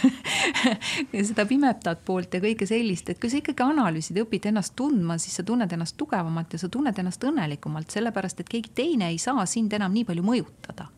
seda 1.28 1.46
pimedat 1.48 2.02
poolt 2.06 2.34
ja 2.34 2.42
kõike 2.42 2.66
sellist, 2.68 3.12
et 3.12 3.20
kui 3.22 3.30
sa 3.30 3.38
ikkagi 3.38 3.64
analüüsid 3.64 4.18
ja 4.18 4.26
õpid 4.26 4.50
ennast 4.50 4.74
tundma, 4.78 5.18
siis 5.22 5.38
sa 5.38 5.46
tunned 5.46 5.72
ennast 5.72 5.96
tugevamalt 6.00 6.54
ja 6.54 6.62
sa 6.62 6.70
tunned 6.72 6.98
ennast 6.98 7.24
õnnelikumalt, 7.28 7.90
sellepärast 7.94 8.42
et 8.42 8.52
keegi 8.52 8.74
teine 8.82 9.12
ei 9.12 9.18
saa 9.22 9.46
sind 9.46 9.72
enam 9.78 9.94
nii 9.94 10.06
palju 10.08 10.26
mõjutada. 10.26 10.88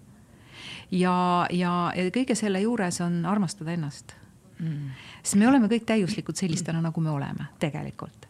ja, 0.91 1.16
ja, 1.51 1.72
ja 1.97 2.11
kõige 2.14 2.37
selle 2.39 2.62
juures 2.64 3.01
on 3.05 3.24
armastada 3.26 3.74
ennast. 3.74 4.16
Mm.. 4.55 4.93
sest 5.24 5.35
me 5.35 5.49
oleme 5.51 5.66
kõik 5.66 5.82
täiuslikud 5.89 6.39
sellistena, 6.39 6.78
nagu 6.80 7.01
me 7.03 7.11
oleme 7.11 7.49
tegelikult. 7.59 8.28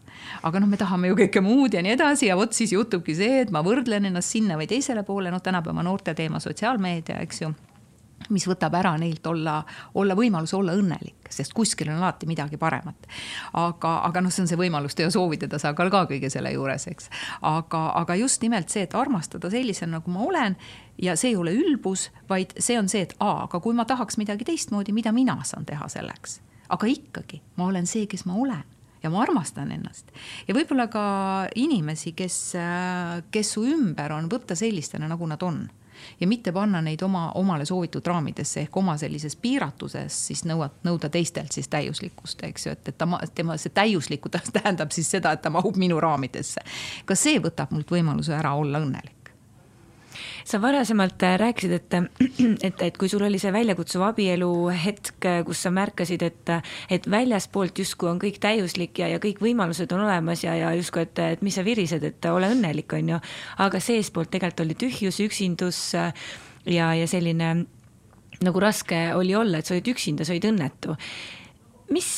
Aga 0.48 0.62
noh, 0.62 0.70
me 0.70 0.78
tahame 0.80 1.10
ju 1.10 1.18
kõike 1.18 1.42
muud 1.44 1.74
ja 1.76 1.82
nii 1.84 1.92
edasi 1.98 2.30
ja 2.30 2.36
vot 2.38 2.54
siis 2.56 2.72
juhtubki 2.72 3.12
see, 3.18 3.42
et 3.42 3.52
ma 3.52 3.60
võrdlen 3.66 4.08
ennast 4.08 4.32
sinna 4.32 4.56
või 4.56 4.64
teisele 4.70 5.02
poole, 5.04 5.28
noh, 5.34 5.42
tänapäeva 5.44 5.84
noorte 5.84 6.14
teema 6.16 6.40
sotsiaalmeedia, 6.40 7.18
eks 7.26 7.42
ju 7.42 7.52
mis 8.30 8.46
võtab 8.48 8.74
ära 8.78 8.94
neilt 9.00 9.26
olla, 9.26 9.58
olla 9.94 10.16
võimalus 10.18 10.54
olla 10.56 10.74
õnnelik, 10.76 11.28
sest 11.32 11.54
kuskil 11.56 11.90
on 11.90 11.98
alati 11.98 12.28
midagi 12.30 12.56
paremat. 12.60 13.08
aga, 13.60 13.94
aga 14.08 14.22
noh, 14.24 14.32
see 14.32 14.44
on 14.44 14.50
see 14.50 14.60
võimalus 14.60 14.96
teha 14.96 15.10
soovide 15.10 15.48
tasakaal 15.50 15.90
ka 15.90 16.04
kõige 16.10 16.30
selle 16.32 16.52
juures, 16.54 16.86
eks. 16.90 17.10
aga, 17.42 17.84
aga 18.00 18.18
just 18.20 18.42
nimelt 18.42 18.72
see, 18.72 18.86
et 18.86 18.94
armastada 18.94 19.50
sellisena, 19.50 19.98
nagu 19.98 20.10
ma 20.10 20.24
olen 20.24 20.56
ja 21.02 21.16
see 21.16 21.32
ei 21.32 21.36
ole 21.36 21.54
ülbus, 21.56 22.10
vaid 22.28 22.54
see 22.58 22.78
on 22.78 22.88
see, 22.88 23.04
et 23.08 23.16
aa, 23.20 23.44
aga 23.48 23.60
kui 23.60 23.74
ma 23.74 23.86
tahaks 23.88 24.18
midagi 24.20 24.46
teistmoodi, 24.48 24.94
mida 24.94 25.12
mina 25.12 25.40
saan 25.44 25.66
teha 25.66 25.88
selleks. 25.88 26.40
aga 26.68 26.86
ikkagi, 26.88 27.42
ma 27.56 27.68
olen 27.68 27.86
see, 27.86 28.06
kes 28.06 28.24
ma 28.24 28.38
olen 28.40 28.64
ja 29.04 29.10
ma 29.12 29.20
armastan 29.22 29.72
ennast. 29.72 30.10
ja 30.48 30.56
võib-olla 30.56 30.88
ka 30.92 31.04
inimesi, 31.54 32.14
kes, 32.16 32.38
kes 33.30 33.54
su 33.56 33.64
ümber 33.68 34.16
on, 34.16 34.30
võtta 34.32 34.56
sellistena, 34.58 35.08
nagu 35.10 35.28
nad 35.28 35.42
on 35.44 35.66
ja 36.20 36.26
mitte 36.26 36.52
panna 36.52 36.82
neid 36.82 37.02
oma, 37.02 37.30
omale 37.34 37.64
soovitud 37.64 38.06
raamidesse 38.06 38.60
ehk 38.60 38.76
oma 38.76 38.96
sellises 39.00 39.36
piiratuses 39.36 40.20
siis 40.28 40.44
nõuad, 40.48 40.76
nõuda 40.84 41.08
teistelt 41.08 41.52
siis 41.52 41.68
täiuslikkust, 41.68 42.44
eks 42.48 42.66
ju, 42.66 42.76
et, 42.76 42.88
et 42.88 42.98
ta, 42.98 43.08
tema 43.34 43.58
see 43.60 43.74
täiuslikkus 43.74 44.32
tähendab 44.58 44.94
siis 44.94 45.10
seda, 45.10 45.32
et 45.32 45.42
ta 45.42 45.50
mahub 45.50 45.76
minu 45.80 46.00
raamidesse. 46.00 46.64
ka 47.04 47.18
see 47.18 47.40
võtab 47.42 47.74
mult 47.74 47.90
võimaluse 47.90 48.34
ära 48.36 48.54
olla 48.58 48.82
õnnelik 48.84 49.23
sa 50.44 50.60
varasemalt 50.62 51.22
äh, 51.26 51.36
rääkisid, 51.40 51.72
et, 51.72 51.94
et, 52.68 52.82
et 52.88 52.98
kui 52.98 53.08
sul 53.08 53.24
oli 53.26 53.40
see 53.42 53.52
väljakutsuv 53.54 54.06
abielu 54.08 54.50
hetk, 54.84 55.28
kus 55.46 55.64
sa 55.66 55.72
märkasid, 55.74 56.24
et, 56.26 56.54
et 56.92 57.08
väljaspoolt 57.10 57.78
justkui 57.84 58.10
on 58.10 58.20
kõik 58.22 58.40
täiuslik 58.42 58.98
ja, 59.02 59.10
ja 59.14 59.22
kõik 59.22 59.42
võimalused 59.44 59.92
on 59.96 60.06
olemas 60.06 60.44
ja, 60.46 60.56
ja 60.58 60.72
justkui, 60.76 61.04
et, 61.06 61.22
et 61.36 61.44
mis 61.46 61.54
sa 61.54 61.64
virised, 61.66 62.04
et 62.04 62.30
ole 62.30 62.50
õnnelik, 62.54 62.92
on 62.96 63.14
ju. 63.14 63.22
aga 63.64 63.80
seestpoolt 63.80 64.32
tegelikult 64.34 64.66
oli 64.66 64.76
tühjus, 64.78 65.20
üksindus 65.24 65.80
äh, 65.98 66.12
ja, 66.66 66.92
ja 66.94 67.08
selline 67.10 67.54
nagu 68.44 68.60
raske 68.60 69.14
oli 69.14 69.34
olla, 69.36 69.58
et 69.58 69.66
sa 69.66 69.74
olid 69.76 69.88
üksinda, 69.94 70.24
sa 70.24 70.34
olid 70.34 70.48
õnnetu. 70.50 70.96
mis, 71.94 72.10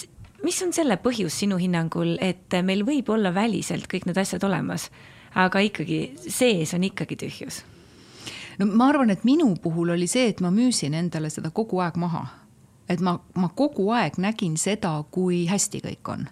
mis 0.44 0.62
on 0.62 0.72
selle 0.72 0.98
põhjus 1.02 1.42
sinu 1.42 1.58
hinnangul, 1.60 2.16
et 2.20 2.54
meil 2.64 2.84
võib 2.86 3.10
olla 3.12 3.34
väliselt 3.34 3.88
kõik 3.90 4.08
need 4.08 4.18
asjad 4.18 4.44
olemas, 4.44 4.90
aga 5.34 5.60
ikkagi 5.60 6.00
sees 6.28 6.74
on 6.74 6.86
ikkagi 6.86 7.18
tühjus 7.26 7.64
no 8.58 8.66
ma 8.66 8.88
arvan, 8.88 9.10
et 9.10 9.24
minu 9.24 9.54
puhul 9.62 9.94
oli 9.96 10.06
see, 10.06 10.28
et 10.28 10.40
ma 10.40 10.50
müüsin 10.50 10.94
endale 10.94 11.30
seda 11.30 11.50
kogu 11.50 11.80
aeg 11.84 11.96
maha. 11.96 12.26
et 12.88 13.00
ma, 13.00 13.18
ma 13.34 13.48
kogu 13.48 13.90
aeg 13.90 14.18
nägin 14.18 14.56
seda, 14.56 15.04
kui 15.10 15.46
hästi 15.46 15.82
kõik 15.84 16.12
on 16.12 16.28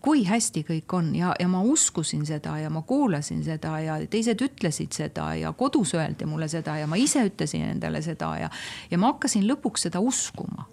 kui 0.00 0.22
hästi 0.24 0.62
kõik 0.62 0.94
on 0.94 1.10
ja, 1.16 1.34
ja 1.40 1.48
ma 1.50 1.60
uskusin 1.66 2.22
seda 2.26 2.54
ja 2.58 2.70
ma 2.70 2.82
kuulasin 2.86 3.42
seda 3.44 3.74
ja 3.82 3.98
teised 4.10 4.40
ütlesid 4.44 4.94
seda 4.94 5.32
ja 5.34 5.52
kodus 5.52 5.94
öeldi 5.94 6.26
mulle 6.26 6.48
seda 6.48 6.76
ja 6.78 6.86
ma 6.86 6.96
ise 6.96 7.24
ütlesin 7.26 7.66
endale 7.66 8.02
seda 8.02 8.30
ja, 8.38 8.50
ja 8.90 8.98
ma 8.98 9.12
hakkasin 9.12 9.46
lõpuks 9.48 9.88
seda 9.88 10.00
uskuma. 10.00 10.68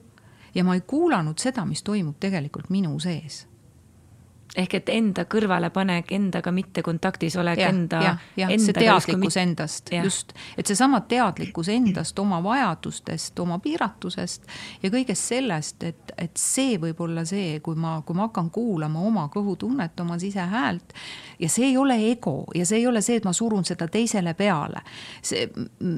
ja 0.56 0.64
ma 0.64 0.76
ei 0.76 0.82
kuulanud 0.88 1.41
seda, 1.41 1.66
mis 1.66 1.84
toimub 1.84 2.20
tegelikult 2.20 2.70
minu 2.70 2.99
sees 2.99 3.47
ehk 4.56 4.76
et 4.78 4.89
enda 4.93 5.26
kõrvalepanek, 5.30 6.12
endaga 6.16 6.52
mitte 6.56 6.84
kontaktis 6.86 7.36
olek, 7.39 7.60
enda. 7.66 8.02
see 8.38 8.76
teadlikkus 8.78 9.38
endast, 9.41 9.91
just, 10.04 10.34
et 10.58 10.68
seesama 10.68 11.02
teadlikkus 11.10 11.70
endast, 11.74 12.20
oma 12.20 12.39
vajadustest, 12.43 13.39
oma 13.43 13.60
piiratusest 13.64 14.48
ja 14.84 14.91
kõigest 14.93 15.32
sellest, 15.34 15.84
et, 15.84 16.14
et 16.22 16.39
see 16.39 16.78
võib 16.82 17.02
olla 17.08 17.26
see, 17.28 17.60
kui 17.66 17.76
ma, 17.80 17.98
kui 18.06 18.18
ma 18.18 18.30
hakkan 18.30 18.52
kuulama 18.56 19.04
oma 19.08 19.28
kõhutunnet, 19.34 20.00
oma 20.06 20.20
sisehäält. 20.22 20.96
ja 21.39 21.50
see 21.50 21.72
ei 21.72 21.78
ole 21.78 21.98
ego 22.12 22.46
ja 22.56 22.66
see 22.66 22.80
ei 22.84 22.88
ole 22.88 23.02
see, 23.02 23.20
et 23.20 23.28
ma 23.28 23.34
surun 23.34 23.66
seda 23.66 23.88
teisele 23.91 24.34
peale. 24.34 24.86
see 25.22 25.50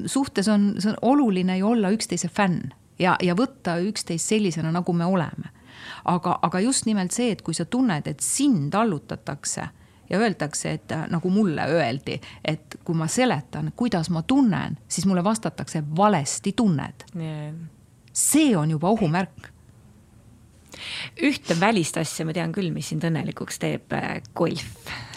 suhtes 0.06 0.48
on, 0.48 0.72
see 0.78 0.90
on 0.90 0.98
oluline 1.14 1.58
ju 1.58 1.68
olla 1.68 1.92
üksteise 1.94 2.28
fänn 2.28 2.72
ja, 2.98 3.16
ja 3.22 3.36
võtta 3.38 3.78
üksteist 3.84 4.34
sellisena, 4.34 4.72
nagu 4.74 4.92
me 4.92 5.06
oleme 5.06 5.57
aga, 6.04 6.38
aga 6.42 6.60
just 6.60 6.86
nimelt 6.86 7.12
see, 7.12 7.32
et 7.32 7.42
kui 7.42 7.54
sa 7.54 7.64
tunned, 7.64 8.06
et 8.06 8.20
sind 8.20 8.74
allutatakse 8.74 9.68
ja 10.10 10.18
öeldakse, 10.18 10.70
et 10.70 10.92
äh, 10.92 11.04
nagu 11.10 11.30
mulle 11.30 11.64
öeldi, 11.68 12.20
et 12.44 12.78
kui 12.84 12.96
ma 12.96 13.08
seletan, 13.08 13.72
kuidas 13.76 14.10
ma 14.10 14.22
tunnen, 14.22 14.78
siis 14.88 15.06
mulle 15.06 15.24
vastatakse 15.24 15.82
valesti 15.96 16.52
tunned. 16.56 17.04
Yeah.. 17.16 17.54
see 18.12 18.56
on 18.56 18.70
juba 18.70 18.88
ohumärk 18.88 19.52
ühte 21.24 21.56
välist 21.58 21.98
asja 22.00 22.26
ma 22.26 22.34
tean 22.36 22.52
küll, 22.54 22.70
mis 22.74 22.90
sind 22.92 23.04
õnnelikuks 23.08 23.60
teeb, 23.62 23.92
äh, 23.96 24.20
golf. 24.36 24.64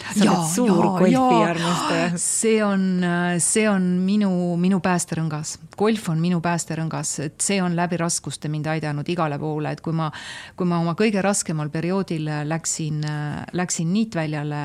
sa 0.02 0.26
oled 0.26 0.48
suur 0.50 0.88
golfiarmastaja. 0.98 2.08
see 2.18 2.58
on, 2.64 3.04
äh, 3.04 3.38
see 3.38 3.68
on 3.70 3.86
minu, 4.04 4.30
minu 4.56 4.80
päästerõngas. 4.80 5.58
golf 5.76 6.08
on 6.08 6.20
minu 6.20 6.40
päästerõngas, 6.40 7.14
et 7.24 7.40
see 7.40 7.62
on 7.62 7.76
läbi 7.76 7.96
raskuste 7.96 8.48
mind 8.48 8.66
aidanud 8.66 9.08
igale 9.08 9.38
poole, 9.38 9.72
et 9.72 9.80
kui 9.80 9.92
ma, 9.92 10.10
kui 10.56 10.66
ma 10.66 10.82
oma 10.82 10.94
kõige 10.98 11.22
raskemal 11.22 11.70
perioodil 11.70 12.28
läksin, 12.44 13.02
äh, 13.04 13.42
läksin 13.52 13.92
niitväljale, 13.92 14.62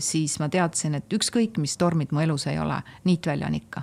siis 0.00 0.38
ma 0.38 0.48
teadsin, 0.48 0.94
et 0.94 1.12
ükskõik, 1.12 1.58
mis 1.58 1.76
tormid 1.76 2.12
mu 2.12 2.20
elus 2.20 2.46
ei 2.46 2.58
ole, 2.58 2.82
niitvälja 3.04 3.46
on 3.46 3.54
ikka 3.54 3.82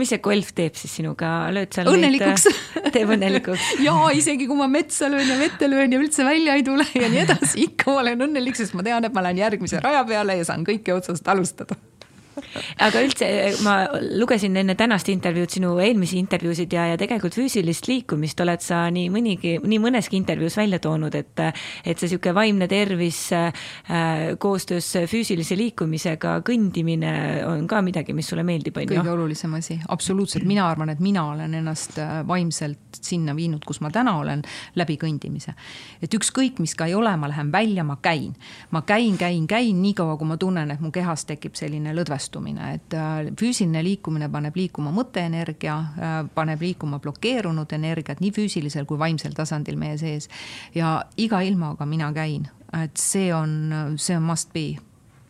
mis 0.00 0.10
see 0.10 0.20
golf 0.24 0.52
teeb 0.56 0.76
siis 0.78 0.96
sinuga, 0.98 1.30
lööd 1.54 1.72
seal 1.74 1.90
õnnelikuks. 1.92 2.46
neid, 2.50 2.90
teeb 2.96 3.14
õnnelikuks. 3.16 3.70
Ja 3.86 3.94
isegi 4.16 4.48
kui 4.50 4.58
ma 4.58 4.68
metsa 4.70 5.10
löön 5.12 5.28
ja 5.28 5.38
vette 5.38 5.70
löön 5.70 5.92
ja 5.94 6.00
üldse 6.02 6.26
välja 6.26 6.58
ei 6.58 6.66
tule 6.66 6.86
ja 6.94 7.10
nii 7.10 7.24
edasi, 7.24 7.66
ikka 7.68 7.98
olen 8.00 8.28
õnnelik, 8.28 8.58
sest 8.58 8.76
ma 8.78 8.86
tean, 8.86 9.06
et 9.06 9.14
ma 9.14 9.24
lähen 9.26 9.42
järgmise 9.42 9.82
raja 9.84 10.04
peale 10.08 10.38
ja 10.40 10.46
saan 10.48 10.66
kõike 10.66 10.94
otsast 10.96 11.28
alustada 11.30 11.78
aga 12.86 13.02
üldse 13.04 13.28
ma 13.64 13.74
lugesin 14.18 14.56
enne 14.60 14.74
tänast 14.78 15.08
intervjuud, 15.12 15.50
sinu 15.50 15.74
eelmisi 15.82 16.18
intervjuusid 16.22 16.72
ja, 16.74 16.86
ja 16.92 16.98
tegelikult 17.00 17.36
füüsilist 17.36 17.88
liikumist 17.90 18.40
oled 18.44 18.62
sa 18.64 18.84
nii 18.94 19.10
mõnigi, 19.12 19.56
nii 19.62 19.80
mõneski 19.82 20.18
intervjuus 20.18 20.58
välja 20.58 20.80
toonud, 20.82 21.14
et, 21.18 21.44
et 21.84 21.98
see 21.98 22.08
niisugune 22.08 22.34
vaimne 22.36 22.68
tervis 22.70 23.20
äh, 23.36 23.64
koostöös 24.40 24.90
füüsilise 25.10 25.56
liikumisega, 25.58 26.36
kõndimine 26.46 27.14
on 27.48 27.66
ka 27.70 27.82
midagi, 27.84 28.14
mis 28.16 28.28
sulle 28.30 28.44
meeldib, 28.46 28.76
on 28.78 28.86
ju? 28.86 28.94
kõige 28.94 29.14
olulisem 29.14 29.54
asi, 29.58 29.78
absoluutselt, 29.88 30.46
mina 30.48 30.66
arvan, 30.68 30.92
et 30.94 31.02
mina 31.04 31.26
olen 31.32 31.58
ennast 31.60 31.98
äh, 32.02 32.20
vaimselt 32.28 33.00
sinna 33.00 33.34
viinud, 33.36 33.64
kus 33.66 33.80
ma 33.84 33.90
täna 33.94 34.16
olen, 34.20 34.44
läbi 34.78 34.96
kõndimise. 35.00 35.54
et 36.02 36.14
ükskõik, 36.14 36.60
mis 36.62 36.74
ka 36.78 36.88
ei 36.90 36.94
ole, 36.94 37.14
ma 37.16 37.30
lähen 37.30 37.52
välja, 37.52 37.84
ma 37.84 37.98
käin. 38.02 38.34
ma 38.70 38.82
käin, 38.82 39.18
käin, 39.18 39.46
käin, 39.46 39.82
niikaua 39.82 40.16
kui 40.16 40.28
ma 40.28 40.36
tunnen, 40.36 40.70
et 40.70 40.80
mu 40.80 40.90
kehas 40.94 41.24
tekib 41.28 41.54
selline 41.58 41.94
lõdvestumine 41.94 42.23
lõdvestumine, 42.24 42.74
et 42.74 42.94
äh, 42.94 43.32
füüsiline 43.38 43.82
liikumine 43.84 44.28
paneb 44.32 44.56
liikuma 44.56 44.92
mõtteenergia, 44.92 45.76
äh, 45.76 46.16
paneb 46.34 46.60
liikuma 46.60 46.98
blokeerunud 46.98 47.72
energiat 47.72 48.20
nii 48.20 48.32
füüsilisel 48.32 48.86
kui 48.86 48.98
vaimsel 48.98 49.32
tasandil 49.34 49.76
meie 49.76 49.98
sees. 49.98 50.28
ja 50.74 51.04
iga 51.16 51.40
ilmaga 51.40 51.86
mina 51.86 52.12
käin, 52.12 52.48
et 52.72 52.96
see 52.96 53.32
on, 53.34 53.96
see 53.96 54.16
on 54.16 54.22
must 54.22 54.52
be 54.52 54.76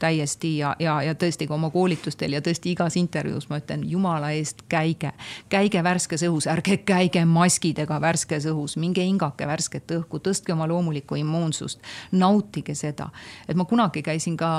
täiesti 0.04 0.50
ja, 0.58 0.74
ja, 0.82 0.98
ja 1.02 1.14
tõesti 1.18 1.48
ka 1.48 1.56
oma 1.56 1.70
koolitustel 1.72 2.36
ja 2.36 2.42
tõesti 2.44 2.74
igas 2.74 2.98
intervjuus 3.00 3.48
ma 3.50 3.58
ütlen, 3.62 3.84
jumala 3.88 4.30
eest, 4.36 4.64
käige. 4.68 5.14
käige 5.52 5.82
värskes 5.84 6.26
õhus, 6.28 6.48
ärge 6.50 6.78
käige 6.86 7.24
maskidega 7.28 8.00
värskes 8.02 8.48
õhus, 8.50 8.76
minge 8.80 9.04
hingake 9.04 9.46
värsket 9.48 9.94
õhku, 9.98 10.20
tõstke 10.24 10.52
oma 10.52 10.68
loomulikku 10.68 11.16
immuunsust. 11.20 11.80
nautige 12.12 12.74
seda, 12.74 13.08
et 13.48 13.56
ma 13.56 13.64
kunagi 13.68 14.02
käisin 14.04 14.36
ka 14.36 14.50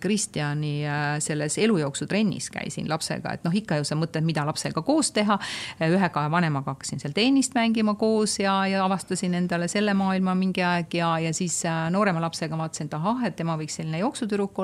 Kristjani 0.00 0.74
äh, 0.86 1.04
selles 1.22 1.58
elujooksutrennis 1.58 2.50
käisin 2.50 2.88
lapsega, 2.90 3.34
et 3.34 3.44
noh, 3.46 3.54
ikka 3.54 3.78
ju 3.80 3.86
sa 3.86 3.98
mõtled, 3.98 4.24
mida 4.26 4.44
lapsega 4.46 4.82
koos 4.82 5.12
teha. 5.14 5.38
ühega 5.84 6.26
vanemaga 6.30 6.74
hakkasin 6.74 7.00
seal 7.02 7.14
tennist 7.14 7.54
mängima 7.54 7.94
koos 8.00 8.38
ja, 8.40 8.66
ja 8.66 8.84
avastasin 8.84 9.34
endale 9.38 9.68
selle 9.68 9.94
maailma 9.94 10.34
mingi 10.34 10.62
aeg 10.64 10.94
ja, 10.98 11.14
ja 11.22 11.32
siis 11.34 11.60
äh, 11.68 11.86
noorema 11.94 12.22
lapsega 12.24 12.58
vaatasin, 12.58 12.90
et 12.90 12.98
ahah, 12.98 13.24
et 13.28 13.36
tema 13.36 13.56
võiks 13.60 13.78
selline 13.78 14.02
jooksutüdruk 14.02 14.58
olla. 14.58 14.63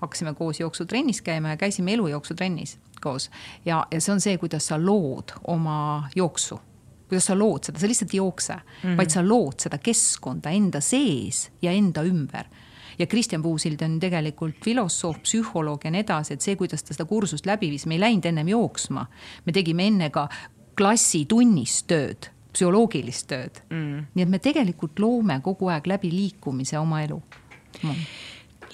Hakkasime 0.00 0.34
koos 0.34 0.60
jooksutrennis 0.60 1.22
käima 1.22 1.48
ja 1.54 1.56
käisime 1.56 1.92
elujooksutrennis 1.94 2.78
koos. 3.00 3.30
Ja, 3.64 3.86
ja 3.90 4.00
see 4.00 4.14
on 4.14 4.20
see, 4.20 4.38
kuidas 4.38 4.66
sa 4.66 4.78
lood 4.80 5.36
oma 5.46 6.08
jooksu. 6.16 6.60
Kuidas 7.06 7.28
sa 7.30 7.36
lood 7.38 7.68
seda, 7.68 7.78
sa 7.78 7.86
lihtsalt 7.86 8.14
ei 8.14 8.18
jookse 8.18 8.54
mm, 8.54 8.62
-hmm. 8.82 8.96
vaid 8.96 9.10
sa 9.10 9.22
lood 9.22 9.60
seda 9.62 9.78
keskkonda 9.78 10.50
enda 10.50 10.80
sees 10.80 11.50
ja 11.62 11.72
enda 11.72 12.02
ümber. 12.02 12.44
Ja 12.98 13.06
Kristjan 13.06 13.42
Puusild 13.42 13.82
on 13.82 14.00
tegelikult 14.00 14.54
filosoof, 14.64 15.16
psühholoog 15.22 15.84
ja 15.84 15.90
nii 15.90 16.00
edasi, 16.00 16.34
et 16.34 16.40
see, 16.40 16.56
kuidas 16.56 16.82
ta 16.82 16.94
seda 16.94 17.04
kursust 17.04 17.46
läbi 17.46 17.70
viis, 17.70 17.86
me 17.86 17.94
ei 17.94 18.00
läinud 18.00 18.24
ennem 18.24 18.48
jooksma. 18.48 19.06
me 19.44 19.52
tegime 19.52 19.86
enne 19.86 20.10
ka 20.10 20.28
klassitunnis 20.76 21.82
tööd, 21.82 22.30
psühholoogilist 22.52 23.26
tööd. 23.26 23.60
Mm.. 23.70 24.06
nii 24.14 24.22
et 24.22 24.28
me 24.28 24.38
tegelikult 24.38 24.98
loome 24.98 25.40
kogu 25.40 25.68
aeg 25.68 25.86
läbi 25.86 26.10
liikumise 26.10 26.78
oma 26.78 27.02
elu. 27.02 27.22
Mm 27.82 27.94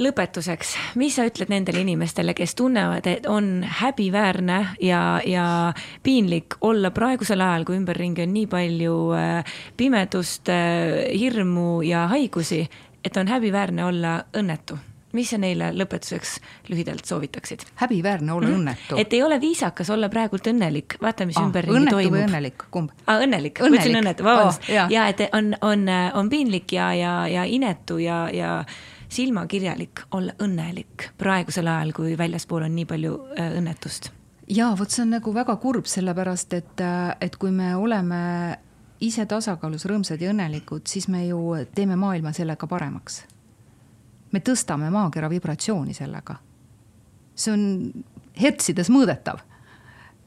lõpetuseks, 0.03 0.75
mis 1.01 1.17
sa 1.17 1.27
ütled 1.29 1.51
nendele 1.53 1.83
inimestele, 1.85 2.35
kes 2.35 2.55
tunnevad, 2.59 3.07
et 3.07 3.27
on 3.31 3.65
häbiväärne 3.81 4.61
ja, 4.83 5.03
ja 5.27 5.47
piinlik 6.03 6.59
olla 6.61 6.93
praegusel 6.95 7.41
ajal, 7.41 7.67
kui 7.69 7.79
ümberringi 7.81 8.27
on 8.27 8.33
nii 8.37 8.47
palju 8.53 8.97
äh, 9.17 9.59
pimedust, 9.77 10.49
äh, 10.53 11.11
hirmu 11.19 11.83
ja 11.87 12.07
haigusi, 12.13 12.65
et 13.05 13.17
on 13.17 13.31
häbiväärne 13.31 13.85
olla 13.85 14.17
õnnetu 14.39 14.79
mis 15.13 15.29
sa 15.33 15.39
neile 15.41 15.71
lõpetuseks 15.77 16.39
lühidalt 16.73 17.09
soovitaksid? 17.09 17.67
häbiväärne 17.83 18.33
olla 18.33 18.49
mm 18.49 18.55
-hmm. 18.55 18.61
õnnetu. 18.61 19.01
et 19.01 19.13
ei 19.13 19.23
ole 19.23 19.41
viisakas 19.41 19.91
olla 19.91 20.09
praegult 20.09 20.47
õnnelik, 20.47 20.97
vaata, 21.03 21.27
mis 21.27 21.37
ah, 21.37 21.47
ümberringi 21.47 21.91
toimub. 21.91 22.21
õnnelik, 22.21 22.65
kumb? 22.71 22.91
ah, 23.07 23.21
õnnelik, 23.21 23.61
õnnelik., 23.61 23.61
ma 23.61 23.77
ütlesin 23.77 24.01
õnnetu, 24.01 24.25
vabandust 24.25 24.63
oh,. 24.69 24.91
ja 24.91 25.07
et 25.09 25.21
on, 25.33 25.55
on, 25.61 25.87
on 26.15 26.29
piinlik 26.29 26.73
ja, 26.73 26.95
ja, 26.95 27.29
ja 27.29 27.45
inetu 27.45 27.99
ja, 27.99 28.29
ja 28.33 28.65
silmakirjalik 29.13 30.07
olla 30.17 30.35
õnnelik 30.43 31.11
praegusel 31.21 31.69
ajal, 31.69 31.93
kui 31.97 32.17
väljaspool 32.19 32.67
on 32.67 32.77
nii 32.77 32.89
palju 32.89 33.15
äh, 33.37 33.53
õnnetust. 33.61 34.11
ja 34.49 34.73
vot 34.79 34.91
see 34.91 35.05
on 35.05 35.17
nagu 35.19 35.35
väga 35.35 35.57
kurb, 35.57 35.87
sellepärast 35.87 36.59
et, 36.59 36.81
äh, 36.81 37.13
et 37.21 37.37
kui 37.37 37.53
me 37.53 37.75
oleme 37.77 38.23
ise 39.03 39.27
tasakaalus, 39.27 39.85
rõõmsad 39.91 40.21
ja 40.23 40.31
õnnelikud, 40.31 40.87
siis 40.87 41.09
me 41.09 41.27
ju 41.27 41.43
teeme 41.75 41.97
maailma 41.99 42.33
sellega 42.33 42.67
paremaks 42.71 43.23
me 44.33 44.41
tõstame 44.41 44.91
maakera 44.93 45.31
vibratsiooni 45.31 45.95
sellega. 45.95 46.37
see 47.35 47.53
on 47.53 47.63
hertsides 48.37 48.91
mõõdetav. 48.93 49.41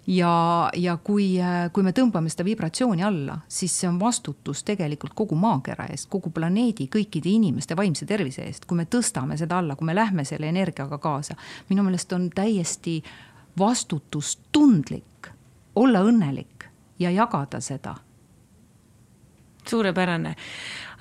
Ja, 0.07 0.69
ja 0.73 0.97
kui, 1.03 1.27
kui 1.73 1.83
me 1.83 1.93
tõmbame 1.95 2.29
seda 2.31 2.45
vibratsiooni 2.47 3.03
alla, 3.03 3.37
siis 3.47 3.73
see 3.79 3.89
on 3.89 3.99
vastutus 3.99 4.63
tegelikult 4.67 5.15
kogu 5.17 5.37
maakera 5.39 5.87
eest, 5.91 6.09
kogu 6.11 6.31
planeedi, 6.35 6.89
kõikide 6.91 7.31
inimeste 7.31 7.77
vaimse 7.77 8.05
tervise 8.05 8.45
eest, 8.45 8.65
kui 8.65 8.77
me 8.79 8.87
tõstame 8.89 9.37
seda 9.37 9.59
alla, 9.61 9.75
kui 9.75 9.87
me 9.89 9.95
lähme 9.95 10.25
selle 10.25 10.49
energiaga 10.49 10.97
kaasa. 10.97 11.35
minu 11.69 11.83
meelest 11.83 12.13
on 12.13 12.29
täiesti 12.29 13.01
vastutustundlik 13.59 15.31
olla 15.75 16.01
õnnelik 16.03 16.69
ja 16.99 17.11
jagada 17.11 17.59
seda 17.61 17.95
suurepärane 19.65 20.35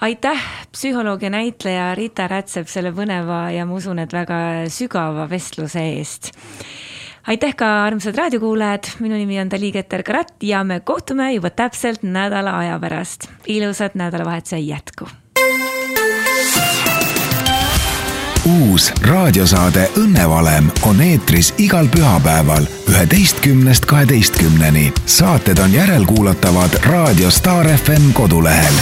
aitäh, 0.01 0.41
psühholoog 0.73 1.23
ja 1.23 1.31
näitleja 1.31 1.95
Rita 1.95 2.29
Rätsep 2.29 2.69
selle 2.69 2.93
põneva 2.93 3.49
ja 3.55 3.67
ma 3.67 3.77
usun, 3.79 4.03
et 4.03 4.13
väga 4.13 4.39
sügava 4.73 5.29
vestluse 5.31 5.85
eest. 5.95 6.33
Aitäh 7.27 7.55
ka 7.57 7.85
armsad 7.85 8.17
raadiokuulajad, 8.17 8.85
minu 9.01 9.15
nimi 9.15 9.41
on 9.41 9.51
Dali 9.51 9.73
Keter-Karat 9.73 10.35
ja 10.43 10.65
me 10.65 10.81
kohtume 10.81 11.33
juba 11.33 11.51
täpselt 11.51 12.03
nädala 12.03 12.59
aja 12.59 12.79
pärast. 12.79 13.29
ilusat 13.47 13.95
nädalavahetuse 13.95 14.59
jätku 14.59 15.09
uus 18.45 18.93
raadiosaade 19.03 19.89
Õnnevalem 19.97 20.69
on 20.83 21.01
eetris 21.01 21.55
igal 21.59 21.89
pühapäeval 21.89 22.67
üheteistkümnest 22.89 23.87
kaheteistkümneni. 23.87 24.93
saated 25.07 25.59
on 25.59 25.73
järelkuulatavad 25.73 26.71
Raadio 26.85 27.31
Star 27.31 27.67
FM 27.69 28.13
kodulehel 28.13 28.75